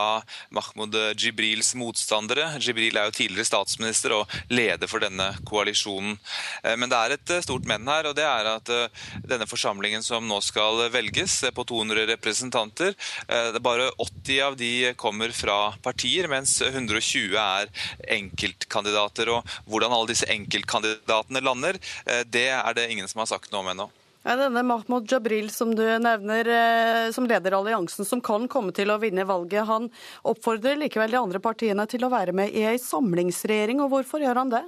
Mahmoud 0.50 0.98
Jibrils 1.14 1.76
motstandere. 1.78 2.48
Jibril 2.58 2.98
er 2.98 3.06
jo 3.06 3.14
tidligere 3.20 3.46
statsminister 3.46 4.16
og 4.18 4.34
leder 4.50 4.90
for 4.90 5.06
denne 5.06 5.28
koalisjonen. 5.46 6.16
Eh, 6.64 6.74
men 6.74 6.90
det 6.90 6.98
er 6.98 7.14
et 7.14 7.36
eh, 7.36 7.44
stort 7.46 7.68
men 7.70 7.86
her, 7.86 8.10
og 8.10 8.18
det 8.18 8.26
er 8.26 8.50
at 8.50 8.74
denne 9.30 9.46
forsamlingen 9.46 10.02
som 10.02 10.26
nå 10.26 10.42
skal 10.42 10.88
velges, 10.90 11.38
på 11.54 11.68
200 11.70 12.08
representanter, 12.16 12.98
er 13.28 13.62
bare 13.62 13.92
80 14.02 14.42
av 14.48 14.58
de 14.58 14.72
kommer 14.98 15.30
fra 15.38 15.76
partier, 15.86 16.26
mens 16.32 16.56
120 16.66 17.38
er 17.38 17.70
enkeltkandidater. 18.18 19.30
Og 19.38 19.56
hvordan 19.70 19.94
alle 19.94 20.10
disse 20.16 20.30
enkeltkandidatene 20.34 21.46
lander, 21.46 21.78
det 22.30 22.50
er 22.56 22.78
det 22.78 22.90
ingen 22.92 23.10
som 23.12 23.24
har 23.24 23.30
sagt 23.32 23.52
noe 23.52 23.64
om 23.64 23.72
ennå. 23.74 23.90
Ja, 24.24 24.38
denne 24.40 24.62
Mahmoud 24.64 25.12
Jabril 25.12 25.50
som 25.52 25.74
du 25.76 25.84
nevner 25.84 26.48
eh, 26.48 27.10
som 27.12 27.26
leder 27.28 27.58
alliansen 27.58 28.08
som 28.08 28.22
kan 28.24 28.48
komme 28.48 28.72
til 28.76 28.94
å 28.94 29.00
vinne 29.02 29.26
valget, 29.28 29.68
han 29.68 29.90
oppfordrer 30.24 30.80
likevel 30.80 31.12
de 31.12 31.20
andre 31.20 31.42
partiene 31.44 31.84
til 31.92 32.08
å 32.08 32.12
være 32.14 32.36
med 32.36 32.56
i 32.56 32.64
ei 32.70 32.80
samlingsregjering. 32.80 33.84
og 33.84 33.92
Hvorfor 33.92 34.24
gjør 34.24 34.40
han 34.40 34.56
det? 34.56 34.64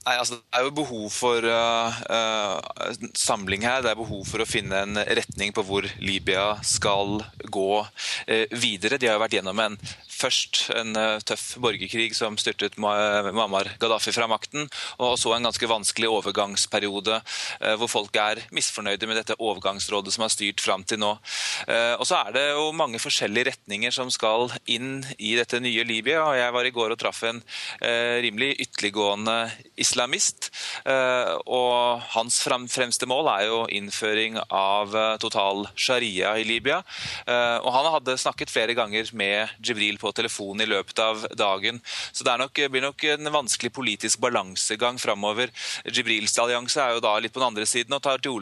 Nei, 0.00 0.14
altså 0.16 0.38
Det 0.38 0.56
er 0.56 0.64
jo 0.64 0.72
behov 0.78 1.10
for 1.12 1.44
uh, 1.44 1.98
uh, 2.08 3.08
samling 3.12 3.66
her. 3.68 3.82
Det 3.84 3.90
er 3.92 3.98
behov 4.00 4.24
for 4.24 4.40
å 4.40 4.48
finne 4.48 4.80
en 4.86 4.96
retning 5.20 5.52
på 5.52 5.64
hvor 5.68 5.84
Libya 6.00 6.54
skal 6.64 7.20
gå 7.52 7.72
uh, 7.84 8.56
videre. 8.56 8.96
De 8.96 9.10
har 9.10 9.18
jo 9.18 9.24
vært 9.26 9.36
gjennom 9.36 9.60
en 9.60 9.76
først 10.20 10.62
en 10.76 10.96
tøff 11.26 11.56
borgerkrig 11.62 12.10
som 12.16 12.36
styrtet 12.40 12.78
Muammar 12.80 13.72
Gaddafi 13.80 14.12
fra 14.14 14.28
makten, 14.30 14.68
og 15.00 15.16
så 15.20 15.34
en 15.36 15.48
ganske 15.48 15.70
vanskelig 15.70 16.10
overgangsperiode 16.10 17.20
hvor 17.80 17.90
folk 17.90 18.16
er 18.20 18.42
misfornøyde 18.54 19.08
med 19.08 19.20
dette 19.20 19.36
overgangsrådet 19.38 20.14
som 20.14 20.24
har 20.24 20.32
styrt 20.32 20.62
fram 20.62 20.84
til 20.84 21.00
nå. 21.02 21.10
Og 21.98 22.04
så 22.08 22.20
er 22.20 22.34
det 22.36 22.44
jo 22.52 22.70
mange 22.76 23.00
forskjellige 23.02 23.50
retninger 23.50 23.94
som 23.94 24.10
skal 24.12 24.50
inn 24.70 25.02
i 25.18 25.34
dette 25.38 25.60
nye 25.62 25.84
Libya. 25.88 26.22
og 26.24 26.38
Jeg 26.38 26.54
var 26.56 26.68
i 26.68 26.74
går 26.74 26.94
og 26.94 27.00
traff 27.00 27.22
en 27.28 27.42
rimelig 27.80 28.54
ytterliggående 28.66 29.38
islamist. 29.80 30.50
Eh, 30.84 31.32
og 31.50 32.02
hans 32.14 32.40
fremste 32.44 33.08
mål 33.10 33.30
er 33.32 33.46
jo 33.48 33.60
innføring 33.72 34.38
av 34.46 34.94
eh, 34.96 35.16
total 35.22 35.66
sharia 35.74 36.34
i 36.40 36.46
Libya. 36.48 36.80
Eh, 37.26 37.58
og 37.60 37.70
han 37.74 37.90
hadde 37.96 38.18
snakket 38.20 38.52
flere 38.52 38.76
ganger 38.78 39.10
med 39.16 39.54
Jibril 39.64 40.00
på 40.00 40.09
telefon 40.16 40.60
i 40.60 40.68
løpet 40.68 41.02
av 41.02 41.26
dagen. 41.38 41.80
Så 42.12 42.26
det 42.26 42.36
nok, 42.40 42.60
blir 42.72 42.84
nok 42.84 43.04
en 43.14 43.32
vanskelig 43.32 43.72
politisk 43.76 44.20
balansegang 44.22 44.98
framover. 45.00 45.52
Jibrils 45.84 46.36
allianse 46.38 46.82
er 46.82 46.96
jo 46.96 47.04
da 47.04 47.16
litt 47.18 47.34
på 47.34 47.42
den 47.42 47.50
andre 47.50 47.66
siden 47.68 47.96
og 47.96 48.02
tar 48.04 48.22
til 48.22 48.36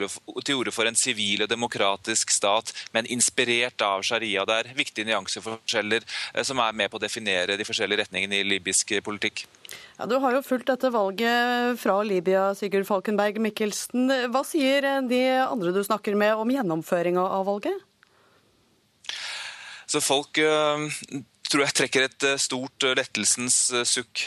orde 0.58 0.74
for 0.74 0.88
en 0.88 0.98
sivil 0.98 1.44
og 1.44 1.52
demokratisk 1.52 2.32
stat, 2.34 2.72
men 2.92 3.08
inspirert 3.10 3.82
av 3.84 4.04
sharia. 4.06 4.46
Det 4.48 4.58
er 4.58 4.72
viktige 4.78 5.08
nyanseforskjeller 5.08 6.06
som 6.46 6.60
er 6.62 6.76
med 6.76 6.90
på 6.90 7.00
å 7.00 7.04
definere 7.04 7.58
de 7.58 7.66
forskjellige 7.66 8.04
retningene 8.04 8.40
i 8.40 8.46
libysk 8.56 8.98
politikk. 9.04 9.46
Ja, 9.98 10.06
Du 10.06 10.16
har 10.22 10.34
jo 10.36 10.44
fulgt 10.46 10.70
dette 10.70 10.90
valget 10.94 11.80
fra 11.80 11.98
Libya, 12.06 12.54
Sigurd 12.54 12.86
Falkenberg 12.88 13.40
Mikkelsen. 13.42 14.08
Hva 14.32 14.44
sier 14.46 14.86
de 15.08 15.22
andre 15.42 15.74
du 15.74 15.82
snakker 15.84 16.16
med 16.16 16.38
om 16.38 16.50
gjennomføringa 16.52 17.24
av 17.38 17.48
valget? 17.50 17.84
Så 19.88 20.00
folk 20.04 20.38
øh, 20.38 20.84
tror 21.48 21.64
jeg 21.64 21.76
trekker 21.76 22.04
et 22.04 22.26
eh, 22.28 22.40
stort 22.40 22.84
eh, 22.84 22.94
lettelsens 22.98 23.56
eh, 23.72 23.86
sukk. 23.88 24.26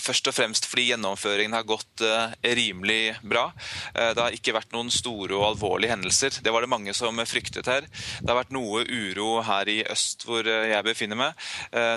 Først 0.00 0.28
og 0.28 0.34
fremst 0.34 0.66
fordi 0.68 0.88
gjennomføringen 0.90 1.54
har 1.54 1.66
gått 1.66 2.02
rimelig 2.42 3.14
bra. 3.26 3.46
Det 3.94 4.20
har 4.20 4.34
ikke 4.34 4.54
vært 4.54 4.72
noen 4.74 4.90
store 4.92 5.36
og 5.36 5.44
alvorlige 5.46 5.92
hendelser. 5.92 6.38
Det 6.44 6.52
var 6.52 6.64
det 6.64 6.70
mange 6.72 6.92
som 6.96 7.18
fryktet 7.28 7.68
her. 7.70 7.86
Det 8.20 8.28
har 8.28 8.38
vært 8.38 8.52
noe 8.54 8.82
uro 8.86 9.40
her 9.46 9.70
i 9.70 9.78
øst 9.90 10.24
hvor 10.28 10.46
jeg 10.46 10.86
befinner 10.86 11.18
meg. 11.18 11.44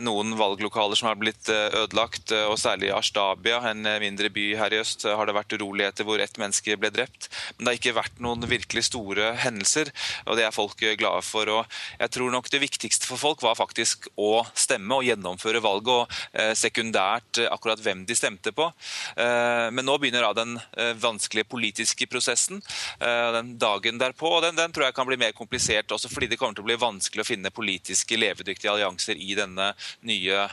Noen 0.05 0.35
valglokaler 0.39 0.99
som 0.99 1.09
har 1.09 1.19
blitt 1.19 1.49
ødelagt, 1.49 2.33
og 2.49 2.55
særlig 2.61 2.89
i 2.89 2.95
Ashtabia, 2.95 3.61
en 3.71 3.87
mindre 4.03 4.31
by 4.33 4.45
her 4.59 4.75
i 4.75 4.81
øst, 4.81 5.07
har 5.07 5.29
det 5.29 5.37
vært 5.37 5.57
uroligheter 5.57 6.07
hvor 6.07 6.23
ett 6.23 6.39
menneske 6.41 6.77
ble 6.79 6.91
drept. 6.93 7.29
Men 7.57 7.65
det 7.65 7.73
har 7.73 7.81
ikke 7.81 7.97
vært 7.99 8.23
noen 8.23 8.47
virkelig 8.49 8.87
store 8.89 9.33
hendelser, 9.43 9.91
og 10.27 10.39
det 10.39 10.47
er 10.47 10.55
folk 10.55 10.85
glade 10.99 11.23
for. 11.27 11.51
Og 11.59 11.79
jeg 11.99 12.15
tror 12.17 12.33
nok 12.33 12.51
det 12.53 12.63
viktigste 12.63 13.09
for 13.09 13.21
folk 13.21 13.45
var 13.45 13.59
faktisk 13.59 14.09
å 14.17 14.43
stemme 14.53 14.97
og 14.97 15.05
gjennomføre 15.07 15.61
valget, 15.63 15.91
og 15.93 16.39
eh, 16.39 16.53
sekundært 16.57 17.41
eh, 17.41 17.49
akkurat 17.51 17.81
hvem 17.83 18.03
de 18.07 18.17
stemte 18.17 18.53
på. 18.55 18.69
Eh, 19.17 19.67
men 19.73 19.85
nå 19.87 19.97
begynner 20.01 20.25
da 20.27 20.33
den 20.43 20.55
vanskelige 20.99 21.47
politiske 21.49 22.05
prosessen, 22.09 22.61
den 22.99 23.53
dagen 23.59 23.99
derpå. 24.01 24.27
og 24.37 24.41
den, 24.45 24.55
den, 24.57 24.71
tror 24.73 24.87
jeg 24.87 24.95
kan 24.95 25.07
bli 25.07 25.17
mer 25.19 25.33
komplisert 25.35 25.91
også 25.93 26.09
fordi 26.11 26.29
det 26.31 26.37
kommer 26.39 26.55
til 26.57 26.63
å 26.63 26.67
bli 26.67 26.77
vanskelig 26.79 27.23
å 27.23 27.27
finne 27.27 27.51
politiske 27.53 28.17
levedyktige 28.17 28.71
allianser 28.71 29.19
i 29.19 29.35
denne 29.37 29.71
nye, 30.07 30.45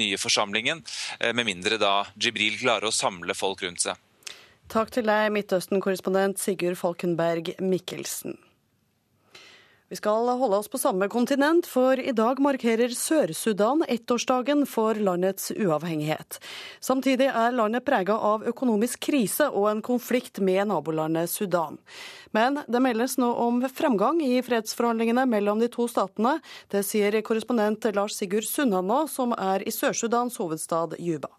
nye 0.00 0.20
forsamlingen, 0.20 0.82
med 1.34 1.46
mindre 1.46 1.78
da 1.80 1.94
Jibril 2.20 2.58
klarer 2.60 2.90
å 2.90 2.94
samle 2.94 3.36
folk 3.38 3.64
rundt 3.66 3.84
seg. 3.86 4.00
Takk 4.72 4.94
til 4.96 5.08
deg, 5.08 5.30
Midtøsten-korrespondent 5.36 6.40
Sigurd 6.42 6.78
Falkenberg 6.80 7.54
Mikkelsen. 7.62 8.38
Vi 9.94 9.98
skal 9.98 10.26
holde 10.26 10.56
oss 10.56 10.68
på 10.68 10.78
samme 10.78 11.06
kontinent, 11.08 11.66
for 11.70 12.00
i 12.00 12.10
dag 12.12 12.40
markerer 12.42 12.90
Sør-Sudan 12.98 13.84
ettårsdagen 13.86 14.64
for 14.66 14.98
landets 14.98 15.52
uavhengighet. 15.54 16.40
Samtidig 16.82 17.28
er 17.30 17.54
landet 17.54 17.84
prega 17.86 18.16
av 18.30 18.42
økonomisk 18.50 19.04
krise 19.06 19.46
og 19.52 19.68
en 19.70 19.84
konflikt 19.86 20.40
med 20.42 20.66
nabolandet 20.72 21.30
Sudan. 21.30 21.78
Men 22.34 22.58
det 22.66 22.82
meldes 22.82 23.14
nå 23.22 23.28
om 23.44 23.62
fremgang 23.70 24.18
i 24.18 24.42
fredsforhandlingene 24.42 25.28
mellom 25.30 25.62
de 25.62 25.70
to 25.70 25.86
statene. 25.86 26.40
Det 26.74 26.82
sier 26.82 27.20
korrespondent 27.22 27.86
Lars 27.94 28.18
Sigurd 28.18 28.50
Sunnanå, 28.50 29.04
som 29.06 29.30
er 29.38 29.62
i 29.62 29.76
Sør-Sudans 29.78 30.42
hovedstad 30.42 30.98
Juba. 30.98 31.30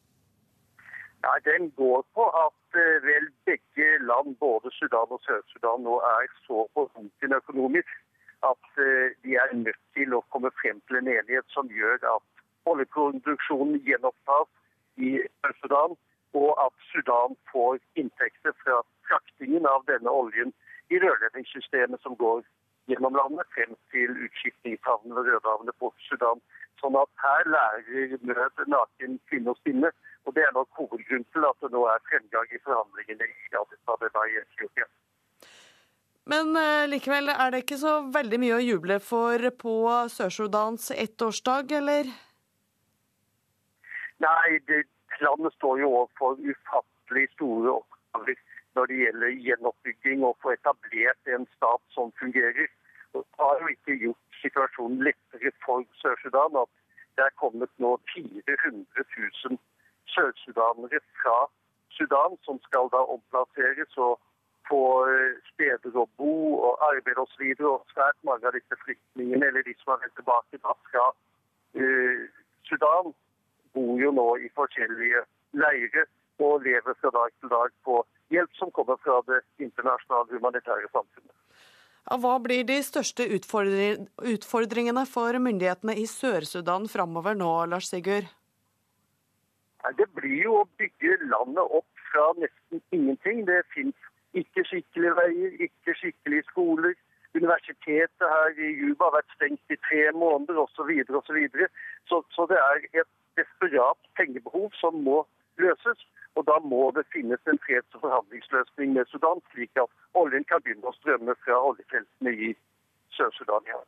Ja, 1.28 1.36
Den 1.44 1.74
går 1.76 2.08
på 2.16 2.32
at 2.48 2.80
eh, 2.80 3.04
vel 3.04 3.28
begge 3.52 3.92
land, 4.08 4.38
både 4.40 4.72
Sudan 4.80 5.12
og 5.12 5.20
Sør-Sudan, 5.28 5.84
nå 5.84 6.00
er 6.16 6.32
så 6.48 6.64
på 6.72 6.88
bunken 6.96 7.40
økonomisk 7.44 8.05
at 8.52 8.82
eh, 8.86 9.16
de 9.24 9.36
er 9.42 9.54
nødt 9.54 9.82
til 9.98 10.14
å 10.16 10.24
komme 10.34 10.52
frem 10.62 10.82
til 10.88 11.00
en 11.00 11.12
enighet 11.18 11.48
som 11.56 11.70
gjør 11.80 12.00
at 12.16 12.44
oljeproduksjonen 12.72 13.80
gjenopptas 13.88 14.52
i 14.98 15.18
Øst-Sudan, 15.48 15.96
og 16.42 16.52
at 16.66 16.76
Sudan 16.92 17.38
får 17.52 17.80
inntekter 18.02 18.56
fra 18.64 18.82
fraktingen 19.08 19.68
av 19.70 19.86
denne 19.92 20.12
oljen 20.12 20.54
i 20.94 21.00
rørledningssystemet 21.04 22.02
som 22.02 22.18
går 22.20 22.44
gjennom 22.92 23.16
landet 23.18 23.48
frem 23.56 23.74
til 23.94 24.12
utskiftningshavnene 24.28 25.22
og 25.22 25.30
Rødehavnene 25.30 25.76
på 25.82 25.92
Sudan. 26.10 26.42
Sånn 26.82 26.98
at 27.00 27.12
her 27.24 27.48
lærer 27.56 28.18
nød 28.30 28.66
naken 28.74 29.18
kvinne 29.30 29.54
å 29.54 29.60
spinne. 29.62 29.92
Og 30.26 30.36
det 30.36 30.44
er 30.46 30.54
nok 30.58 30.70
hovedgrunnen 30.78 31.26
til 31.34 31.46
at 31.50 31.58
det 31.62 31.72
nå 31.74 31.86
er 31.90 32.06
fremgang 32.10 32.52
i 32.52 32.62
forhandlingene 32.66 33.28
i 33.30 33.58
Addis 33.62 33.94
Abeba 33.94 34.26
i 34.30 34.40
Etiopia. 34.42 34.88
Men 36.26 36.56
uh, 36.58 36.88
likevel, 36.90 37.30
er 37.30 37.52
det 37.54 37.64
ikke 37.64 37.78
så 37.78 38.00
veldig 38.14 38.40
mye 38.42 38.58
å 38.58 38.64
juble 38.64 38.98
for 39.04 39.50
på 39.62 39.74
Sør-Sudans 40.10 40.90
ettårsdag, 40.96 41.76
eller? 41.80 42.10
Nei, 44.26 44.58
det, 44.70 44.86
landet 45.22 45.54
står 45.60 45.84
jo 45.84 45.92
overfor 45.92 46.40
ufattelig 46.42 47.28
store 47.36 47.76
oppgaver 47.76 48.42
når 48.76 48.90
det 48.92 48.98
gjelder 49.02 49.38
gjenoppbygging 49.48 50.26
og 50.28 50.40
få 50.44 50.56
etablert 50.56 51.32
en 51.36 51.46
stat 51.54 51.84
som 51.96 52.12
fungerer. 52.20 52.68
Og 53.14 53.22
det 53.24 53.44
har 53.44 53.62
jo 53.62 53.70
ikke 53.76 54.00
gjort 54.02 54.42
situasjonen 54.42 55.06
lettere 55.08 55.54
for 55.64 55.86
Sør-Sudan 56.02 56.58
at 56.64 56.72
det 57.16 57.24
er 57.24 57.38
kommet 57.40 57.72
nå 57.80 57.96
400 58.12 59.06
000 59.46 59.60
sørsudanere 60.16 61.00
fra 61.22 61.38
Sudan 61.98 62.36
som 62.48 62.60
skal 62.68 62.90
da 62.96 63.02
omplasseres 63.16 63.96
og 64.08 64.20
få 64.70 64.82
eh, 65.10 65.38
steder 65.54 65.98
å 65.98 66.08
bo 66.20 66.34
og 66.70 66.84
arbeide 66.90 67.24
osv. 67.24 67.44
Og, 67.60 67.68
og 67.74 67.94
svært 67.94 68.18
mange 68.28 68.48
av 68.50 68.58
disse 68.58 68.80
flyktningene, 68.84 69.52
eller 69.52 69.66
de 69.68 69.76
som 69.82 69.94
har 69.94 70.04
vendt 70.04 70.18
tilbake 70.20 70.62
da 70.62 70.76
fra 70.90 71.06
uh, 71.12 72.26
Sudan, 72.70 73.14
bor 73.76 73.96
jo 74.02 74.12
nå 74.16 74.28
i 74.42 74.52
forskjellige 74.58 75.24
leirer 75.60 76.08
og 76.44 76.64
lever 76.66 76.98
fra 77.00 77.12
dag 77.16 77.34
til 77.40 77.52
dag 77.52 77.74
på 77.88 78.02
hjelp 78.34 78.60
som 78.60 78.72
kommer 78.76 79.00
fra 79.04 79.22
det 79.30 79.42
internasjonale 79.64 80.38
humanitære 80.38 80.90
samfunnet. 80.92 81.34
Ja, 82.06 82.18
hva 82.22 82.36
blir 82.38 82.66
de 82.68 82.78
største 82.86 83.26
utfordringene 83.34 85.06
for 85.10 85.40
myndighetene 85.42 85.96
i 85.98 86.06
Sør-Sudan 86.10 86.86
framover 86.92 87.38
nå, 87.38 87.52
Lars 87.72 87.90
Sigurd? 87.90 88.28
Det 89.98 90.06
blir 90.18 90.44
jo 90.44 90.60
å 90.62 90.68
bygge 90.78 91.18
landet 91.30 91.74
opp 91.80 92.06
fra 92.12 92.28
nesten 92.42 92.82
ingenting. 92.96 93.44
Det 93.50 93.62
fins 93.74 93.96
ikke 94.42 94.64
skikkelige 94.70 95.16
veier, 95.20 95.52
ikke 95.68 95.96
skikkelige 96.00 96.48
skoler. 96.52 96.94
Universitetet 97.36 98.28
her 98.36 98.60
i 98.68 98.72
Juba 98.82 99.10
har 99.10 99.18
vært 99.18 99.36
stengt 99.36 99.76
i 99.76 99.78
tre 99.88 100.04
måneder 100.16 100.60
osv. 100.64 100.76
Så, 100.76 100.84
videre, 100.90 101.18
og 101.18 101.24
så, 101.28 101.36
så 102.10 102.18
Så 102.36 102.48
det 102.52 102.60
er 102.72 103.02
et 103.02 103.12
desperat 103.40 104.00
pengebehov 104.20 104.72
som 104.82 104.94
må 105.08 105.18
løses. 105.58 106.00
Og 106.36 106.44
da 106.50 106.60
må 106.72 106.92
det 106.96 107.06
finnes 107.16 107.40
en 107.48 107.60
freds- 107.66 107.96
og 107.96 108.02
forhandlingsløsning 108.06 108.94
med 108.94 109.06
Sudan, 109.06 109.40
slik 109.52 109.72
at 109.84 109.92
oljen 110.22 110.44
kan 110.44 110.64
begynne 110.64 110.92
å 110.92 110.98
strømme 111.00 111.36
fra 111.44 111.60
oljefeltene 111.70 112.34
i 112.48 112.50
Sør-Sudan 113.16 113.70
igjen. 113.70 113.88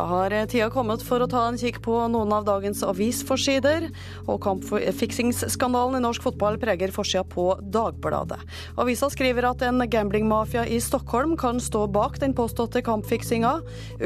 Da 0.00 0.06
har 0.08 0.32
tida 0.48 0.70
kommet 0.72 1.02
for 1.04 1.20
å 1.20 1.26
ta 1.28 1.42
en 1.44 1.58
kikk 1.60 1.82
på 1.84 1.92
noen 2.08 2.30
av 2.32 2.46
dagens 2.46 2.78
avisforsider. 2.88 3.90
Og 4.24 4.38
kampfiksingsskandalen 4.40 5.98
i 5.98 6.00
norsk 6.00 6.24
fotball 6.24 6.56
preger 6.62 6.88
forsida 6.94 7.20
på 7.28 7.44
Dagbladet. 7.60 8.38
Avisa 8.80 9.10
skriver 9.12 9.50
at 9.50 9.60
en 9.66 9.84
gamblingmafia 9.92 10.62
i 10.64 10.78
Stockholm 10.80 11.34
kan 11.36 11.60
stå 11.60 11.82
bak 11.92 12.16
den 12.22 12.32
påståtte 12.32 12.80
kampfiksinga. 12.86 13.50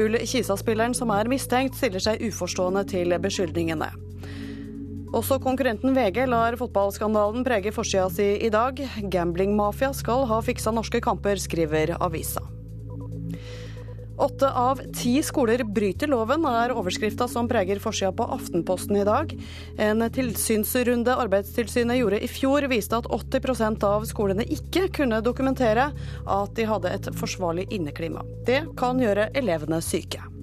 Ull 0.03 0.19
Kisa-spilleren 0.19 0.97
som 0.99 1.15
er 1.15 1.31
mistenkt, 1.31 1.79
stiller 1.79 2.03
seg 2.03 2.27
uforstående 2.27 2.83
til 2.91 3.15
beskyldningene. 3.15 3.87
Også 5.15 5.39
konkurrenten 5.39 5.95
VG 5.95 6.25
lar 6.27 6.59
fotballskandalen 6.59 7.47
prege 7.47 7.71
forsida 7.71 8.11
si 8.11 8.33
i 8.43 8.51
dag. 8.51 8.83
Gamblingmafia 8.99 9.93
skal 9.95 10.27
ha 10.27 10.43
fiksa 10.43 10.75
norske 10.75 10.99
kamper, 11.07 11.39
skriver 11.39 11.95
avisa. 12.03 12.43
Åtte 14.17 14.51
av 14.51 14.79
ti 14.95 15.17
skoler 15.23 15.63
bryter 15.63 16.07
loven, 16.07 16.45
er 16.47 16.71
overskrifta 16.75 17.27
som 17.27 17.49
preger 17.51 17.81
forsida 17.83 18.13
på 18.15 18.27
Aftenposten 18.35 18.99
i 19.01 19.07
dag. 19.07 19.33
En 19.77 20.05
tilsynsrunde 20.11 21.17
Arbeidstilsynet 21.25 21.99
gjorde 21.99 22.21
i 22.23 22.29
fjor, 22.31 22.67
viste 22.71 22.99
at 23.01 23.09
80% 23.11 23.83
av 23.87 24.07
skolene 24.07 24.47
ikke 24.47 24.87
kunne 25.01 25.23
dokumentere 25.25 25.89
at 26.25 26.55
de 26.55 26.69
hadde 26.69 26.93
et 26.95 27.11
forsvarlig 27.19 27.67
inneklima. 27.75 28.23
Det 28.47 28.63
kan 28.79 29.03
gjøre 29.03 29.31
elevene 29.35 29.81
syke. 29.83 30.34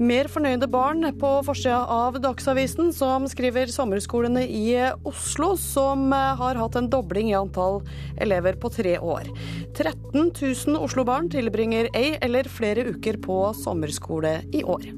Mer 0.00 0.30
fornøyde 0.32 0.64
barn 0.72 1.04
på 1.20 1.30
forsida 1.44 1.82
av 1.92 2.14
Dagsavisen, 2.24 2.88
som 2.96 3.26
skriver 3.28 3.68
sommerskolene 3.68 4.46
i 4.48 4.72
Oslo, 5.04 5.50
som 5.60 6.06
har 6.14 6.56
hatt 6.56 6.78
en 6.80 6.88
dobling 6.88 7.28
i 7.28 7.36
antall 7.36 7.82
elever 8.16 8.56
på 8.56 8.70
tre 8.72 8.94
år. 8.96 9.28
13 9.76 10.32
000 10.32 10.80
Oslo-barn 10.80 11.28
tilbringer 11.28 11.92
ei 11.92 12.14
eller 12.24 12.48
flere 12.48 12.88
uker 12.94 13.20
på 13.20 13.42
sommerskole 13.60 14.38
i 14.56 14.64
år. 14.64 14.88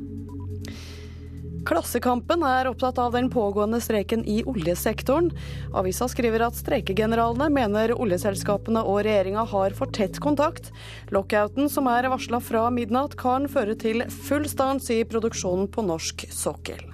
Klassekampen 1.69 2.43
er 2.47 2.67
opptatt 2.71 2.99
av 2.99 3.13
den 3.15 3.29
pågående 3.31 3.79
streiken 3.83 4.25
i 4.29 4.41
oljesektoren. 4.49 5.31
Avisa 5.79 6.09
skriver 6.11 6.47
at 6.49 6.59
streikegeneralene 6.59 7.49
mener 7.55 7.95
oljeselskapene 7.95 8.83
og 8.83 9.05
regjeringa 9.07 9.47
har 9.53 9.77
for 9.79 9.93
tett 9.95 10.19
kontakt. 10.23 10.73
Lockouten 11.15 11.71
som 11.73 11.91
er 11.93 12.11
varsla 12.13 12.43
fra 12.43 12.67
midnatt 12.75 13.17
kan 13.21 13.47
føre 13.51 13.79
til 13.79 14.07
full 14.27 14.49
stans 14.51 14.91
i 14.91 15.03
produksjonen 15.07 15.71
på 15.71 15.87
norsk 15.87 16.27
sokkel. 16.35 16.92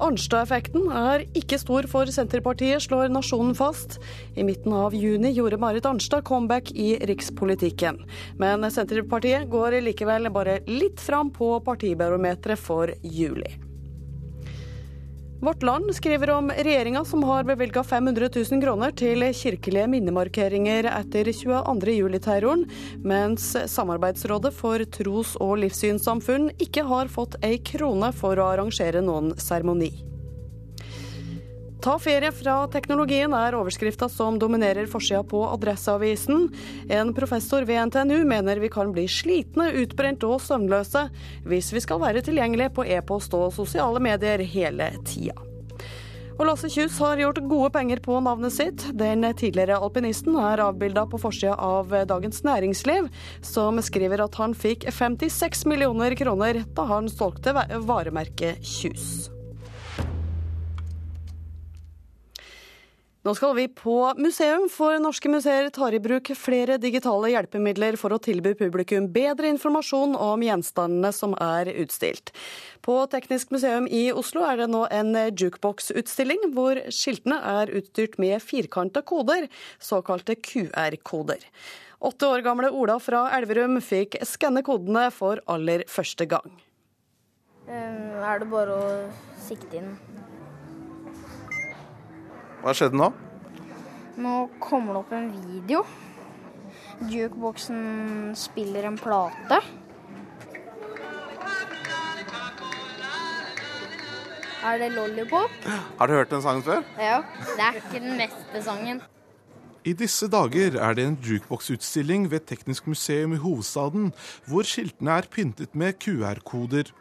Arnstad-effekten 0.00 0.88
er 0.96 1.24
ikke 1.36 1.58
stor 1.60 1.86
for 1.90 2.08
Senterpartiet, 2.10 2.80
slår 2.84 3.12
Nasjonen 3.12 3.54
fast. 3.58 3.98
I 4.34 4.44
midten 4.46 4.72
av 4.76 4.96
juni 4.96 5.34
gjorde 5.36 5.60
Marit 5.60 5.88
Arnstad 5.88 6.24
comeback 6.26 6.72
i 6.72 6.94
rikspolitikken. 7.10 8.00
Men 8.40 8.64
Senterpartiet 8.72 9.48
går 9.52 9.80
likevel 9.84 10.30
bare 10.32 10.60
litt 10.70 11.00
fram 11.00 11.32
på 11.36 11.58
partibarometeret 11.66 12.60
for 12.60 12.94
juli. 13.04 13.69
Vårt 15.40 15.62
Land 15.62 15.94
skriver 15.94 16.30
om 16.30 16.50
regjeringa 16.50 17.04
som 17.04 17.22
har 17.22 17.44
bevilga 17.44 17.84
500 17.84 18.28
000 18.50 18.60
kroner 18.62 18.92
til 18.92 19.24
kirkelige 19.32 19.86
minnemarkeringer 19.88 20.84
etter 20.90 21.30
22.07-terroren, 21.32 22.66
mens 23.00 23.46
Samarbeidsrådet 23.72 24.52
for 24.52 24.84
tros- 24.98 25.38
og 25.40 25.56
livssynssamfunn 25.64 26.50
ikke 26.60 26.84
har 26.92 27.08
fått 27.08 27.40
ei 27.40 27.56
krone 27.72 28.12
for 28.20 28.36
å 28.36 28.52
arrangere 28.52 29.00
noen 29.00 29.32
seremoni. 29.40 30.09
Ta 31.80 31.94
ferie 31.96 32.28
fra 32.36 32.66
teknologien 32.68 33.32
er 33.32 33.54
overskrifta 33.56 34.04
som 34.12 34.36
dominerer 34.38 34.84
forsida 34.90 35.22
på 35.24 35.38
Adresseavisen. 35.48 36.50
En 36.92 37.14
professor 37.16 37.64
ved 37.64 37.88
NTNU 37.88 38.18
mener 38.28 38.60
vi 38.60 38.68
kan 38.68 38.92
bli 38.92 39.06
slitne, 39.08 39.70
utbrent 39.80 40.26
og 40.28 40.42
søvnløse 40.44 41.06
hvis 41.48 41.70
vi 41.72 41.80
skal 41.80 42.02
være 42.02 42.20
tilgjengelige 42.26 42.74
på 42.76 42.84
e-post 42.84 43.32
og 43.38 43.54
sosiale 43.56 44.02
medier 44.02 44.44
hele 44.44 44.90
tida. 45.08 45.38
Og 46.36 46.46
Lasse 46.48 46.68
Kjus 46.72 47.00
har 47.00 47.20
gjort 47.20 47.40
gode 47.48 47.72
penger 47.72 48.04
på 48.04 48.20
navnet 48.24 48.52
sitt. 48.52 48.84
Den 48.96 49.24
tidligere 49.32 49.80
alpinisten 49.80 50.36
er 50.36 50.60
avbilda 50.68 51.06
på 51.08 51.20
forsida 51.20 51.56
av 51.56 51.96
Dagens 52.12 52.44
Næringsliv, 52.44 53.08
som 53.40 53.80
skriver 53.80 54.24
at 54.28 54.36
han 54.40 54.56
fikk 54.56 54.88
56 54.92 55.64
millioner 55.68 56.16
kroner 56.16 56.64
da 56.76 56.88
han 56.92 57.08
solgte 57.12 57.56
varemerket 57.56 58.60
Kjus. 58.60 59.30
Nå 63.20 63.34
skal 63.36 63.52
vi 63.52 63.66
på 63.68 63.94
museum, 64.16 64.62
for 64.72 64.96
norske 64.96 65.28
museer 65.28 65.66
tar 65.76 65.92
i 65.92 65.98
bruk 66.00 66.30
flere 66.40 66.78
digitale 66.80 67.28
hjelpemidler 67.28 67.98
for 68.00 68.14
å 68.16 68.18
tilby 68.22 68.54
publikum 68.56 69.10
bedre 69.12 69.50
informasjon 69.52 70.14
om 70.16 70.40
gjenstandene 70.40 71.10
som 71.12 71.34
er 71.36 71.68
utstilt. 71.82 72.32
På 72.80 72.94
Teknisk 73.12 73.52
museum 73.52 73.84
i 73.92 74.06
Oslo 74.16 74.46
er 74.48 74.62
det 74.62 74.70
nå 74.72 74.86
en 74.88 75.12
jukebox-utstilling, 75.36 76.48
hvor 76.56 76.80
skiltene 76.88 77.36
er 77.44 77.74
utstyrt 77.82 78.16
med 78.24 78.40
firkanta 78.40 79.04
koder, 79.04 79.50
såkalte 79.84 80.38
QR-koder. 80.40 81.44
Åtte 82.00 82.24
år 82.32 82.46
gamle 82.48 82.72
Ola 82.72 82.96
fra 83.04 83.26
Elverum 83.36 83.82
fikk 83.84 84.16
skanne 84.24 84.64
kodene 84.64 85.10
for 85.12 85.44
aller 85.44 85.84
første 85.92 86.24
gang. 86.24 86.48
Um, 87.68 88.16
er 88.24 88.40
det 88.40 88.48
bare 88.48 88.80
å 88.80 88.92
sikte 89.44 89.76
inn 89.76 89.92
hva 92.62 92.74
skjedde 92.76 92.98
nå? 93.00 93.10
Nå 94.20 94.34
kommer 94.60 94.94
det 94.96 95.02
opp 95.02 95.12
en 95.16 95.28
video. 95.32 95.84
Jukeboksen 97.08 98.34
spiller 98.36 98.90
en 98.90 98.98
plate. 99.00 99.60
Er 104.60 104.76
det 104.78 104.90
Lollipop? 104.92 105.50
Har 105.98 106.06
du 106.06 106.12
hørt 106.12 106.30
den 106.30 106.42
sangen 106.44 106.62
før? 106.62 106.82
Ja. 107.00 107.22
Det 107.56 107.64
er 107.64 107.80
ikke 107.80 108.04
den 108.04 108.20
beste 108.20 108.62
sangen. 108.62 109.00
I 109.84 109.94
disse 109.96 110.28
dager 110.28 110.76
er 110.76 110.94
det 110.94 111.06
en 111.08 111.16
jukebox-utstilling 111.24 112.30
ved 112.30 112.40
Teknisk 112.40 112.86
museum 112.86 113.32
i 113.32 113.40
hovedstaden, 113.40 114.12
hvor 114.46 114.68
skiltene 114.68 115.16
er 115.16 115.28
pyntet 115.32 115.72
med 115.74 115.96
QR-koder. 116.04 116.92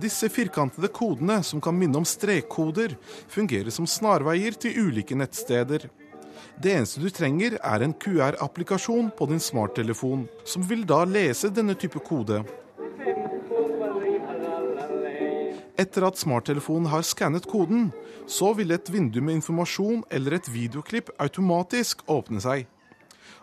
Disse 0.00 0.30
firkantede 0.32 0.88
kodene, 0.88 1.42
som 1.44 1.60
kan 1.60 1.76
minne 1.76 1.98
om 2.00 2.06
strekkoder, 2.08 2.94
fungerer 3.28 3.72
som 3.74 3.88
snarveier 3.88 4.54
til 4.56 4.86
ulike 4.86 5.16
nettsteder. 5.18 5.90
Det 6.60 6.72
eneste 6.72 7.02
du 7.02 7.10
trenger, 7.12 7.58
er 7.60 7.84
en 7.84 7.92
QR-applikasjon 7.92 9.10
på 9.16 9.28
din 9.28 9.42
smarttelefon, 9.42 10.26
som 10.44 10.64
vil 10.68 10.86
da 10.88 11.02
lese 11.08 11.50
denne 11.52 11.76
type 11.76 12.00
kode. 12.04 12.42
Etter 15.80 16.04
at 16.04 16.20
smarttelefonen 16.20 16.88
har 16.92 17.04
skannet 17.08 17.48
koden, 17.48 17.88
så 18.28 18.52
vil 18.56 18.72
et 18.76 18.88
vindu 18.92 19.20
med 19.24 19.40
informasjon 19.40 20.02
eller 20.12 20.36
et 20.36 20.48
videoklipp 20.52 21.12
automatisk 21.20 22.04
åpne 22.08 22.40
seg. 22.44 22.66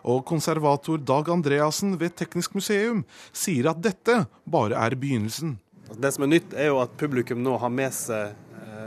Og 0.06 0.22
konservator 0.26 1.02
Dag 1.02 1.30
Andreassen 1.34 1.96
ved 1.98 2.14
Teknisk 2.18 2.54
museum 2.54 3.02
sier 3.34 3.70
at 3.72 3.82
dette 3.82 4.20
bare 4.46 4.78
er 4.78 4.94
begynnelsen. 4.94 5.56
Det 5.96 6.12
som 6.14 6.26
er 6.26 6.34
nytt, 6.34 6.52
er 6.52 6.68
jo 6.68 6.82
at 6.82 6.92
publikum 7.00 7.40
nå 7.42 7.56
har 7.62 7.72
med 7.72 7.94
seg 7.96 8.36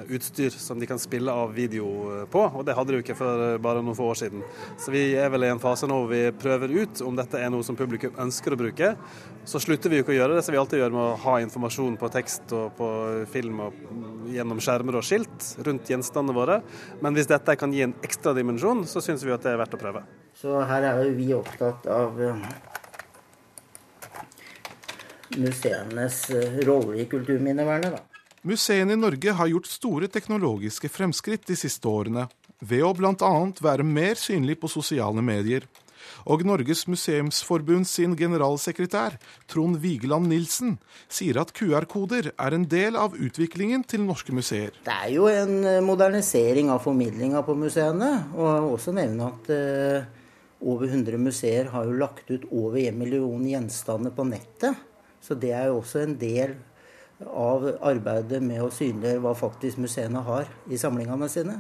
utstyr 0.10 0.50
som 0.50 0.80
de 0.80 0.88
kan 0.88 1.00
spille 1.00 1.32
av 1.32 1.54
video 1.54 1.86
på, 2.32 2.42
og 2.42 2.66
det 2.66 2.76
hadde 2.78 2.94
de 2.94 3.00
jo 3.00 3.04
ikke 3.04 3.18
for 3.18 3.58
bare 3.64 3.84
noen 3.84 3.98
få 3.98 4.10
år 4.12 4.20
siden. 4.24 4.44
Så 4.80 4.94
vi 4.94 5.04
er 5.20 5.32
vel 5.34 5.46
i 5.46 5.52
en 5.52 5.62
fase 5.62 5.90
nå 5.90 5.98
hvor 6.02 6.12
vi 6.12 6.22
prøver 6.42 6.74
ut 6.82 7.04
om 7.06 7.18
dette 7.18 7.40
er 7.40 7.52
noe 7.54 7.66
som 7.66 7.78
publikum 7.80 8.18
ønsker 8.22 8.56
å 8.56 8.60
bruke. 8.60 8.94
Så 9.48 9.62
slutter 9.64 9.92
vi 9.92 10.00
jo 10.00 10.06
ikke 10.06 10.16
å 10.16 10.20
gjøre 10.20 10.38
det 10.38 10.46
som 10.46 10.56
vi 10.56 10.62
alltid 10.62 10.82
gjør 10.82 10.96
med 10.96 11.04
å 11.04 11.20
ha 11.26 11.38
informasjon 11.44 11.98
på 12.02 12.12
tekst 12.14 12.56
og 12.58 12.76
på 12.80 12.90
film 13.34 13.64
og 13.68 13.80
gjennom 14.32 14.62
skjermer 14.64 15.00
og 15.00 15.08
skilt 15.08 15.54
rundt 15.66 15.90
gjenstandene 15.92 16.38
våre. 16.38 16.60
Men 17.04 17.18
hvis 17.18 17.30
dette 17.32 17.58
kan 17.60 17.74
gi 17.74 17.86
en 17.88 17.98
ekstra 18.06 18.36
dimensjon, 18.38 18.86
så 18.90 19.04
syns 19.04 19.26
vi 19.26 19.34
at 19.36 19.46
det 19.46 19.56
er 19.56 19.62
verdt 19.62 19.78
å 19.78 19.82
prøve. 19.82 20.06
Så 20.38 20.62
her 20.68 20.92
er 20.94 21.06
jo 21.06 21.16
vi 21.18 21.32
opptatt 21.36 21.88
av 21.92 22.22
eh, 22.22 22.46
museenes 25.38 26.24
eh, 26.30 26.62
rolle 26.68 27.02
i 27.04 27.08
kulturminnevernet, 27.12 27.98
da. 27.98 28.02
Museene 28.42 28.96
i 28.96 28.98
Norge 28.98 29.36
har 29.38 29.50
gjort 29.52 29.70
store 29.70 30.08
teknologiske 30.10 30.90
fremskritt 30.90 31.46
de 31.46 31.54
siste 31.60 31.86
årene, 31.86 32.26
ved 32.62 32.82
å 32.86 32.94
bl.a. 32.98 33.36
være 33.62 33.86
mer 33.86 34.18
synlig 34.18 34.58
på 34.62 34.70
sosiale 34.70 35.22
medier. 35.22 35.68
Og 36.30 36.44
Norges 36.46 36.84
museumsforbund 36.90 37.88
sin 37.90 38.16
generalsekretær, 38.18 39.18
Trond 39.50 39.78
Vigeland 39.82 40.30
Nilsen, 40.30 40.76
sier 41.10 41.40
at 41.42 41.54
QR-koder 41.58 42.32
er 42.34 42.58
en 42.58 42.68
del 42.70 42.98
av 43.00 43.14
utviklingen 43.18 43.86
til 43.86 44.06
norske 44.06 44.34
museer. 44.36 44.76
Det 44.86 44.98
er 45.06 45.14
jo 45.16 45.30
en 45.32 45.62
eh, 45.66 45.82
modernisering 45.86 46.72
av 46.74 46.84
formidlinga 46.86 47.46
på 47.46 47.58
museene. 47.58 48.12
Og 48.36 48.46
jeg 48.48 48.66
vil 48.66 48.78
også 48.78 48.96
nevne 48.98 49.32
at 49.32 49.52
eh, 49.56 50.10
over 50.62 50.90
100 50.90 51.18
museer 51.22 51.72
har 51.74 51.90
jo 51.90 51.98
lagt 51.98 52.30
ut 52.30 52.46
over 52.52 52.78
1 52.82 52.98
million 52.98 53.42
gjenstander 53.48 54.14
på 54.14 54.28
nettet. 54.30 54.88
Så 55.22 55.38
det 55.38 55.54
er 55.54 55.70
jo 55.70 55.80
også 55.80 56.02
en 56.02 56.18
del 56.20 56.56
av 57.22 57.68
arbeidet 57.86 58.42
med 58.42 58.64
å 58.66 58.72
synliggjøre 58.74 59.22
hva 59.22 59.34
faktisk 59.38 59.78
museene 59.82 60.24
har 60.26 60.50
i 60.70 60.80
samlingene 60.82 61.30
sine. 61.30 61.60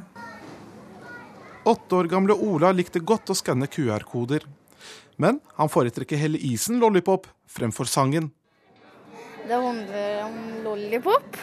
Åtte 1.70 1.96
år 2.00 2.10
gamle 2.10 2.34
Ola 2.34 2.72
likte 2.74 3.04
godt 3.06 3.30
å 3.30 3.38
skanne 3.38 3.70
QR-koder. 3.70 4.48
Men 5.22 5.38
han 5.60 5.70
foretrekker 5.70 6.18
heller 6.18 6.42
isen 6.42 6.82
Lollipop 6.82 7.28
fremfor 7.46 7.86
sangen. 7.86 8.32
Det 9.46 9.58
handler 9.58 10.24
om 10.26 10.38
lollipop. 10.64 11.38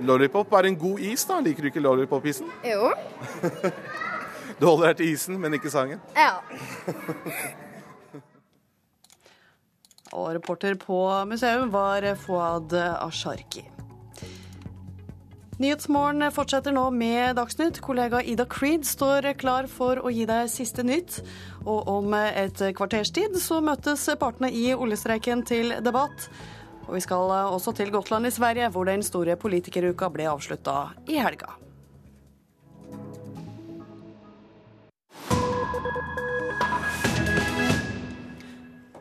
Lollipop 0.00 0.52
er 0.56 0.70
en 0.70 0.76
god 0.80 1.00
is, 1.04 1.24
da. 1.28 1.40
Liker 1.44 1.66
du 1.66 1.68
ikke 1.68 1.82
lollipop-isen? 1.84 2.48
Jo. 2.64 2.92
du 4.60 4.64
holder 4.64 4.92
deg 4.92 5.00
til 5.00 5.10
isen, 5.12 5.40
men 5.40 5.56
ikke 5.58 5.72
sangen? 5.72 6.00
Ja. 6.16 6.38
Og 10.12 10.32
reporter 10.34 10.74
på 10.80 11.02
museum 11.30 11.70
var 11.70 12.06
Fouad 12.18 12.74
Asharki. 12.74 13.66
Nyhetsmorgen 15.60 16.24
fortsetter 16.32 16.72
nå 16.72 16.86
med 16.96 17.36
Dagsnytt. 17.36 17.82
Kollega 17.84 18.22
Ida 18.24 18.46
Creed 18.48 18.86
står 18.88 19.28
klar 19.36 19.68
for 19.68 20.00
å 20.00 20.08
gi 20.08 20.24
deg 20.24 20.48
siste 20.48 20.80
nytt. 20.88 21.18
Og 21.66 21.90
om 21.92 22.16
et 22.16 22.62
kvarters 22.78 23.12
tid 23.12 23.36
så 23.36 23.60
møtes 23.60 24.06
partene 24.22 24.48
i 24.48 24.70
oljestreiken 24.72 25.44
til 25.44 25.76
debatt. 25.84 26.30
Og 26.88 26.96
vi 26.96 27.04
skal 27.04 27.28
også 27.52 27.76
til 27.76 27.92
Gotland 27.92 28.26
i 28.26 28.32
Sverige, 28.32 28.72
hvor 28.72 28.88
den 28.88 29.04
store 29.04 29.36
politikeruka 29.36 30.08
ble 30.08 30.32
avslutta 30.32 30.94
i 31.12 31.20
helga. 31.20 31.52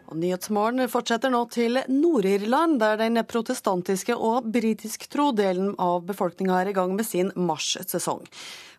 Og 0.09 0.17
Nyhetsmorgen 0.17 0.89
fortsetter 0.89 1.29
nå 1.29 1.43
til 1.53 1.77
Nord-Irland, 1.85 2.79
der 2.81 2.97
den 2.97 3.21
protestantiske 3.29 4.15
og 4.17 4.47
britisk-tro 4.49 5.27
delen 5.37 5.75
av 5.77 6.01
befolkninga 6.07 6.55
er 6.63 6.71
i 6.71 6.73
gang 6.73 6.95
med 6.97 7.05
sin 7.05 7.29
marsjsesong. 7.37 8.23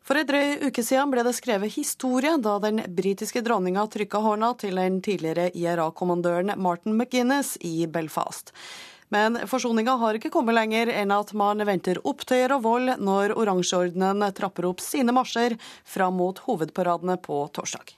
For 0.03 0.19
en 0.19 0.27
drøy 0.27 0.67
uke 0.67 0.83
siden 0.83 1.13
ble 1.13 1.23
det 1.23 1.37
skrevet 1.37 1.71
historie 1.77 2.33
da 2.43 2.57
den 2.59 2.83
britiske 2.97 3.45
dronninga 3.47 3.85
trykka 3.93 4.19
hånda 4.25 4.57
til 4.59 4.81
den 4.81 4.99
tidligere 5.07 5.53
IRA-kommandøren 5.55 6.57
Martin 6.59 6.99
McGuinness 6.99 7.55
i 7.63 7.87
Belfast. 7.87 8.51
Men 9.15 9.39
forsoninga 9.51 9.95
har 10.03 10.19
ikke 10.19 10.33
kommet 10.35 10.59
lenger 10.59 10.91
enn 10.91 11.15
at 11.15 11.31
man 11.35 11.63
venter 11.67 12.03
opptøyer 12.07 12.57
og 12.57 12.67
vold 12.67 12.97
når 12.99 13.37
oransjeordenen 13.39 14.27
trapper 14.35 14.67
opp 14.71 14.83
sine 14.83 15.15
marsjer 15.15 15.55
fram 15.87 16.19
mot 16.19 16.43
hovedparadene 16.47 17.21
på 17.23 17.45
torsdag. 17.55 17.95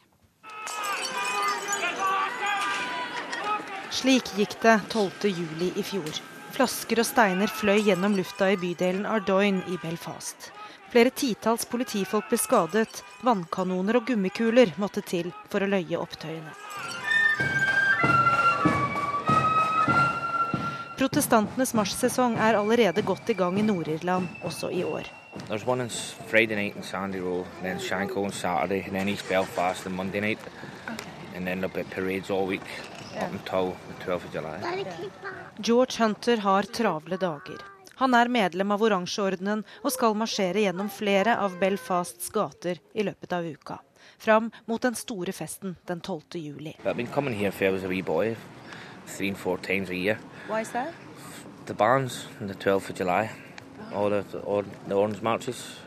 Slik 3.92 4.30
gikk 4.36 4.54
det 4.62 4.80
12. 4.88 5.10
juli 5.28 5.66
i 5.76 5.82
fjor. 5.84 6.16
Flasker 6.56 7.02
og 7.02 7.04
steiner 7.04 7.50
fløy 7.52 7.82
gjennom 7.84 8.14
lufta 8.16 8.48
i 8.48 8.56
bydelen 8.56 9.04
Ardoyne 9.04 9.60
i 9.68 9.76
Belfast. 9.82 10.48
Flere 10.92 11.12
titalls 11.12 11.66
politifolk 11.68 12.30
ble 12.30 12.38
skadet. 12.40 13.02
Vannkanoner 13.20 14.00
og 14.00 14.06
gummikuler 14.08 14.72
måtte 14.80 15.04
til 15.04 15.28
for 15.52 15.60
å 15.60 15.68
løye 15.68 16.00
opptøyene. 16.00 16.54
Protestantenes 20.96 21.74
marsjsesong 21.76 22.38
er 22.40 22.56
allerede 22.56 23.04
godt 23.04 23.28
i 23.28 23.36
gang 23.36 23.60
i 23.60 23.66
Nord-Irland, 23.66 24.28
også 24.40 24.72
i 24.72 24.84
år. 24.88 25.08
There's 25.48 25.66
one 25.68 25.84
on 25.84 25.90
Friday 26.30 26.56
night 26.56 26.76
in 26.76 26.82
Sandy 26.82 27.20
Row, 27.20 27.44
then 27.62 27.78
Shankill 27.78 28.24
on 28.24 28.32
Saturday, 28.32 28.84
and 28.86 28.96
then 28.96 29.08
East 29.08 29.28
Belfast 29.28 29.86
on 29.86 29.92
Monday 29.92 30.20
night, 30.20 30.38
and 31.34 31.46
then 31.46 31.64
up 31.64 31.76
at 31.76 31.90
parades 31.90 32.30
all 32.30 32.46
week 32.46 32.68
up 33.16 33.32
until 33.32 33.76
the 33.88 34.04
12th 34.04 34.24
of 34.24 34.32
July. 34.32 34.84
George 35.58 35.98
Hunter 35.98 36.36
har 36.36 36.62
travle 36.62 37.16
dager. 37.16 37.58
Han 37.94 38.14
er 38.14 38.28
medlem 38.28 38.72
av 38.74 38.82
Oransjeordenen 38.82 39.64
og 39.82 39.92
skal 39.94 40.16
marsjere 40.18 40.64
gjennom 40.64 40.88
flere 40.90 41.36
av 41.38 41.58
Belfasts 41.60 42.32
gater 42.34 42.80
i 42.94 43.04
løpet 43.06 43.32
av 43.36 43.46
uka. 43.46 43.78
Fram 44.18 44.50
mot 44.66 44.82
den 44.82 44.94
store 44.94 45.32
festen 45.32 45.76
den 45.86 46.00
12. 46.00 46.22
juli. 46.34 46.76
I've 46.84 46.96
been 46.96 47.06
coming 47.06 47.34
here 47.34 47.52
for 47.52 47.66
I 47.66 47.70
was 47.70 47.84
a 47.84 48.02
boy, 48.02 48.36
three 49.06 49.28
and 49.28 49.38
four 49.38 49.58
times 49.58 49.90
a 49.90 49.94
year. 49.94 50.18
Why 50.48 50.62
is 50.62 50.70
that? 50.70 50.94
The 51.66 51.74
bands 51.74 52.26
on 52.40 52.48
the 52.48 52.54
12th 52.54 52.90
of 52.90 52.96
July, 52.96 53.30
all 53.94 54.10
the, 54.10 54.24
all 54.40 54.64
the 54.88 54.94
orange 54.94 55.22
marches. 55.22 55.81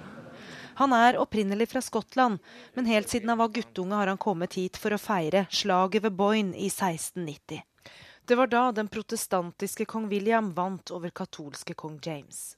Han 0.75 0.93
er 0.93 1.17
opprinnelig 1.21 1.69
fra 1.71 1.81
Skottland, 1.81 2.41
men 2.73 2.85
helt 2.85 3.09
siden 3.09 3.29
han 3.31 3.39
var 3.39 3.53
guttunge 3.55 3.95
har 3.95 4.11
han 4.11 4.19
kommet 4.19 4.57
hit 4.59 4.77
for 4.77 4.95
å 4.95 4.99
feire 4.99 5.45
slaget 5.51 6.03
ved 6.03 6.17
Boyne 6.19 6.55
i 6.57 6.67
1690. 6.67 7.63
Det 8.25 8.35
var 8.35 8.49
da 8.49 8.71
den 8.73 8.87
protestantiske 8.89 9.85
kong 9.85 10.09
William 10.09 10.51
vant 10.57 10.91
over 10.91 11.13
katolske 11.13 11.75
kong 11.77 11.99
James. 12.03 12.55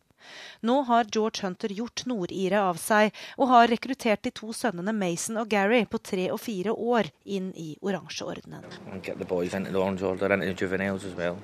Nå 0.61 0.81
har 0.87 1.05
George 1.13 1.43
Hunter 1.43 1.69
gjort 1.69 2.05
nordire 2.09 2.61
av 2.61 2.79
seg, 2.81 3.13
og 3.37 3.51
har 3.51 3.69
rekruttert 3.71 4.23
de 4.25 4.31
to 4.31 4.49
sønnene 4.55 4.95
Mason 4.95 5.37
og 5.37 5.51
Gary 5.51 5.83
på 5.85 5.99
tre 6.01 6.29
og 6.33 6.41
fire 6.41 6.73
år 6.73 7.11
inn 7.23 7.51
i 7.55 7.75
oransjeordenen. 7.81 8.65
And 8.91 9.03
get 9.03 9.19
the 9.19 9.25
boys 9.25 9.53
into 9.53 9.71
the 9.71 9.79
orange 9.79 10.03
order, 10.03 10.33
into 10.33 10.47
the 10.47 10.55
juveniles 10.57 11.05
as 11.05 11.15
well. 11.15 11.37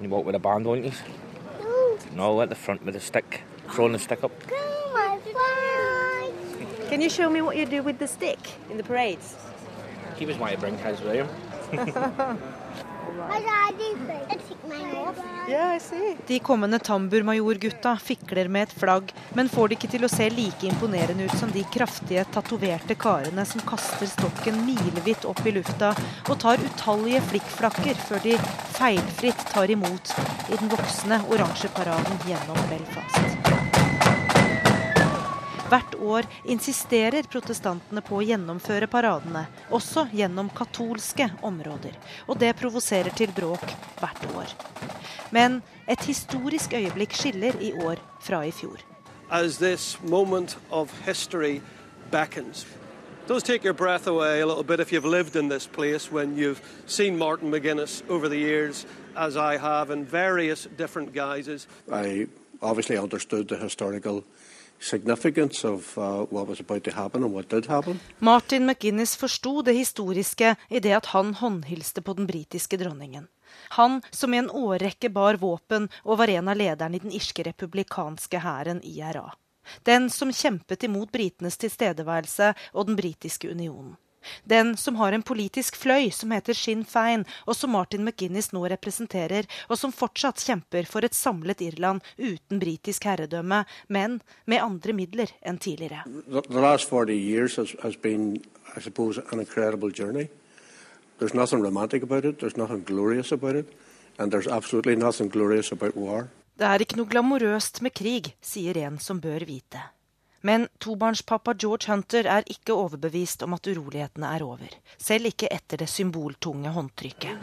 You 0.00 0.08
walk 0.08 0.26
with 0.26 0.36
a 0.36 0.42
band, 0.42 0.66
won't 0.66 0.84
you? 0.84 0.92
No, 2.14 2.40
at 2.42 2.48
the 2.48 2.54
front 2.54 2.84
with 2.84 2.96
a 2.96 3.00
stick, 3.00 3.42
throwing 3.70 3.92
the 3.92 3.98
stick 3.98 4.24
up. 4.24 4.32
Can 6.92 7.00
you 7.00 7.08
show 7.08 7.30
me 7.30 7.40
what 7.40 7.56
you 7.56 7.64
do 7.64 7.82
with 7.82 7.98
the 7.98 8.06
stick 8.06 8.38
in 8.70 8.76
the 8.76 8.82
parades? 8.82 9.34
He 10.18 10.26
was 10.26 10.36
my 10.38 10.56
bring 10.56 10.76
his 10.76 11.00
William. 11.00 11.26
De 16.26 16.38
kommende 16.38 16.78
tamburmajorgutta 16.78 17.96
fikler 17.96 18.48
med 18.48 18.62
et 18.68 18.74
flagg, 18.76 19.14
men 19.32 19.48
får 19.48 19.68
det 19.68 19.78
ikke 19.78 19.90
til 19.94 20.04
å 20.04 20.12
se 20.12 20.28
like 20.36 20.68
imponerende 20.68 21.24
ut 21.24 21.36
som 21.40 21.50
de 21.56 21.64
kraftige, 21.72 22.26
tatoverte 22.34 22.94
karene 23.00 23.46
som 23.48 23.64
kaster 23.64 24.12
stokken 24.12 24.60
milevidt 24.66 25.24
opp 25.24 25.40
i 25.48 25.56
lufta 25.56 25.94
og 26.28 26.36
tar 26.44 26.60
utallige 26.60 27.24
flikkflakker 27.32 28.04
før 28.04 28.20
de 28.28 28.36
feilfritt 28.76 29.48
tar 29.54 29.72
imot 29.72 30.12
i 30.50 30.60
den 30.60 30.68
voksne 30.76 31.24
oransje 31.32 31.72
paraden 31.72 32.20
gjennom 32.28 32.60
Belfast. 32.68 33.31
Hvert 35.72 35.94
år 35.94 36.26
insisterer 36.52 37.24
protestantene 37.32 38.02
på 38.04 38.18
å 38.18 38.24
gjennomføre 38.28 38.84
paradene, 38.92 39.46
også 39.72 40.04
gjennom 40.12 40.50
katolske 40.52 41.30
områder. 41.40 41.94
Og 42.28 42.36
det 42.42 42.50
provoserer 42.58 43.14
til 43.16 43.32
bråk 43.32 43.64
hvert 44.02 44.26
år. 44.36 44.52
Men 45.32 45.62
et 45.88 46.04
historisk 46.04 46.76
øyeblikk 46.76 47.16
skiller 47.16 47.56
i 47.56 47.72
år 47.72 48.02
fra 48.20 48.42
i 48.44 48.52
fjor. 48.52 48.84
As 49.30 49.56
this 49.56 49.96
moment 50.04 50.58
of 50.70 50.92
history 51.06 51.62
beckons, 52.10 52.66
it 53.22 53.28
does 53.28 53.42
take 53.42 53.64
your 53.64 53.72
breath 53.72 54.06
away 54.06 54.42
a 54.42 54.46
little 54.46 54.64
bit 54.64 54.78
if 54.78 54.92
you've 54.92 55.08
lived 55.08 55.36
in 55.36 55.48
this 55.48 55.66
place 55.66 56.12
when 56.12 56.36
you've 56.36 56.60
seen 56.86 57.16
Martin 57.16 57.50
McGuinness 57.50 58.02
over 58.10 58.28
the 58.28 58.36
years, 58.36 58.84
as 59.16 59.38
I 59.38 59.56
have, 59.56 59.90
in 59.90 60.04
various 60.04 60.68
different 60.76 61.14
guises. 61.14 61.66
I 61.90 62.26
obviously 62.60 62.98
understood 62.98 63.48
the 63.48 63.56
historical 63.56 64.22
uh. 67.68 67.96
Martin 68.18 68.66
McGuinness 68.66 69.16
forsto 69.16 69.62
det 69.62 69.74
historiske 69.76 70.56
i 70.68 70.80
det 70.80 70.94
at 70.96 71.06
han 71.14 71.34
håndhilste 71.34 72.02
på 72.02 72.16
den 72.18 72.26
britiske 72.26 72.76
dronningen. 72.76 73.28
Han 73.76 74.00
som 74.10 74.34
i 74.34 74.40
en 74.40 74.50
årrekke 74.50 75.10
bar 75.12 75.38
våpen 75.40 75.88
og 76.02 76.18
var 76.18 76.28
en 76.32 76.48
av 76.48 76.56
lederne 76.56 76.96
i 76.96 77.04
den 77.04 77.12
irske 77.14 77.44
republikanske 77.46 78.40
hæren, 78.42 78.80
IRA. 78.82 79.30
Den 79.86 80.10
som 80.10 80.32
kjempet 80.34 80.82
imot 80.82 81.12
britenes 81.12 81.56
tilstedeværelse 81.62 82.54
og 82.72 82.86
den 82.88 82.96
britiske 82.98 83.50
unionen. 83.50 83.96
Den 84.44 84.76
som 84.76 84.96
har 85.00 85.12
en 85.12 85.24
politisk 85.24 85.76
fløy 85.80 86.10
som 86.14 86.32
heter 86.34 86.56
Sinn 86.56 86.84
Fein, 86.88 87.24
og 87.46 87.56
som 87.58 87.72
Martin 87.74 88.04
McGuinness 88.04 88.52
nå 88.52 88.64
representerer, 88.72 89.48
og 89.68 89.78
som 89.80 89.94
fortsatt 89.94 90.42
kjemper 90.42 90.88
for 90.88 91.04
et 91.06 91.16
samlet 91.16 91.62
Irland 91.64 92.02
uten 92.18 92.60
britisk 92.62 93.06
herredømme, 93.08 93.64
men 93.88 94.20
med 94.46 94.62
andre 94.62 94.96
midler 94.96 95.32
enn 95.42 95.58
tidligere. 95.62 96.04
The, 96.06 96.42
the 96.48 96.60
last 96.60 96.88
40 96.88 97.16
years 97.16 97.56
has, 97.56 97.74
has 97.82 97.96
been, 97.96 98.42
I 98.76 98.80
suppose, 98.80 99.18
an 99.32 99.40
incredible 99.40 99.90
journey. 99.90 100.28
There's 101.18 101.34
nothing 101.34 101.62
romantic 101.62 102.02
about 102.02 102.24
it, 102.24 102.40
there's 102.40 102.56
nothing 102.56 102.82
glorious 102.84 103.32
about 103.32 103.56
it, 103.56 103.72
and 104.18 104.32
there's 104.32 104.48
absolutely 104.48 104.96
nothing 104.96 105.28
glorious 105.28 105.72
about 105.72 105.96
war. 105.96 106.28
Det 106.58 106.68
er 106.68 106.82
ikke 106.84 106.98
noe 106.98 107.08
glamorøst 107.08 107.80
med 107.82 107.94
krig, 107.96 108.34
sier 108.44 108.76
en 108.84 108.98
som 109.00 109.20
bør 109.22 109.46
vite. 109.48 109.80
Men 110.44 110.68
tobarnspappa 110.78 111.54
George 111.54 111.86
Hunter 111.86 112.26
er 112.26 112.46
ikke 112.50 112.74
overbevist 112.74 113.44
om 113.46 113.54
at 113.54 113.66
urolighetene 113.70 114.26
er 114.34 114.42
over. 114.42 114.74
Selv 114.98 115.30
ikke 115.30 115.46
etter 115.54 115.84
det 115.84 115.86
symboltunge 115.90 116.72
håndtrykket. 116.74 117.38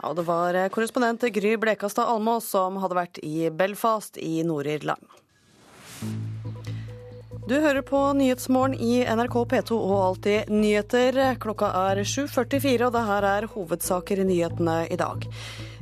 Ja, 0.00 0.14
det 0.14 0.22
var 0.26 0.56
korrespondent 0.70 1.26
Gry 1.34 1.56
Blekastad 1.58 2.06
Almås 2.14 2.46
som 2.54 2.78
hadde 2.82 2.96
vært 2.96 3.18
i 3.26 3.50
Belfast 3.50 4.22
i 4.22 4.38
Nord-Irland. 4.46 5.02
Du 7.50 7.56
hører 7.58 7.82
på 7.82 7.98
Nyhetsmorgen 8.14 8.76
i 8.78 9.00
NRK 9.02 9.32
P2 9.50 9.74
og 9.74 9.94
Alltid 10.04 10.52
nyheter. 10.54 11.16
Klokka 11.42 11.66
er 11.80 11.98
7.44, 12.06 12.84
og 12.86 12.92
det 12.94 13.00
her 13.08 13.24
er 13.26 13.46
hovedsaker 13.50 14.20
i 14.22 14.26
nyhetene 14.28 14.76
i 14.86 14.98
dag. 15.00 15.26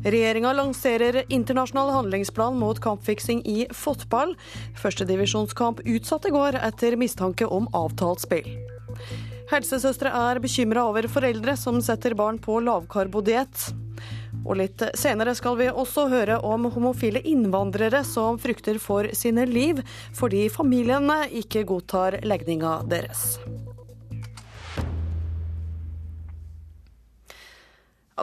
Regjeringa 0.07 0.55
lanserer 0.57 1.19
internasjonal 1.29 1.93
handlingsplan 1.93 2.57
mot 2.57 2.81
kampfiksing 2.81 3.43
i 3.45 3.67
fotball. 3.77 4.33
Førstedivisjonskamp 4.81 5.85
utsatt 5.85 6.31
i 6.31 6.33
går 6.39 6.57
etter 6.71 6.97
mistanke 6.97 7.45
om 7.45 7.69
avtalt 7.77 8.25
spill. 8.25 8.49
Helsesøstre 9.53 10.15
er 10.25 10.41
bekymra 10.41 10.87
over 10.89 11.11
foreldre 11.13 11.53
som 11.61 11.83
setter 11.85 12.17
barn 12.17 12.41
på 12.41 12.63
lavkarbodiett. 12.65 13.69
Og 14.49 14.57
litt 14.63 14.83
senere 14.97 15.35
skal 15.37 15.59
vi 15.61 15.69
også 15.69 16.07
høre 16.09 16.39
om 16.41 16.71
homofile 16.73 17.21
innvandrere 17.29 18.01
som 18.07 18.41
frykter 18.41 18.81
for 18.81 19.11
sine 19.13 19.45
liv 19.49 19.83
fordi 20.17 20.47
familiene 20.53 21.27
ikke 21.43 21.67
godtar 21.69 22.23
legninga 22.25 22.79
deres. 22.89 23.37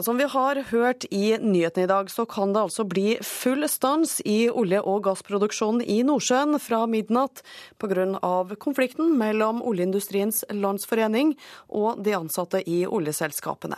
Som 0.01 0.17
vi 0.17 0.25
har 0.27 0.57
hørt 0.71 1.05
i 1.13 1.37
nyhetene 1.39 1.85
i 1.85 1.87
dag, 1.87 2.09
så 2.11 2.25
kan 2.27 2.51
det 2.53 2.59
altså 2.65 2.83
bli 2.87 3.15
full 3.23 3.63
stans 3.69 4.17
i 4.25 4.49
olje- 4.49 4.81
og 4.83 5.05
gassproduksjonen 5.05 5.83
i 5.87 6.01
Nordsjøen 6.03 6.57
fra 6.59 6.81
midnatt 6.89 7.43
pga. 7.79 8.19
konflikten 8.59 9.15
mellom 9.17 9.61
Oljeindustriens 9.63 10.43
Landsforening 10.51 11.35
og 11.69 12.03
de 12.03 12.15
ansatte 12.17 12.59
i 12.67 12.83
oljeselskapene. 12.85 13.77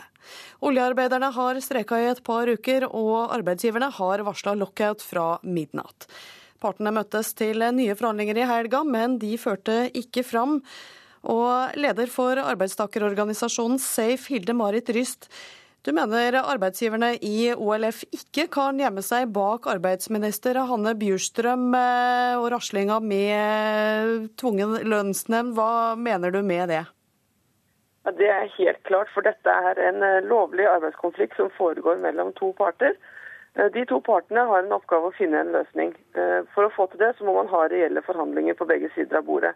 Oljearbeiderne 0.60 1.30
har 1.32 1.60
streika 1.60 2.00
i 2.00 2.10
et 2.10 2.24
par 2.24 2.48
uker, 2.48 2.88
og 2.90 3.30
arbeidsgiverne 3.36 3.90
har 3.92 4.24
varsla 4.26 4.56
lockout 4.58 5.02
fra 5.02 5.38
midnatt. 5.42 6.08
Partene 6.58 6.90
møttes 6.90 7.34
til 7.38 7.62
nye 7.62 7.94
forhandlinger 7.94 8.42
i 8.42 8.48
helga, 8.48 8.82
men 8.82 9.18
de 9.18 9.36
førte 9.38 9.86
ikke 9.94 10.24
fram. 10.26 10.62
Og 11.22 11.78
leder 11.78 12.10
for 12.10 12.38
arbeidstakerorganisasjonen 12.38 13.78
Safe, 13.78 14.26
Hilde 14.32 14.54
Marit 14.54 14.90
Ryst, 14.90 15.28
du 15.88 15.94
mener 15.96 16.36
arbeidsgiverne 16.36 17.14
i 17.24 17.48
OLF 17.56 18.02
ikke 18.12 18.44
kan 18.52 18.76
gjemme 18.76 19.00
seg 19.04 19.30
bak 19.32 19.64
arbeidsminister 19.72 20.58
Hanne 20.68 20.92
Bjurstrøm 21.00 21.70
eh, 21.78 22.34
og 22.36 22.50
raslinga 22.52 22.98
med 23.00 24.26
tvungen 24.36 24.74
lønnsnemnd. 24.84 25.54
Hva 25.56 25.96
mener 25.96 26.34
du 26.34 26.42
med 26.44 26.68
det? 26.68 26.82
Det 28.18 28.28
er 28.28 28.52
helt 28.58 28.82
klart, 28.88 29.08
for 29.14 29.24
dette 29.24 29.54
er 29.70 29.80
en 29.86 30.04
eh, 30.04 30.26
lovlig 30.28 30.66
arbeidskonflikt 30.68 31.38
som 31.40 31.48
foregår 31.56 32.02
mellom 32.02 32.34
to 32.36 32.50
parter. 32.58 32.92
Eh, 33.56 33.70
de 33.72 33.86
to 33.88 34.02
partene 34.04 34.44
har 34.50 34.66
en 34.66 34.76
oppgave 34.76 35.08
å 35.08 35.16
finne 35.16 35.40
en 35.40 35.54
løsning. 35.56 35.94
For 36.52 36.66
å 36.66 36.74
få 36.74 36.90
til 36.92 37.00
det, 37.00 37.14
så 37.16 37.24
må 37.24 37.38
man 37.38 37.48
ha 37.54 37.62
reelle 37.72 38.04
forhandlinger 38.04 38.58
på 38.60 38.68
begge 38.68 38.92
sider 38.92 39.22
av 39.22 39.24
bordet. 39.30 39.54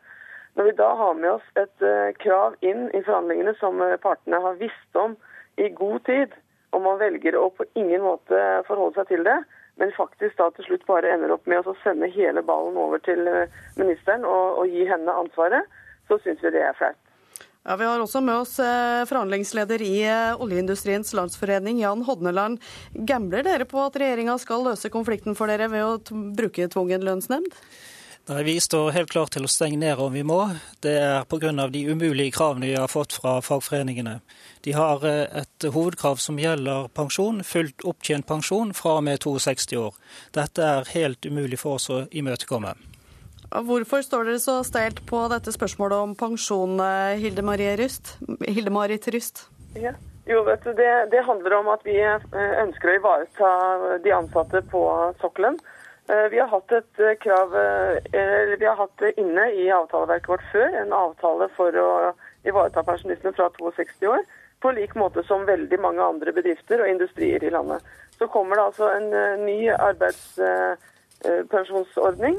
Når 0.56 0.70
vi 0.70 0.74
da 0.80 0.88
har 0.96 1.12
med 1.20 1.34
oss 1.34 1.60
et 1.60 1.84
krav 2.24 2.56
inn 2.64 2.88
i 2.92 3.04
forhandlingene 3.04 3.52
som 3.60 3.84
partene 4.00 4.40
har 4.40 4.56
visst 4.60 5.00
om 5.00 5.18
i 5.60 5.68
god 5.76 6.04
tid, 6.08 6.34
og 6.72 6.84
man 6.84 7.00
velger 7.00 7.36
å 7.36 7.50
på 7.52 7.66
ingen 7.76 8.04
måte 8.04 8.40
forholde 8.68 8.96
seg 9.00 9.10
til 9.12 9.26
det, 9.26 9.38
men 9.80 9.92
faktisk 9.96 10.36
da 10.38 10.48
til 10.56 10.66
slutt 10.68 10.84
bare 10.88 11.12
ender 11.14 11.32
opp 11.34 11.48
med 11.48 11.66
å 11.68 11.76
sende 11.82 12.10
hele 12.12 12.44
ballen 12.44 12.76
over 12.80 13.00
til 13.04 13.24
eh, 13.28 13.62
ministeren 13.80 14.26
og, 14.28 14.62
og 14.62 14.72
gi 14.72 14.84
henne 14.88 15.20
ansvaret, 15.24 15.68
så 16.08 16.18
syns 16.24 16.42
vi 16.44 16.52
det 16.54 16.64
er 16.66 16.76
flaut. 16.76 16.98
Ja, 17.62 17.76
Vi 17.78 17.86
har 17.86 18.00
også 18.02 18.20
med 18.20 18.40
oss 18.42 18.56
eh, 18.58 19.04
forhandlingsleder 19.06 19.82
i 19.86 19.94
eh, 20.02 20.42
Oljeindustriens 20.42 21.12
Landsforening, 21.14 21.78
Jan 21.84 22.02
Hodneland. 22.08 22.58
Gambler 22.92 23.46
dere 23.46 23.68
på 23.70 23.78
at 23.84 23.96
regjeringa 24.02 24.34
skal 24.42 24.66
løse 24.66 24.90
konflikten 24.90 25.38
for 25.38 25.50
dere 25.50 25.70
ved 25.70 25.86
å 25.86 26.22
bruke 26.36 26.66
tvungen 26.72 27.06
lønnsnemnd? 27.06 27.54
Nei, 28.26 28.42
Vi 28.42 28.60
står 28.60 28.92
helt 28.94 29.10
klart 29.10 29.32
til 29.34 29.42
å 29.42 29.50
stenge 29.50 29.80
ned 29.80 29.98
om 29.98 30.12
vi 30.14 30.22
må. 30.22 30.38
Det 30.80 30.92
er 30.94 31.24
pga. 31.26 31.50
de 31.68 31.80
umulige 31.90 32.30
kravene 32.30 32.66
vi 32.66 32.76
har 32.78 32.88
fått 32.88 33.12
fra 33.18 33.40
fagforeningene. 33.42 34.20
De 34.62 34.72
har 34.72 35.02
eh, 35.04 35.26
et 35.42 35.66
hovedkrav 35.66 36.16
som 36.22 36.38
gjelder 36.38 36.86
pensjon, 36.94 37.42
fullt 37.42 37.82
opptjent 37.82 38.26
pensjon 38.26 38.70
fra 38.74 38.98
og 39.00 39.02
med 39.02 39.18
62 39.18 39.76
år. 39.76 39.98
Dette 40.32 40.62
er 40.62 40.92
helt 40.94 41.26
umulig 41.26 41.58
for 41.58 41.80
oss 41.80 41.90
å 41.90 42.04
imøtekomme. 42.14 42.76
Hvorfor 43.50 44.06
står 44.06 44.30
dere 44.30 44.38
så 44.38 44.62
steilt 44.64 45.02
på 45.06 45.26
dette 45.28 45.50
spørsmålet 45.52 45.98
om 45.98 46.14
pensjon, 46.14 46.78
eh, 46.78 47.18
Hilde, 47.18 47.42
Marie 47.42 47.74
Ryst? 47.76 48.18
Hilde 48.46 48.70
Marit 48.70 49.08
Ryst? 49.08 49.48
Ja. 49.74 49.96
Jo, 50.30 50.44
vet 50.46 50.62
du, 50.62 50.70
det, 50.78 51.10
det 51.10 51.26
handler 51.26 51.56
om 51.58 51.68
at 51.74 51.82
vi 51.82 51.98
eh, 51.98 52.22
ønsker 52.62 52.92
å 52.92 52.98
ivareta 53.00 53.48
de 54.04 54.12
ansatte 54.14 54.62
på 54.70 54.82
sokkelen. 55.18 55.58
Eh, 56.08 56.28
vi 56.30 56.38
har 56.38 56.46
hatt 56.50 56.72
et 56.72 57.00
eh, 57.00 57.14
krav 57.22 57.54
eller 57.54 58.56
vi 58.56 58.66
har 58.66 58.76
hatt 58.76 59.02
inne 59.16 59.52
i 59.54 59.70
avtaleverket 59.70 60.28
vårt 60.28 60.42
før, 60.52 60.80
en 60.80 60.92
avtale 60.92 61.48
for 61.56 61.76
å 61.78 62.12
ivareta 62.48 62.82
pensjonistene 62.86 63.32
fra 63.36 63.50
62 63.54 64.06
år, 64.10 64.22
på 64.62 64.70
lik 64.74 64.94
måte 64.98 65.22
som 65.26 65.46
veldig 65.46 65.80
mange 65.82 66.02
andre 66.02 66.32
bedrifter 66.34 66.80
og 66.82 66.88
industrier 66.90 67.44
i 67.44 67.50
landet. 67.54 67.82
Så 68.18 68.26
kommer 68.30 68.56
det 68.56 68.64
altså 68.64 68.86
en 68.90 69.10
ny 69.46 69.70
arbeidspensjonsordning 69.74 72.36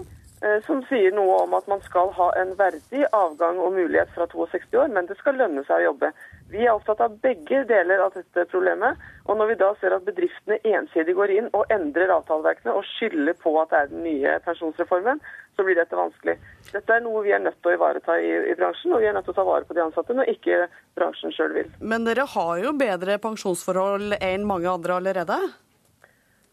som 0.68 0.84
sier 0.90 1.12
noe 1.16 1.44
om 1.46 1.54
at 1.56 1.68
man 1.72 1.82
skal 1.84 2.08
ha 2.16 2.28
en 2.40 2.58
verdig 2.60 3.04
avgang 3.16 3.60
og 3.64 3.74
mulighet 3.76 4.10
fra 4.16 4.26
62 4.32 4.78
år, 4.80 4.88
men 4.92 5.08
det 5.08 5.18
skal 5.20 5.36
lønne 5.40 5.64
seg 5.68 5.76
å 5.82 5.88
jobbe. 5.90 6.08
Vi 6.54 6.68
er 6.68 6.76
opptatt 6.76 7.00
av 7.02 7.16
begge 7.24 7.64
deler 7.66 8.04
av 8.04 8.14
dette 8.14 8.44
problemet. 8.52 9.00
Og 9.26 9.40
når 9.40 9.50
vi 9.50 9.56
da 9.58 9.72
ser 9.80 9.96
at 9.96 10.06
bedriftene 10.06 10.60
ensidig 10.76 11.16
går 11.18 11.34
inn 11.34 11.48
og 11.58 11.72
endrer 11.74 12.14
avtaleverkene 12.14 12.76
og 12.78 12.86
skylder 12.92 13.34
på 13.42 13.56
at 13.62 13.72
det 13.72 13.80
er 13.80 13.90
den 13.90 14.06
nye 14.06 14.36
pensjonsreformen, 14.46 15.22
så 15.58 15.66
blir 15.66 15.80
dette 15.80 15.98
vanskelig. 15.98 16.38
Dette 16.70 16.94
er 16.94 17.02
noe 17.02 17.24
vi 17.26 17.34
er 17.34 17.42
nødt 17.42 17.58
til 17.62 17.74
å 17.74 17.76
ivareta 17.80 18.20
i, 18.22 18.30
i 18.52 18.56
bransjen, 18.60 18.94
og 18.94 19.02
vi 19.02 19.10
er 19.10 19.18
nødt 19.18 19.26
til 19.26 19.34
å 19.34 19.40
ta 19.40 19.48
vare 19.50 19.66
på 19.66 19.78
de 19.78 19.84
ansatte 19.86 20.18
når 20.18 20.30
ikke 20.36 20.62
bransjen 20.98 21.34
sjøl 21.34 21.58
vil. 21.58 21.74
Men 21.82 22.06
dere 22.06 22.30
har 22.36 22.56
jo 22.62 22.78
bedre 22.78 23.18
pensjonsforhold 23.26 24.20
enn 24.22 24.46
mange 24.50 24.70
andre 24.70 25.02
allerede? 25.02 25.42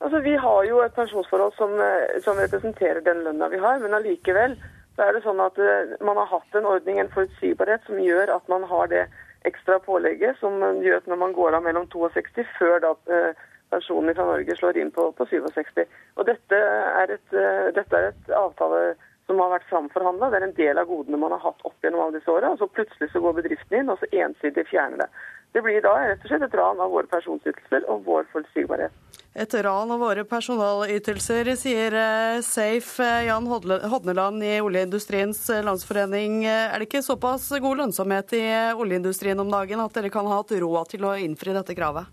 Altså, 0.01 0.21
Vi 0.25 0.37
har 0.41 0.61
jo 0.65 0.81
et 0.81 0.97
pensjonsforhold 0.97 1.57
som, 1.61 1.77
som 2.25 2.41
representerer 2.41 3.05
den 3.05 3.25
lønna 3.27 3.53
vi 3.53 3.61
har, 3.61 3.81
men 3.85 3.97
allikevel 4.01 4.57
så 4.97 5.05
er 5.07 5.17
det 5.17 5.25
sånn 5.25 5.41
at 5.45 5.57
uh, 5.61 5.93
man 6.05 6.19
har 6.21 6.29
hatt 6.29 6.57
en 6.57 6.69
ordning, 6.69 6.99
en 7.01 7.13
forutsigbarhet, 7.13 7.85
som 7.87 8.01
gjør 8.01 8.33
at 8.35 8.49
man 8.53 8.65
har 8.69 8.89
det 8.93 9.05
ekstra 9.49 9.79
pålegget 9.85 10.39
som 10.41 10.59
gjør 10.83 11.01
at 11.01 11.07
når 11.09 11.21
man 11.21 11.33
går 11.37 11.57
av 11.57 11.65
mellom 11.65 11.87
62 11.93 12.45
før 12.59 12.83
da 12.85 12.95
eh, 13.13 13.47
pensjonen 13.71 14.15
fra 14.15 14.27
Norge 14.29 14.57
slår 14.59 14.79
inn 14.81 14.91
på, 14.95 15.11
på 15.17 15.27
67. 15.31 15.85
Og 16.19 16.27
dette 16.29 16.59
er, 16.59 17.15
et, 17.17 17.37
eh, 17.37 17.71
dette 17.77 17.97
er 17.97 18.11
et 18.11 18.35
avtale 18.37 18.83
som 19.31 19.39
har 19.39 19.53
vært 19.55 19.69
framforhandla. 19.71 20.31
Det 20.31 20.41
er 20.41 20.49
en 20.49 20.57
del 20.57 20.81
av 20.83 20.89
godene 20.91 21.21
man 21.23 21.37
har 21.37 21.45
hatt 21.45 21.67
opp 21.69 21.77
gjennom 21.85 22.03
alle 22.05 22.19
disse 22.19 22.33
åra. 22.33 22.51
Så 22.59 22.67
plutselig 22.75 23.13
så 23.13 23.23
går 23.23 23.39
bedriften 23.39 23.79
inn 23.79 23.93
og 23.93 24.01
så 24.01 24.11
ensidig 24.25 24.67
fjerner 24.73 25.05
det. 25.05 25.11
Det 25.53 25.63
blir 25.63 25.83
da 25.83 25.97
rett 25.99 26.23
og 26.23 26.31
slett 26.31 26.45
et 26.47 26.55
ran 26.55 26.79
av 26.79 26.93
våre 26.95 27.11
pensjonsytelser 27.11 27.87
og 27.91 28.05
vår 28.07 28.29
forutsigbarhet. 28.31 28.95
Et 29.35 29.55
ran 29.63 29.91
av 29.91 30.01
våre 30.03 30.25
personalytelser, 30.27 31.53
sier 31.59 31.95
eh, 31.95 32.41
Safe 32.43 33.03
eh, 33.03 33.27
Jan 33.29 33.47
Hodneland 33.47 34.43
i 34.43 34.57
Oljeindustriens 34.63 35.43
eh, 35.55 35.63
landsforening. 35.67 36.45
Er 36.51 36.79
det 36.79 36.89
ikke 36.89 37.03
såpass 37.07 37.49
god 37.63 37.83
lønnsomhet 37.83 38.35
i 38.39 38.45
oljeindustrien 38.75 39.39
om 39.43 39.51
dagen 39.51 39.83
at 39.83 39.95
dere 39.95 40.11
kan 40.11 40.27
ha 40.27 40.41
hatt 40.41 40.55
råd 40.55 40.95
til 40.95 41.07
å 41.07 41.15
innfri 41.19 41.55
dette 41.55 41.79
kravet? 41.79 42.11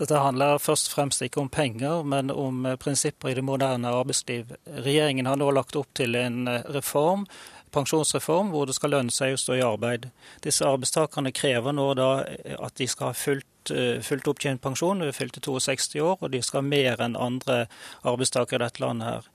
Dette 0.00 0.16
handler 0.16 0.60
først 0.62 0.88
og 0.88 0.96
fremst 0.96 1.24
ikke 1.26 1.42
om 1.42 1.52
penger, 1.52 2.04
men 2.08 2.32
om 2.32 2.64
prinsipper 2.80 3.32
i 3.32 3.36
det 3.36 3.44
moderne 3.44 3.92
arbeidsliv. 3.92 4.54
Regjeringen 4.80 5.28
har 5.28 5.36
nå 5.36 5.50
lagt 5.52 5.76
opp 5.76 5.90
til 5.98 6.16
en 6.16 6.46
reform 6.72 7.26
pensjonsreform 7.74 8.50
hvor 8.54 8.66
det 8.66 8.76
skal 8.76 8.94
lønne 8.96 9.14
seg 9.14 9.34
å 9.34 9.40
stå 9.40 9.56
i 9.58 9.64
arbeid. 9.64 10.10
Disse 10.44 10.66
arbeidstakerne 10.66 11.32
krever 11.32 11.76
nå 11.76 11.92
da 11.98 12.10
at 12.58 12.76
de 12.80 12.88
skal 12.90 13.12
ha 13.12 13.16
fullt 13.16 13.46
Eh, 13.70 14.00
fullt 14.00 14.28
opptjent 14.28 14.62
pensjon 14.62 15.02
ved 15.04 15.14
fylte 15.14 15.40
62 15.44 16.00
år, 16.00 16.16
og 16.20 16.30
de 16.32 16.40
skal 16.42 16.62
ha 16.62 16.66
mer 16.66 17.02
enn 17.04 17.16
andre 17.18 17.66
arbeidstakere 18.08 18.62
i 18.62 18.64
dette 18.64 18.82
landet. 18.82 19.08
her. 19.08 19.28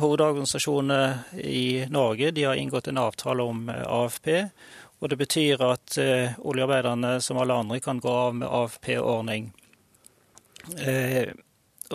Hovedorganisasjonene 0.00 1.24
i 1.44 1.86
Norge 1.90 2.30
de 2.30 2.44
har 2.44 2.54
inngått 2.54 2.88
en 2.88 2.98
avtale 2.98 3.42
om 3.42 3.68
eh, 3.68 3.84
AFP. 3.86 4.50
og 5.00 5.08
Det 5.08 5.18
betyr 5.18 5.62
at 5.62 5.98
oljearbeiderne 6.42 7.20
som 7.22 7.38
alle 7.38 7.54
andre 7.54 7.80
kan 7.80 8.00
gå 8.00 8.10
av 8.10 8.34
med 8.34 8.48
AFP-ordning. 8.48 9.52
Uh, 10.74 11.30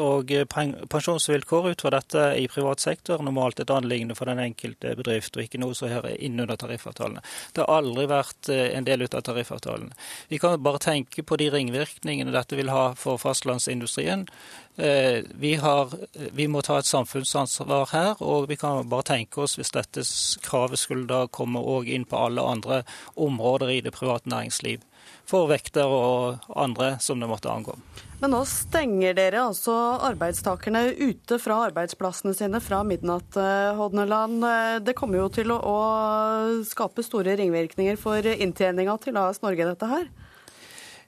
og 0.01 0.31
eh, 0.31 0.45
pensjonsvilkår 0.47 1.69
ut 1.71 1.83
fra 1.83 1.91
dette 1.93 2.23
i 2.39 2.47
privat 2.51 2.83
sektor 2.83 3.21
normalt 3.23 3.59
et 3.59 3.73
anliggende 3.73 4.15
for 4.17 4.29
den 4.29 4.41
enkelte 4.43 4.95
bedrift, 4.99 5.37
og 5.37 5.45
ikke 5.45 5.61
noe 5.61 5.75
som 5.77 5.91
er 5.91 6.09
innunder 6.17 6.59
tariffavtalene. 6.59 7.23
Det 7.53 7.63
har 7.63 7.81
aldri 7.81 8.07
vært 8.09 8.49
eh, 8.53 8.71
en 8.77 8.87
del 8.87 9.05
ut 9.05 9.17
av 9.17 9.25
tariffavtalene. 9.27 9.95
Vi 10.31 10.39
kan 10.41 10.61
bare 10.63 10.81
tenke 10.83 11.23
på 11.23 11.39
de 11.41 11.49
ringvirkningene 11.53 12.35
dette 12.35 12.59
vil 12.59 12.71
ha 12.73 12.91
for 12.99 13.21
fastlandsindustrien. 13.21 14.27
Eh, 14.75 15.21
vi, 15.39 15.55
har, 15.61 15.93
vi 16.33 16.47
må 16.47 16.63
ta 16.65 16.79
et 16.81 16.89
samfunnsansvar 16.89 17.91
her, 17.93 18.15
og 18.25 18.49
vi 18.49 18.57
kan 18.57 18.89
bare 18.89 19.09
tenke 19.13 19.43
oss 19.45 19.57
hvis 19.59 19.73
dette 19.75 20.05
kravet 20.45 20.81
skulle 20.81 21.09
da 21.09 21.27
komme 21.27 21.61
òg 21.61 21.91
inn 21.93 22.07
på 22.09 22.17
alle 22.17 22.41
andre 22.41 22.81
områder 23.13 23.75
i 23.75 23.83
det 23.85 23.93
private 23.93 24.29
næringsliv. 24.33 24.81
For 25.29 25.47
vekter 25.51 25.87
og 25.87 26.49
andre 26.55 26.97
som 27.03 27.21
det 27.21 27.29
måtte 27.29 27.51
angå. 27.51 27.77
Men 28.23 28.31
nå 28.31 28.45
stenger 28.47 29.17
dere 29.17 29.41
altså 29.43 29.73
arbeidstakerne 30.07 30.93
ute 30.95 31.35
fra 31.43 31.57
arbeidsplassene 31.65 32.31
sine 32.37 32.61
fra 32.63 32.77
midnatt, 32.87 33.35
eh, 33.35 33.73
Hodneland. 33.75 34.45
Eh, 34.47 34.75
det 34.79 34.93
kommer 34.95 35.19
jo 35.19 35.25
til 35.27 35.51
å, 35.51 35.57
å 35.59 36.61
skape 36.63 37.03
store 37.03 37.33
ringvirkninger 37.35 37.99
for 37.99 38.23
inntjeninga 38.23 38.95
til 39.03 39.19
AS 39.19 39.41
Norge, 39.43 39.67
dette 39.67 39.89
her? 39.91 40.05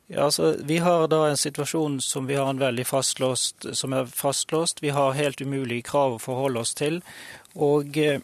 Ja, 0.09 0.25
altså, 0.25 0.57
Vi 0.59 0.81
har 0.83 1.07
da 1.07 1.29
en 1.29 1.39
situasjon 1.39 2.01
som 2.03 2.27
fastlåst, 2.83 3.63
som 3.71 3.93
er 3.93 4.11
fastlåst. 4.11 4.83
Vi 4.83 4.89
har 4.89 5.15
helt 5.15 5.39
umulige 5.39 5.87
krav 5.87 6.17
å 6.17 6.19
forholde 6.19 6.59
oss 6.59 6.75
til. 6.75 6.99
Og 7.55 7.95
eh, 7.95 8.19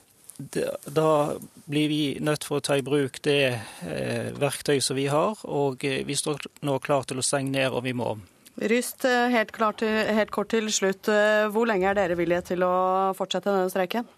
da 0.83 1.37
blir 1.63 1.87
vi 1.87 2.19
nødt 2.19 2.43
for 2.43 2.59
å 2.59 2.67
ta 2.67 2.75
i 2.75 2.83
bruk 2.83 3.21
det 3.23 3.55
eh, 3.87 4.35
verktøyet 4.35 4.83
som 4.83 4.99
vi 4.99 5.07
har. 5.07 5.39
Og 5.47 5.79
vi 5.79 6.19
står 6.19 6.43
nå 6.59 6.77
klar 6.83 7.07
til 7.07 7.23
å 7.23 7.25
stenge 7.25 7.55
ned, 7.55 7.71
og 7.71 7.87
vi 7.87 7.95
må. 7.95 8.17
Ryst, 8.59 9.05
eh, 9.05 9.29
helt, 9.31 9.53
til, 9.77 9.87
helt, 9.87 10.31
kort 10.31 10.49
til 10.51 10.67
slutt. 10.71 11.07
Eh, 11.07 11.47
hvor 11.49 11.65
lenge 11.65 11.87
er 11.87 11.95
dere 11.95 12.17
villige 12.19 12.41
til 12.51 12.63
å 12.67 13.13
fortsette 13.15 13.47
denne 13.47 13.71
streiken? 13.71 14.09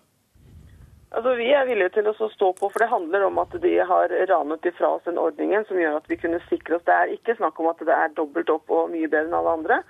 Altså, 1.14 1.36
vi 1.38 1.52
er 1.54 1.68
villige 1.70 1.94
til 1.94 2.10
å 2.10 2.16
stå 2.18 2.50
på, 2.58 2.70
for 2.74 2.82
det 2.82 2.90
handler 2.90 3.28
om 3.28 3.38
at 3.44 3.54
de 3.62 3.76
har 3.78 4.16
ranet 4.32 4.66
ifra 4.66 4.96
oss 4.96 5.06
den 5.06 5.22
ordningen 5.22 5.66
som 5.70 5.78
gjør 5.78 6.00
at 6.00 6.10
vi 6.10 6.18
kunne 6.18 6.42
sikre 6.50 6.80
oss. 6.80 6.86
Det 6.88 6.96
er 6.96 7.14
ikke 7.14 7.38
snakk 7.38 7.62
om 7.62 7.70
at 7.70 7.84
det 7.86 7.94
er 7.94 8.16
dobbelt 8.18 8.50
opp 8.50 8.74
og 8.74 8.90
mye 8.90 9.08
bedre 9.12 9.30
enn 9.30 9.38
alle 9.38 9.54
andre. 9.60 9.84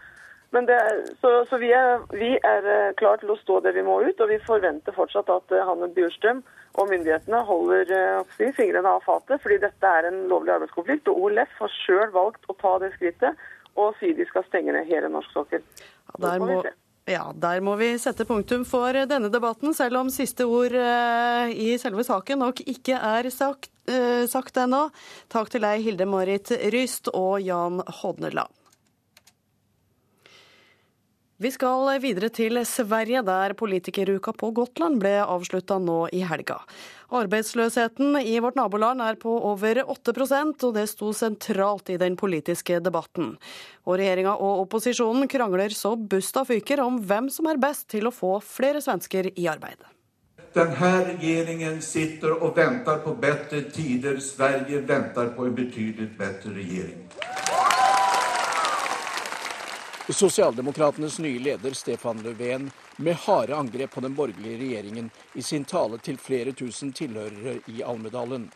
Det, 0.54 0.76
så, 1.24 1.32
så 1.50 1.58
vi, 1.58 1.72
er, 1.74 2.04
vi 2.12 2.36
er 2.36 2.68
eh, 2.70 2.92
klar 3.00 3.24
til 3.24 3.32
å 3.34 3.40
stå 3.40 3.62
det 3.64 3.74
vi 3.74 3.88
må 3.88 4.02
ut, 4.04 4.20
og 4.20 4.30
vi 4.30 4.44
forventer 4.44 4.94
fortsatt 4.94 5.32
at 5.32 5.56
Hanne 5.66 5.88
Bjurstrøm 5.96 6.44
og 6.78 6.92
myndighetene 6.92 7.40
holder 7.48 7.90
si, 8.36 8.52
fingrene 8.58 8.92
av 8.92 9.02
fatet, 9.08 9.42
fordi 9.42 9.62
dette 9.64 9.96
er 9.98 10.10
en 10.10 10.26
lovlig 10.30 10.54
arbeidskonflikt. 10.58 11.08
og 11.08 11.26
OLF 11.26 11.58
har 11.64 11.74
sjøl 11.80 12.14
valgt 12.14 12.46
å 12.52 12.58
ta 12.60 12.76
det 12.84 12.92
skrittet 13.00 13.40
og 13.80 13.94
si 14.00 14.14
de 14.18 14.26
skal 14.30 14.46
stenge 14.48 14.74
ned 14.76 14.88
hele 14.90 15.10
norsk 15.12 15.34
sokkel. 15.34 15.64
Ja, 16.20 16.38
må, 16.40 16.62
ja, 17.10 17.24
der 17.36 17.62
må 17.66 17.76
vi 17.80 17.94
sette 18.02 18.26
punktum 18.30 18.66
for 18.68 18.96
denne 19.10 19.32
debatten, 19.34 19.74
selv 19.76 20.04
om 20.04 20.12
siste 20.14 20.48
ord 20.48 20.76
uh, 20.78 21.50
i 21.50 21.74
selve 21.82 22.06
saken 22.08 22.44
nok 22.46 22.64
ikke 22.64 23.00
er 23.00 23.30
sagt, 23.34 23.72
uh, 23.92 24.24
sagt 24.30 24.60
ennå. 24.62 24.86
Takk 25.34 25.54
til 25.54 25.66
deg, 25.66 25.84
Hilde 25.86 26.08
Marit 26.10 26.54
Ryst 26.74 27.12
og 27.14 27.42
Jan 27.44 27.82
Hodneland. 28.02 28.63
Vi 31.42 31.50
skal 31.50 31.88
videre 31.98 32.30
til 32.30 32.60
Sverige, 32.62 33.24
der 33.26 33.56
politikeruka 33.58 34.36
på 34.38 34.52
Gotland 34.54 35.00
ble 35.02 35.16
avslutta 35.24 35.80
nå 35.82 36.06
i 36.14 36.20
helga. 36.30 36.60
Arbeidsløsheten 37.10 38.20
i 38.22 38.38
vårt 38.42 38.56
naboland 38.56 39.02
er 39.02 39.18
på 39.18 39.34
over 39.50 39.82
8% 39.82 40.68
og 40.68 40.76
det 40.78 40.86
sto 40.92 41.10
sentralt 41.14 41.90
i 41.90 41.98
den 41.98 42.14
politiske 42.22 42.78
debatten. 42.86 43.34
Og 43.90 43.98
regjeringa 43.98 44.36
og 44.38 44.68
opposisjonen 44.68 45.26
krangler 45.28 45.74
så 45.74 45.96
busta 45.98 46.46
fyker 46.46 46.86
om 46.86 47.02
hvem 47.02 47.32
som 47.34 47.50
er 47.50 47.62
best 47.62 47.90
til 47.90 48.06
å 48.06 48.14
få 48.14 48.38
flere 48.46 48.82
svensker 48.86 49.34
i 49.34 49.50
arbeid. 49.50 49.82
Denne 50.54 50.94
regjeringen 51.10 51.82
sitter 51.82 52.36
og 52.38 52.54
venter 52.58 53.02
på 53.02 53.16
bedre 53.18 53.64
tider. 53.74 54.22
Sverige 54.22 54.86
venter 54.86 55.34
på 55.34 55.50
en 55.50 55.58
betydelig 55.58 56.12
bedre 56.20 56.54
regjering. 56.60 57.08
Sosialdemokratenes 60.14 61.20
nye 61.20 61.40
leder 61.40 61.72
Stefan 61.74 62.24
Löfven 62.24 62.72
med 62.98 63.16
harde 63.16 63.56
angrep 63.56 63.92
på 63.92 64.02
den 64.02 64.16
borgerlige 64.16 64.58
regjeringen 64.58 65.10
i 65.34 65.42
sin 65.42 65.66
tale 65.66 65.98
til 65.98 66.18
flere 66.18 66.52
tusen 66.52 66.92
tilhørere 66.94 67.60
i 67.66 67.84
Almedalen. 67.84 68.52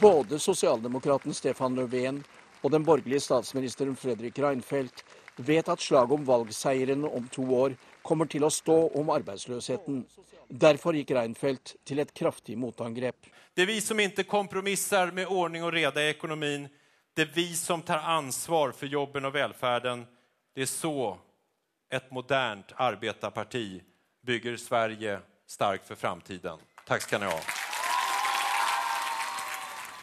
Både 0.00 0.38
sosialdemokraten 0.38 1.34
Stefan 1.34 1.78
Löfven 1.78 2.22
og 2.60 2.70
den 2.70 2.84
borgerlige 2.84 3.20
statsministeren 3.20 3.96
Fredrik 3.96 4.38
Reinfeldt 4.38 5.04
vet 5.36 5.68
at 5.68 5.80
slaget 5.80 6.12
om 6.12 6.26
valgseieren 6.26 7.04
om 7.04 7.28
to 7.32 7.46
år 7.54 7.76
kommer 8.02 8.26
til 8.26 8.44
å 8.44 8.50
stå 8.50 8.76
om 9.00 9.10
arbeidsløsheten. 9.14 10.02
Derfor 10.48 10.96
gikk 10.96 11.14
Reinfeldt 11.16 11.76
til 11.84 12.02
et 12.02 12.12
kraftig 12.14 12.58
motangrep. 12.58 13.16
Det 13.54 13.64
er 13.64 13.72
vi 13.72 13.80
som 13.80 14.00
ikke 14.00 14.28
kompromisser 14.28 15.14
med 15.14 15.30
ordning 15.30 15.64
og 15.64 15.72
rede 15.72 16.04
i 16.04 16.12
økonomien 16.16 16.68
det 17.18 17.22
er 17.22 17.34
vi 17.34 17.56
som 17.56 17.82
tar 17.82 17.98
ansvar 17.98 18.70
for 18.78 18.86
jobben 18.86 19.24
og 19.26 19.32
velferden. 19.34 20.04
Det 20.58 20.64
er 20.64 20.70
så 20.74 21.16
et 21.94 22.08
modernt 22.10 22.72
arbetarparti 22.82 23.78
bygger 24.26 24.56
Sverige 24.58 25.12
starkt 25.46 25.84
for 25.86 25.94
framtiden. 25.94 26.58
Takk 26.88 27.04
skal 27.04 27.20
ni 27.22 27.28
ha. 27.30 27.36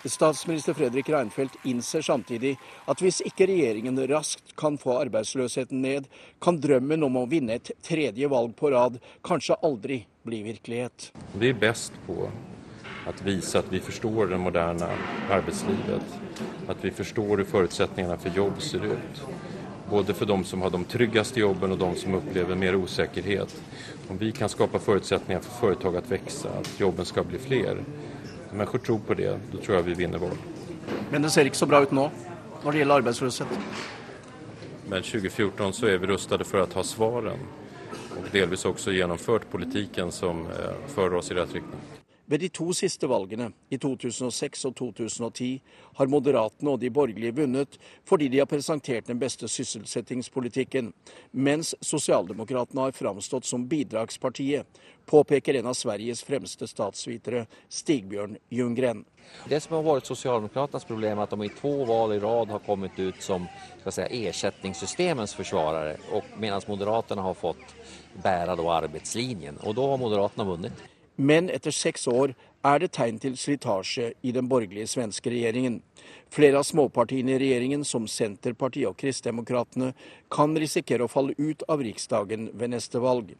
Statsminister 0.08 0.78
Fredrik 0.78 1.10
Reinfeldt 1.12 1.58
innser 1.68 2.06
samtidig 2.08 2.53
at 2.88 3.03
hvis 3.03 3.20
ikke 3.28 3.49
regjeringen 3.51 3.99
raskt 4.08 4.53
kan 4.56 4.80
få 4.80 4.95
arbeidsløsheten 5.01 5.84
ned, 5.84 6.08
kan 6.39 6.56
drømmen 6.64 7.03
om 7.03 7.20
å 7.20 7.26
vinne 7.28 7.60
et 7.60 7.74
tredje 7.84 8.30
valg 8.32 8.56
på 8.56 8.72
rad 8.72 8.95
kanskje 9.28 9.60
aldri 9.60 9.99
bli 10.24 10.39
virkelighet. 10.45 11.10
Vi 11.36 11.51
er 11.51 11.60
best 11.66 11.99
på 12.08 12.30
å 12.30 13.18
vise 13.28 13.60
at 13.60 13.68
vi 13.76 13.84
forstår 13.84 14.32
det 14.32 14.39
moderne 14.39 14.88
arbeidslivet. 15.28 16.18
At 16.72 16.80
vi 16.80 16.95
forstår 16.95 17.28
hvordan 17.34 17.51
forutsetningene 17.51 18.20
for 18.24 18.39
jobb 18.39 18.64
ser 18.64 18.88
ut. 18.95 19.26
Både 19.90 20.14
för 20.14 20.26
de 20.26 20.44
som 20.44 20.62
har 20.62 20.70
de 20.70 20.84
tryggaste 20.84 21.40
jobben 21.40 21.72
och 21.72 21.78
de 21.78 21.96
som 21.96 22.14
upplever 22.14 22.56
mer 22.56 22.76
osäkerhet. 22.76 23.62
Om 24.08 24.18
vi 24.18 24.32
kan 24.32 24.50
skapa 24.50 24.80
förutsättningar 24.80 25.42
för 25.42 25.52
företag 25.52 25.98
att 25.98 26.12
växa, 26.12 26.50
att 26.50 26.80
jobben 26.80 27.06
ska 27.06 27.24
bli 27.24 27.38
fler. 27.38 27.78
Om 28.52 28.58
människor 28.58 28.80
tror 28.80 29.00
på 29.00 29.14
det, 29.14 29.40
då 29.52 29.58
tror 29.58 29.78
jag 29.78 29.84
vi 29.84 29.94
vinner 29.94 30.18
val. 30.18 30.38
Men 31.12 31.22
det 31.22 31.30
ser 31.30 31.46
ikke 31.46 31.58
så 31.58 31.66
bra 31.66 31.82
ut 31.84 31.92
nå 31.92 32.10
når 32.64 32.72
det 32.72 32.82
gjelder 32.82 32.96
arbeidsløshet? 32.96 33.48
Men 34.90 35.04
2014 35.04 35.74
så 35.74 35.88
er 35.90 35.98
vi 36.02 36.08
rustet 36.08 36.46
for 36.48 36.62
å 36.62 36.68
ha 36.74 36.84
svaren. 36.86 37.46
Og 38.16 38.30
delvis 38.34 38.66
også 38.66 38.94
gjennomført 38.94 39.50
politikken 39.52 40.12
som 40.12 40.46
eh, 40.50 40.74
fører 40.96 41.20
oss 41.20 41.32
i 41.32 41.38
rett 41.38 41.54
riktning. 41.54 42.05
Ved 42.26 42.39
de 42.41 42.47
to 42.49 42.73
siste 42.73 43.05
valgene, 43.05 43.51
i 43.69 43.78
2006 43.78 44.65
og 44.65 44.76
2010, 44.80 45.49
har 45.99 46.09
Moderatene 46.09 46.71
og 46.73 46.80
de 46.82 46.89
borgerlige 46.89 47.36
vunnet 47.38 47.78
fordi 48.09 48.32
de 48.34 48.39
har 48.41 48.49
presentert 48.49 49.05
den 49.05 49.19
beste 49.21 49.45
sysselsettingspolitikken, 49.51 50.89
mens 51.32 51.76
Sosialdemokratene 51.86 52.88
har 52.88 52.95
framstått 52.97 53.45
som 53.45 53.67
bidragspartiet, 53.69 54.65
påpeker 55.05 55.59
en 55.59 55.69
av 55.69 55.78
Sveriges 55.78 56.23
fremste 56.26 56.65
statsvitere, 56.65 57.45
Stigbjørn 57.69 58.39
Ljunggren. 58.49 59.05
Det 59.45 59.61
som 59.61 59.78
har 59.78 59.86
vært 59.86 60.09
Sosialdemokraternas 60.09 60.89
problem, 60.89 61.21
er 61.21 61.28
at 61.28 61.38
de 61.38 61.45
i 61.45 61.53
to 61.61 61.76
valg 61.86 62.17
i 62.17 62.23
rad 62.26 62.49
har 62.53 62.65
kommet 62.65 62.97
ut 62.97 63.21
som 63.21 63.45
erstatningssystemens 63.86 65.38
forsvarere, 65.38 65.99
mens 66.41 66.65
Moderaterna 66.65 67.30
har 67.30 67.38
fått 67.38 67.78
bære 68.17 68.57
arbeidslinjen. 68.57 69.61
Og 69.61 69.78
da 69.78 69.89
har 69.93 70.01
Moderaterna 70.01 70.49
vunnet. 70.49 70.86
Men 71.16 71.49
etter 71.49 71.72
seks 71.72 72.07
år 72.11 72.34
er 72.66 72.82
det 72.82 72.91
tegn 72.97 73.20
til 73.22 73.38
slitasje 73.39 74.09
i 74.26 74.34
den 74.36 74.49
borgerlige 74.51 74.89
svenske 74.91 75.32
regjeringen. 75.32 75.80
Flere 76.34 76.59
av 76.59 76.66
småpartiene 76.68 77.36
i 77.36 77.39
regjeringen, 77.39 77.86
som 77.86 78.07
Senterpartiet 78.09 78.89
og 78.89 78.97
Kristdemokratene, 78.99 79.93
kan 80.34 80.57
risikere 80.57 81.05
å 81.05 81.11
falle 81.11 81.38
ut 81.38 81.63
av 81.70 81.86
Riksdagen 81.86 82.49
ved 82.53 82.74
neste 82.74 82.99
valg. 82.99 83.32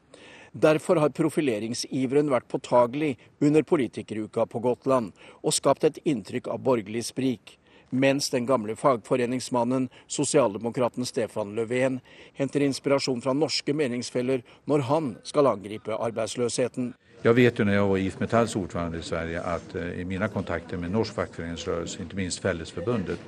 Derfor 0.56 1.02
har 1.04 1.12
profileringsiveren 1.12 2.32
vært 2.32 2.48
påtagelig 2.48 3.18
under 3.44 3.66
politikeruka 3.68 4.46
på 4.48 4.62
Gotland, 4.64 5.12
og 5.44 5.58
skapt 5.58 5.84
et 5.84 6.00
inntrykk 6.08 6.48
av 6.54 6.64
borgerlig 6.64 7.04
sprik 7.10 7.58
mens 7.96 8.30
den 8.30 8.46
gamle 8.46 8.76
fagforeningsmannen, 8.76 9.90
sosialdemokraten 10.08 11.06
Stefan 11.06 11.54
Löfven, 11.56 12.00
henter 12.34 12.66
inspirasjon 12.66 13.22
fra 13.24 13.34
norske 13.34 13.74
meningsfeller 13.74 14.44
når 14.70 14.88
han 14.90 15.12
skal 15.24 15.48
angripe 15.54 15.96
arbeidsløsheten. 15.96 16.94
Jeg 17.26 17.34
vet 17.34 17.58
jo 17.58 17.66
når 17.66 17.74
jeg 17.74 17.86
var 17.90 17.98
IF 17.98 18.16
Metalls 18.22 18.54
ordförande 18.56 19.00
i 19.02 19.06
Sverige 19.06 19.40
at 19.42 19.72
uh, 19.74 19.86
i 19.98 20.04
mine 20.06 20.28
kontakter 20.30 20.78
med 20.78 20.92
norsk 20.94 21.16
fackföreningsrörelse, 21.18 22.04
ikke 22.04 22.18
minst 22.20 22.42
Fellesforbundet, 22.42 23.24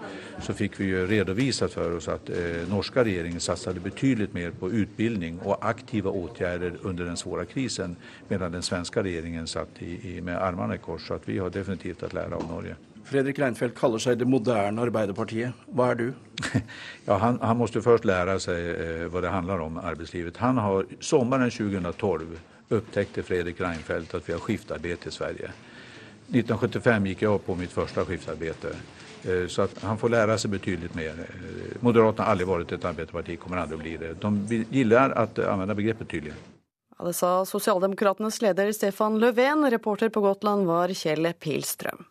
så 0.45 0.53
fikk 0.53 0.75
vi 0.77 0.91
jo 0.91 1.05
redovisat 1.09 1.73
for 1.73 1.95
oss 1.97 2.05
at 2.13 2.29
eh, 2.29 2.67
norske 2.69 3.01
regjeringen 3.01 3.41
satsade 3.41 3.81
betydelig 3.81 4.27
mer 4.35 4.51
på 4.53 4.69
utbildning 4.69 5.39
og 5.41 5.57
aktive 5.65 6.11
åtgärder 6.13 6.77
under 6.85 7.09
den 7.09 7.17
svåre 7.17 7.45
krisen, 7.49 7.95
medan 8.29 8.53
den 8.53 8.61
svenske 8.61 9.01
regjeringen 9.01 9.47
satt 9.47 9.81
i, 9.81 9.95
i, 10.11 10.21
med 10.21 10.37
armene 10.37 10.75
i 10.77 10.83
kors. 10.83 11.07
Så 11.07 11.17
vi 11.25 11.39
har 11.39 11.49
definitivt 11.49 12.03
att 12.03 12.13
lære 12.13 12.35
av 12.35 12.45
Norge. 12.51 12.75
Fredrik 13.03 13.39
Reinfeldt 13.39 13.79
kaller 13.79 14.03
seg 14.03 14.19
det 14.19 14.27
moderne 14.29 14.83
Arbeiderpartiet. 14.83 15.57
Hva 15.73 15.89
er 15.93 15.95
du? 15.95 16.07
ja, 17.07 17.17
han, 17.17 17.39
han 17.41 17.57
måste 17.57 17.81
først 17.81 18.05
lære 18.05 18.37
seg 18.43 18.61
eh, 18.75 19.07
hva 19.09 19.25
det 19.25 19.33
handler 19.33 19.63
om, 19.65 19.81
arbeidslivet. 19.81 20.37
Han 20.37 20.61
har 20.61 20.85
sommeren 21.01 21.49
2012 21.49 22.37
opptäckte 22.69 23.23
Fredrik 23.23 23.61
Reinfeldt 23.61 24.15
at 24.15 24.29
vi 24.29 24.33
har 24.33 24.39
skiftarbete 24.43 25.09
i 25.09 25.11
Sverige. 25.11 25.51
1975 26.27 27.05
gikk 27.11 27.21
jeg 27.23 27.31
opp 27.31 27.45
på 27.47 27.55
mitt 27.55 27.71
første 27.71 28.03
skiftarbete. 28.05 28.73
Eh, 29.23 29.47
så 29.47 29.61
att 29.61 29.79
han 29.83 29.97
får 29.97 30.09
lære 30.09 30.37
seg 30.37 30.51
betydelig 30.51 30.91
mer. 30.95 31.23
Eh, 31.23 31.77
Moderaterna 31.79 32.27
har 32.27 32.35
aldri 32.35 32.47
vært 32.49 32.75
et 32.75 32.85
arbetarparti, 32.85 33.37
kommer 33.39 33.63
aldri 33.63 33.77
å 33.77 33.81
bli 33.81 33.95
det. 34.01 34.13
De 34.21 34.61
gillar 34.71 35.15
å 35.15 35.27
anvende 35.47 35.75
begreppet 35.75 36.11
tydelig. 36.11 36.35
Ja, 36.97 37.05
det 37.05 37.13
sa 37.13 37.31
Sosialdemokratenes 37.45 38.41
leder 38.41 38.71
Stefan 38.73 39.19
Löfven. 39.21 39.69
Reporter 39.71 40.09
på 40.09 40.21
Gotland 40.21 40.65
var 40.67 40.89
Kjell 40.89 41.31
Pilstrøm. 41.39 42.05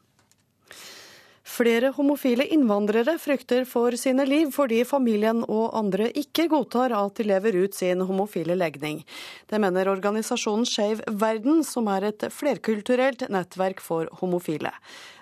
Flere 1.47 1.93
homofile 1.95 2.43
innvandrere 2.51 3.13
frykter 3.23 3.63
for 3.71 3.95
sine 3.95 4.25
liv 4.27 4.49
fordi 4.55 4.81
familien 4.85 5.45
og 5.45 5.77
andre 5.79 6.09
ikke 6.19 6.49
godtar 6.51 6.91
at 6.99 7.21
de 7.21 7.29
lever 7.29 7.55
ut 7.63 7.77
sin 7.77 8.03
homofile 8.09 8.57
legning. 8.59 9.05
Det 9.47 9.61
mener 9.63 9.87
organisasjonen 9.93 10.67
Skeiv 10.67 11.05
verden, 11.07 11.63
som 11.63 11.87
er 11.95 12.09
et 12.11 12.27
flerkulturelt 12.35 13.29
nettverk 13.31 13.81
for 13.85 14.11
homofile. 14.19 14.75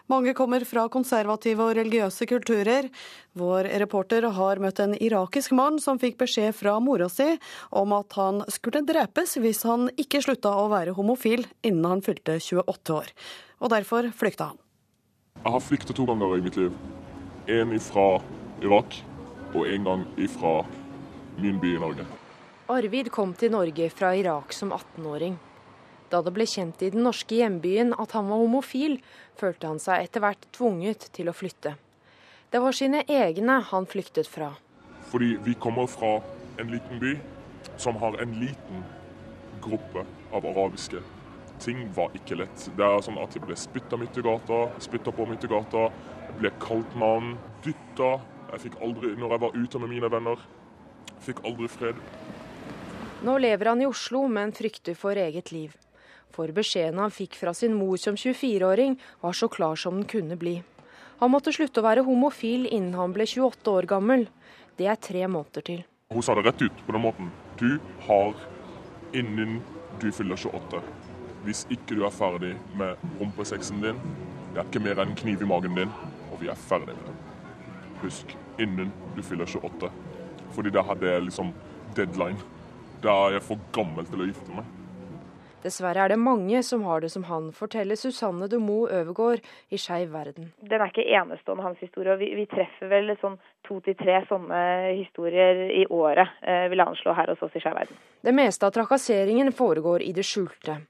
Mange 0.09 0.33
kommer 0.37 0.65
fra 0.69 0.87
konservative 0.93 1.65
og 1.65 1.77
religiøse 1.77 2.27
kulturer. 2.29 2.89
Vår 3.37 3.69
reporter 3.85 4.25
har 4.25 4.65
møtt 4.65 4.81
en 4.81 4.97
irakisk 4.97 5.53
mann 5.57 5.77
som 5.81 6.01
fikk 6.01 6.19
beskjed 6.25 6.57
fra 6.57 6.79
mora 6.81 7.13
si 7.13 7.31
om 7.69 7.93
at 7.97 8.17
han 8.17 8.45
skulle 8.53 8.85
drepes 8.89 9.37
hvis 9.41 9.65
han 9.69 9.91
ikke 10.01 10.25
slutta 10.25 10.57
å 10.57 10.69
være 10.73 10.97
homofil 10.97 11.45
innen 11.61 11.89
han 11.89 12.05
fylte 12.05 12.41
28 12.41 13.01
år. 13.01 13.17
Og 13.61 13.77
derfor 13.77 14.13
flykta 14.17 14.55
han. 14.55 14.64
Jeg 15.45 15.53
har 15.53 15.61
flyktet 15.61 15.93
to 15.99 16.07
ganger 16.09 16.39
i 16.39 16.41
mitt 16.41 16.55
liv. 16.57 16.77
En 17.53 17.73
fra 17.85 18.05
Irak 18.65 18.95
og 19.53 19.67
en 19.69 19.83
gang 19.85 20.05
fra 20.33 20.53
min 21.37 21.59
by 21.61 21.75
i 21.75 21.81
Norge. 21.83 22.07
Arvid 22.73 23.11
kom 23.13 23.35
til 23.37 23.53
Norge 23.53 23.91
fra 23.93 24.15
Irak 24.17 24.55
som 24.57 24.73
18-åring. 24.73 25.37
Da 26.09 26.23
det 26.25 26.33
ble 26.33 26.47
kjent 26.49 26.81
i 26.81 26.89
den 26.95 27.05
norske 27.05 27.37
hjembyen 27.37 27.93
at 27.93 28.15
han 28.17 28.31
var 28.31 28.41
homofil, 28.41 28.97
følte 29.37 29.69
han 29.69 29.83
seg 29.83 30.07
etter 30.07 30.25
hvert 30.25 30.49
tvunget 30.57 31.11
til 31.13 31.29
å 31.29 31.37
flytte. 31.37 31.75
Det 32.49 32.63
var 32.65 32.73
sine 32.73 33.03
egne 33.05 33.59
han 33.69 33.85
flyktet 33.85 34.31
fra. 34.31 34.55
Fordi 35.13 35.35
vi 35.45 35.59
kommer 35.61 35.91
fra 35.93 36.23
en 36.57 36.73
liten 36.73 37.05
by 37.05 37.19
som 37.77 38.01
har 38.01 38.17
en 38.23 38.33
liten 38.41 38.81
gruppe 39.61 40.07
av 40.33 40.49
arabiske 40.55 41.05
ting 41.65 41.89
var 41.97 42.13
ikke 42.17 42.37
lett. 42.39 42.67
Det 42.77 42.85
er 42.85 43.03
sånn 43.05 43.21
at 43.23 43.35
Jeg 43.35 43.45
ble 43.47 43.57
spytta 43.59 43.99
midt 44.01 44.19
i 44.21 44.25
gata, 44.25 44.67
spytta 44.83 45.13
på 45.15 45.27
midt 45.29 45.47
i 45.47 45.51
gata. 45.51 45.89
Jeg 46.29 46.37
ble 46.41 46.53
kalt 46.63 46.97
mann, 47.01 47.35
dytta. 47.65 48.19
Jeg 48.53 48.67
fikk 48.67 48.77
aldri, 48.85 49.15
når 49.19 49.35
jeg 49.35 49.43
var 49.45 49.57
ute 49.57 49.81
med 49.83 49.93
mine 49.95 50.11
venner, 50.13 50.43
fikk 51.25 51.41
aldri 51.49 51.69
fred. 51.73 51.99
Nå 53.25 53.39
lever 53.41 53.71
han 53.71 53.81
i 53.81 53.89
Oslo, 53.89 54.27
men 54.29 54.53
frykter 54.53 54.97
for 54.99 55.17
eget 55.17 55.51
liv. 55.55 55.73
For 56.35 56.51
beskjeden 56.53 57.01
han 57.01 57.15
fikk 57.15 57.39
fra 57.39 57.55
sin 57.57 57.77
mor 57.79 57.97
som 58.01 58.19
24-åring, 58.19 58.99
var 59.23 59.33
så 59.33 59.49
klar 59.49 59.79
som 59.81 59.97
den 60.01 60.09
kunne 60.11 60.37
bli. 60.37 60.59
Han 61.23 61.33
måtte 61.33 61.55
slutte 61.55 61.81
å 61.81 61.87
være 61.87 62.05
homofil 62.05 62.67
innen 62.67 62.99
han 62.99 63.15
ble 63.15 63.27
28 63.31 63.71
år 63.71 63.89
gammel. 63.95 64.27
Det 64.77 64.91
er 64.91 65.01
tre 65.01 65.25
måneder 65.31 65.65
til. 65.65 65.85
Hun 66.13 66.27
sa 66.27 66.35
det 66.37 66.45
rett 66.45 66.67
ut 66.67 66.85
på 66.87 66.95
den 66.95 67.07
måten. 67.07 67.31
Du 67.57 67.79
har 68.09 68.35
innen 69.15 69.61
du 70.03 70.11
fyller 70.13 70.37
28 70.37 70.83
hvis 71.45 71.65
ikke 71.73 71.97
du 71.99 72.05
er 72.07 72.15
ferdig 72.15 72.55
med 72.79 73.01
rumpesexen 73.21 73.83
din, 73.85 73.99
det 74.55 74.63
er 74.63 74.69
ikke 74.69 74.85
mer 74.85 75.01
enn 75.03 75.13
en 75.13 75.19
kniv 75.19 75.43
i 75.43 75.49
magen 75.49 75.77
din, 75.77 75.93
og 76.33 76.41
vi 76.41 76.49
er 76.49 76.61
ferdig 76.69 76.95
med 76.95 77.09
det. 77.09 77.17
Husk, 78.05 78.37
innen 78.61 78.93
du 79.17 79.23
fyller 79.23 79.49
28. 79.49 79.91
Fordi 80.55 80.73
da 80.73 80.85
hadde 80.87 81.11
jeg 81.11 81.27
liksom 81.27 81.53
deadline. 81.97 82.41
Da 83.03 83.17
er 83.27 83.37
jeg 83.39 83.47
for 83.49 83.61
gammel 83.75 84.09
til 84.09 84.23
å 84.23 84.31
gifte 84.31 84.57
meg. 84.57 84.73
Dessverre 85.65 86.05
er 86.05 86.13
det 86.13 86.21
mange 86.21 86.61
som 86.63 86.83
har 86.85 87.01
det 87.01 87.09
som 87.13 87.25
han, 87.25 87.49
forteller 87.57 87.97
Susanne 87.97 88.51
Dumo 88.53 88.83
Øvergård 88.85 89.41
i 89.73 89.81
Skeiv 89.81 90.13
verden. 90.13 90.51
Den 90.61 90.81
er 90.85 90.93
ikke 90.93 91.07
enestående, 91.09 91.65
hans 91.65 91.81
historie. 91.81 92.19
Vi, 92.21 92.29
vi 92.37 92.45
treffer 92.51 92.91
vel 92.93 93.15
sånn 93.21 93.39
to 93.65 93.79
til 93.85 93.97
tre 93.97 94.21
sånne 94.29 94.61
historier 94.93 95.65
i 95.73 95.87
året, 95.89 96.37
eh, 96.45 96.67
vil 96.69 96.85
jeg 96.85 96.93
anslå 96.93 97.17
her 97.17 97.33
hos 97.33 97.47
oss 97.49 97.57
i 97.57 97.65
Skeiv 97.65 97.81
verden. 97.81 98.03
Det 98.21 98.37
meste 98.37 98.69
av 98.69 98.77
trakasseringen 98.77 99.53
foregår 99.57 100.05
i 100.05 100.13
det 100.13 100.27
skjulte 100.29 100.83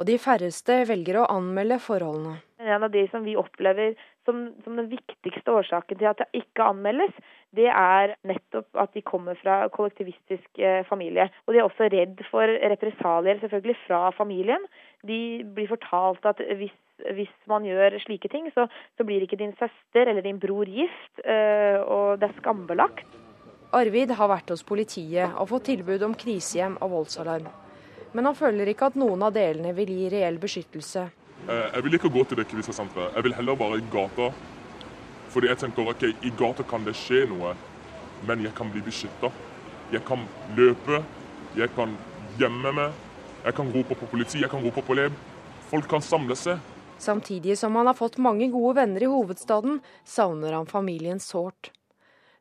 og 0.00 0.06
de 0.08 0.16
færreste 0.16 0.78
velger 0.88 1.18
å 1.20 1.26
anmelde 1.28 1.76
forholdene. 1.84 2.38
En 2.60 2.84
av 2.86 2.92
de 2.92 3.02
som 3.12 3.24
vi 3.24 3.36
opplever 3.40 3.92
som, 4.24 4.46
som, 4.64 4.76
den 4.78 4.88
viktigste 4.88 5.52
årsaken 5.52 6.00
til 6.00 6.08
at 6.08 6.20
det 6.22 6.40
ikke 6.40 6.70
anmeldes, 6.72 7.12
det 7.56 7.68
er 7.68 8.14
nettopp 8.28 8.80
at 8.80 8.92
de 8.96 9.04
kommer 9.04 9.36
fra 9.40 9.62
kollektivistisk 9.74 10.60
eh, 10.60 10.80
familie. 10.88 11.28
Og 11.44 11.52
de 11.52 11.60
er 11.60 11.68
også 11.68 11.88
redd 11.92 12.20
for 12.30 12.48
represalier, 12.72 13.40
selvfølgelig, 13.42 13.76
fra 13.86 14.02
familien. 14.16 14.64
De 15.08 15.20
blir 15.56 15.68
fortalt 15.72 16.28
at 16.28 16.40
hvis, 16.60 16.76
hvis 17.16 17.32
man 17.50 17.68
gjør 17.68 17.98
slike 18.04 18.32
ting, 18.32 18.48
så, 18.56 18.68
så, 18.96 19.08
blir 19.08 19.24
ikke 19.24 19.40
din 19.40 19.56
søster 19.60 20.08
eller 20.08 20.24
din 20.24 20.40
bror 20.40 20.68
gift, 20.68 21.24
eh, 21.24 21.80
og 21.80 22.20
det 22.20 22.30
er 22.30 22.38
skambelagt. 22.40 23.18
Arvid 23.76 24.16
har 24.16 24.32
vært 24.32 24.52
hos 24.52 24.64
politiet 24.66 25.36
og 25.36 25.52
fått 25.52 25.68
tilbud 25.70 26.08
om 26.08 26.16
krisehjem 26.18 26.80
og 26.80 26.96
voldsalarm 26.96 27.50
men 28.12 28.26
han 28.26 28.36
føler 28.36 28.72
ikke 28.72 28.90
at 28.90 28.98
noen 28.98 29.22
av 29.22 29.34
delene 29.34 29.72
vil 29.76 29.90
gi 29.94 30.08
reell 30.12 30.38
beskyttelse. 30.42 31.06
Eh, 31.48 31.66
jeg 31.74 31.84
vil 31.86 31.98
ikke 31.98 32.12
gå 32.12 32.24
til 32.28 32.40
det 32.40 32.48
krisesenteret. 32.50 33.14
Jeg 33.16 33.26
vil 33.26 33.36
heller 33.38 33.58
være 33.58 33.80
i 33.80 33.86
gata. 33.92 34.30
Fordi 35.30 35.46
jeg 35.46 35.60
tenker 35.62 35.92
ok, 35.92 36.08
i 36.26 36.32
gata 36.38 36.66
kan 36.66 36.84
det 36.84 36.96
skje 36.98 37.22
noe, 37.30 37.54
men 38.26 38.42
jeg 38.42 38.54
kan 38.56 38.70
bli 38.72 38.82
beskytta. 38.82 39.30
Jeg 39.94 40.02
kan 40.06 40.24
løpe, 40.56 41.04
jeg 41.58 41.70
kan 41.76 41.94
gjemme 42.38 42.72
meg, 42.74 42.98
jeg 43.44 43.56
kan 43.56 43.70
rope 43.74 43.96
på 43.96 44.08
politi, 44.10 44.42
jeg 44.42 44.50
kan 44.50 44.62
rope 44.64 44.82
på 44.82 44.96
leb. 44.98 45.14
Folk 45.70 45.86
kan 45.90 46.02
samle 46.02 46.36
seg. 46.38 46.58
Samtidig 47.00 47.56
som 47.56 47.78
han 47.78 47.88
har 47.88 47.96
fått 47.96 48.18
mange 48.20 48.50
gode 48.52 48.74
venner 48.76 49.06
i 49.06 49.08
hovedstaden, 49.08 49.78
savner 50.04 50.58
han 50.58 50.68
familien 50.68 51.22
sårt. 51.22 51.70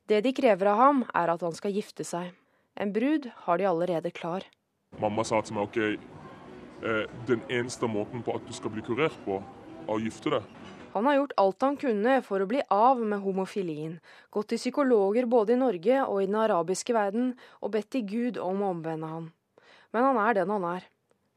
Det 0.09 0.19
de 0.25 0.33
krever 0.35 0.73
av 0.73 0.81
ham, 0.81 1.03
er 1.15 1.31
at 1.31 1.45
han 1.45 1.55
skal 1.55 1.71
gifte 1.77 2.03
seg. 2.03 2.33
En 2.75 2.91
brud 2.91 3.29
har 3.45 3.61
de 3.61 3.69
allerede 3.69 4.11
klar. 4.11 4.43
Mamma 4.97 5.23
sa 5.23 5.39
til 5.45 5.55
meg 5.55 5.69
ok, 5.69 5.77
eh, 6.83 7.05
den 7.27 7.43
eneste 7.47 7.87
måten 7.87 8.23
på 8.25 8.35
at 8.35 8.47
du 8.47 8.51
skal 8.55 8.73
bli 8.73 8.83
kurert 8.83 9.15
på, 9.25 9.39
er 9.85 9.93
å 9.93 10.01
gifte 10.01 10.33
deg. 10.33 10.59
Han 10.95 11.05
har 11.05 11.19
gjort 11.19 11.35
alt 11.37 11.61
han 11.61 11.75
kunne 11.77 12.15
for 12.25 12.41
å 12.41 12.47
bli 12.49 12.63
av 12.73 12.99
med 12.99 13.21
homofilien. 13.21 13.99
Gått 14.33 14.49
til 14.51 14.59
psykologer 14.59 15.27
både 15.29 15.53
i 15.53 15.59
Norge 15.61 15.99
og 16.05 16.23
i 16.23 16.25
den 16.25 16.39
arabiske 16.41 16.95
verden, 16.97 17.35
og 17.61 17.75
bedt 17.75 17.91
til 17.93 18.07
Gud 18.09 18.39
om 18.41 18.63
å 18.63 18.71
omvende 18.73 19.11
han. 19.11 19.29
Men 19.93 20.09
han 20.09 20.19
er 20.25 20.39
den 20.41 20.55
han 20.55 20.65
er. 20.71 20.89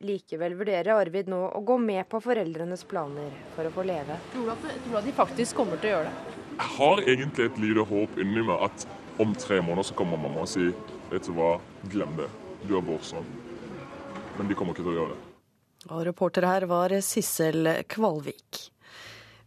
Likevel 0.02 0.56
vurderer 0.58 0.96
Arvid 0.96 1.28
nå 1.30 1.44
å 1.54 1.60
gå 1.62 1.76
med 1.78 2.08
på 2.10 2.18
foreldrenes 2.24 2.82
planer 2.90 3.30
for 3.54 3.68
å 3.68 3.74
få 3.76 3.84
leve. 3.86 4.16
Tror 4.32 4.48
du, 4.48 4.54
at, 4.56 4.64
tror 4.64 4.96
du 4.96 4.98
at 4.98 5.06
de 5.06 5.14
faktisk 5.20 5.60
kommer 5.60 5.78
til 5.78 5.92
å 5.92 5.94
gjøre 5.98 6.10
det? 6.10 6.40
Jeg 6.56 6.70
har 6.80 7.04
egentlig 7.04 7.46
et 7.46 7.62
lite 7.62 7.86
håp 7.92 8.18
inni 8.24 8.42
meg 8.48 8.66
at 8.66 8.88
om 9.22 9.36
tre 9.38 9.60
måneder 9.62 9.92
så 9.92 10.00
kommer 10.00 10.18
mamma 10.18 10.42
og 10.42 10.50
sier 10.50 10.74
vet 11.12 11.28
du 11.28 11.36
hva, 11.36 11.54
glem 11.92 12.18
det. 12.18 12.32
Du 12.66 12.74
er 12.78 12.84
vår 12.88 13.00
sønn 13.06 13.41
men 14.38 14.48
de 14.48 14.56
kommer 14.58 14.76
ikke 14.76 14.84
til 14.84 14.94
å 14.94 14.98
gjøre 15.00 15.14
det. 15.14 15.32
Og 15.90 16.04
reporter 16.06 16.46
her 16.46 16.68
var 16.70 16.94
Sissel 17.02 17.66
Kvalvik. 17.90 18.68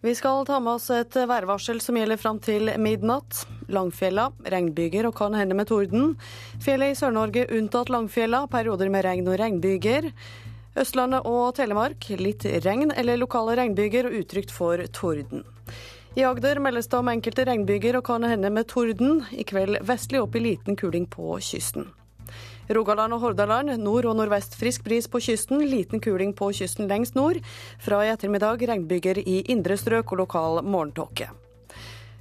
Vi 0.06 0.14
skal 0.16 0.46
ta 0.46 0.60
med 0.62 0.76
oss 0.78 0.90
et 0.94 1.16
værvarsel 1.16 1.80
som 1.82 1.98
gjelder 1.98 2.20
fram 2.22 2.38
til 2.44 2.70
midnatt. 2.78 3.46
Langfjella, 3.74 4.28
regnbyger 4.54 5.08
og 5.10 5.16
kan 5.18 5.34
hende 5.34 5.58
med 5.58 5.72
torden. 5.72 6.12
Fjellet 6.62 6.94
i 6.94 7.00
Sør-Norge 7.00 7.48
unntatt 7.58 7.90
Langfjella, 7.90 8.44
perioder 8.52 8.92
med 8.94 9.08
regn 9.08 9.26
og 9.32 9.40
regnbyger. 9.42 10.12
Østlandet 10.78 11.26
og 11.26 11.56
Telemark 11.58 12.10
litt 12.20 12.46
regn 12.68 12.94
eller 12.94 13.18
lokale 13.18 13.56
regnbyger 13.58 14.12
og 14.12 14.20
utrygt 14.20 14.54
for 14.54 14.84
torden. 14.94 15.42
I 16.16 16.24
Agder 16.30 16.62
meldes 16.62 16.92
det 16.92 17.00
om 17.00 17.10
enkelte 17.12 17.48
regnbyger 17.50 17.98
og 17.98 18.06
kan 18.08 18.24
hende 18.30 18.54
med 18.54 18.70
torden. 18.70 19.24
I 19.34 19.48
kveld 19.48 19.82
vestlig 19.88 20.22
opp 20.22 20.36
i 20.38 20.44
liten 20.52 20.78
kuling 20.78 21.10
på 21.10 21.40
kysten. 21.42 21.90
Rogaland 22.74 23.13
og 23.13 23.22
Hordaland 23.22 23.76
nord 23.78 24.07
og 24.09 24.16
nordvest 24.18 24.55
frisk 24.57 24.84
bris 24.86 25.05
på 25.05 25.22
kysten, 25.22 25.61
liten 25.70 26.01
kuling 26.01 26.34
på 26.34 26.49
kysten 26.55 26.89
lengst 26.89 27.13
nord. 27.18 27.38
Fra 27.78 28.01
i 28.01 28.09
ettermiddag 28.09 28.63
regnbyger 28.66 29.20
i 29.22 29.43
indre 29.53 29.78
strøk 29.78 30.16
og 30.16 30.24
lokal 30.24 30.61
morgentåke. 30.66 31.30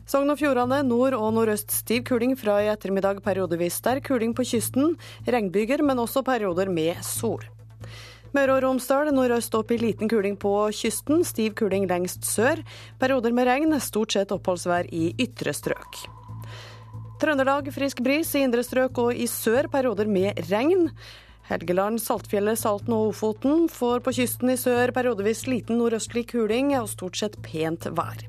Sogn 0.05 0.29
og 0.29 0.37
Fjordane 0.37 0.83
nord 0.85 1.17
og 1.17 1.31
nordøst 1.33 1.73
stiv 1.73 2.03
kuling, 2.05 2.35
fra 2.37 2.59
i 2.61 2.69
ettermiddag 2.69 3.23
periodevis 3.25 3.79
sterk 3.81 4.05
kuling 4.11 4.35
på 4.37 4.45
kysten. 4.45 4.99
Regnbyger, 5.25 5.81
men 5.81 6.03
også 6.03 6.21
perioder 6.27 6.69
med 6.69 7.01
sol. 7.01 7.47
Møre 8.35 8.57
og 8.59 8.65
Romsdal 8.67 9.13
nordøst 9.15 9.55
opp 9.57 9.73
i 9.73 9.79
liten 9.81 10.11
kuling 10.11 10.37
på 10.37 10.53
kysten, 10.77 11.25
stiv 11.25 11.55
kuling 11.57 11.89
lengst 11.89 12.29
sør. 12.29 12.61
Perioder 13.01 13.33
med 13.33 13.49
regn, 13.49 13.79
stort 13.81 14.13
sett 14.13 14.35
oppholdsvær 14.35 14.93
i 14.93 15.15
ytre 15.25 15.57
strøk. 15.57 16.05
Trøndelag 17.25 17.71
frisk 17.73 18.03
bris 18.05 18.35
i 18.37 18.43
indre 18.45 18.61
strøk 18.61 18.99
og 19.01 19.17
i 19.17 19.25
sør 19.31 19.65
perioder 19.73 20.05
med 20.13 20.37
regn. 20.51 20.91
Helgeland, 21.49 21.97
Saltfjellet, 22.03 22.61
Salten 22.61 22.93
og 22.93 23.15
Ofoten 23.15 23.65
får 23.73 24.03
på 24.05 24.13
kysten 24.19 24.53
i 24.53 24.59
sør 24.61 24.93
periodevis 24.93 25.47
liten 25.49 25.81
nordøstlig 25.81 26.27
kuling 26.35 26.75
og 26.77 26.91
stort 26.93 27.17
sett 27.17 27.39
pent 27.47 27.89
vær. 27.97 28.27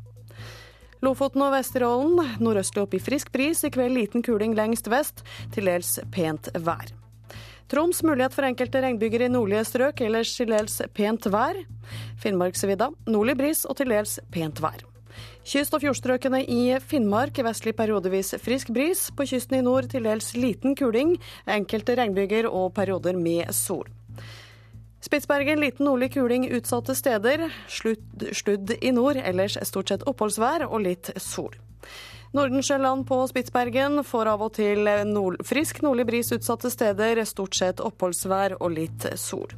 Lofoten 1.04 1.44
og 1.44 1.52
Vesterålen 1.58 2.40
nordøstlig 2.40 2.86
opp 2.86 2.96
i 2.96 3.04
frisk 3.04 3.36
bris, 3.36 3.66
i 3.68 3.74
kveld 3.76 4.00
liten 4.00 4.24
kuling 4.24 4.56
lengst 4.56 4.88
vest, 4.88 5.26
til 5.52 5.68
dels 5.68 5.98
pent 6.16 6.48
vær. 6.56 6.96
Troms 7.68 8.00
mulighet 8.08 8.32
for 8.32 8.48
enkelte 8.48 8.80
regnbyger 8.80 9.28
i 9.28 9.32
nordlige 9.36 9.68
strøk, 9.74 10.08
ellers 10.08 10.38
til 10.40 10.56
dels 10.56 10.80
pent 10.96 11.28
vær. 11.36 11.66
Finnmarksvidda 12.24 12.94
nordlig 13.12 13.42
bris 13.44 13.68
og 13.68 13.76
til 13.82 13.92
dels 13.92 14.22
pent 14.32 14.64
vær. 14.64 14.88
Kyst- 15.46 15.76
og 15.78 15.84
fjordstrøkene 15.84 16.40
i 16.50 16.62
Finnmark 16.82 17.38
vestlig 17.46 17.76
periodevis 17.78 18.34
frisk 18.42 18.72
bris. 18.74 19.12
På 19.14 19.28
kysten 19.30 19.60
i 19.60 19.62
nord 19.62 19.86
til 19.92 20.08
dels 20.08 20.32
liten 20.34 20.74
kuling, 20.74 21.20
enkelte 21.46 21.94
regnbyger 22.00 22.48
og 22.50 22.72
perioder 22.74 23.14
med 23.14 23.54
sol. 23.54 23.86
Spitsbergen 25.06 25.62
liten 25.62 25.86
nordlig 25.86 26.16
kuling 26.16 26.48
utsatte 26.50 26.96
steder. 26.98 27.46
Sludd, 27.70 28.26
sludd 28.34 28.74
i 28.82 28.90
nord, 28.90 29.20
ellers 29.22 29.60
stort 29.70 29.94
sett 29.94 30.08
oppholdsvær 30.10 30.66
og 30.66 30.82
litt 30.82 31.12
sol. 31.22 31.54
Nordensjøland 32.34 33.06
på 33.06 33.20
Spitsbergen 33.30 34.02
får 34.04 34.32
av 34.32 34.42
og 34.48 34.56
til 34.58 34.90
nord, 35.06 35.38
frisk 35.46 35.84
nordlig 35.86 36.08
bris 36.10 36.34
utsatte 36.34 36.74
steder, 36.74 37.22
stort 37.30 37.54
sett 37.56 37.86
oppholdsvær 37.86 38.58
og 38.58 38.74
litt 38.74 39.06
sol. 39.14 39.54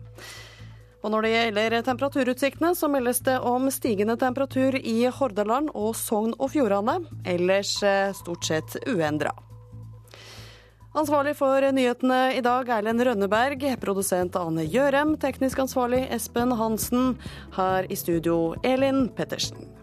Og 1.05 1.13
når 1.13 1.25
det 1.25 1.33
gjelder 1.33 1.75
temperaturutsiktene, 1.85 2.73
så 2.75 2.89
meldes 2.89 3.21
det 3.25 3.37
om 3.45 3.69
stigende 3.71 4.17
temperatur 4.19 4.79
i 4.79 4.97
Hordaland 5.13 5.69
og 5.77 5.93
Sogn 5.95 6.33
og 6.39 6.51
Fjordane. 6.55 6.99
Ellers 7.27 7.75
eh, 7.85 8.15
stort 8.17 8.49
sett 8.49 8.79
uendra. 8.89 9.35
Ansvarlig 10.97 11.35
for 11.37 11.61
nyhetene 11.61 12.33
i 12.33 12.41
dag 12.41 12.69
Erlend 12.73 13.03
Rønneberg, 13.05 13.61
produsent 13.77 14.35
Ane 14.39 14.65
Gjørem, 14.65 15.13
teknisk 15.21 15.61
ansvarlig 15.61 16.07
Espen 16.15 16.55
Hansen. 16.57 17.11
Her 17.53 17.85
i 17.85 17.99
studio 17.99 18.55
Elin 18.65 19.05
Pettersen. 19.13 19.76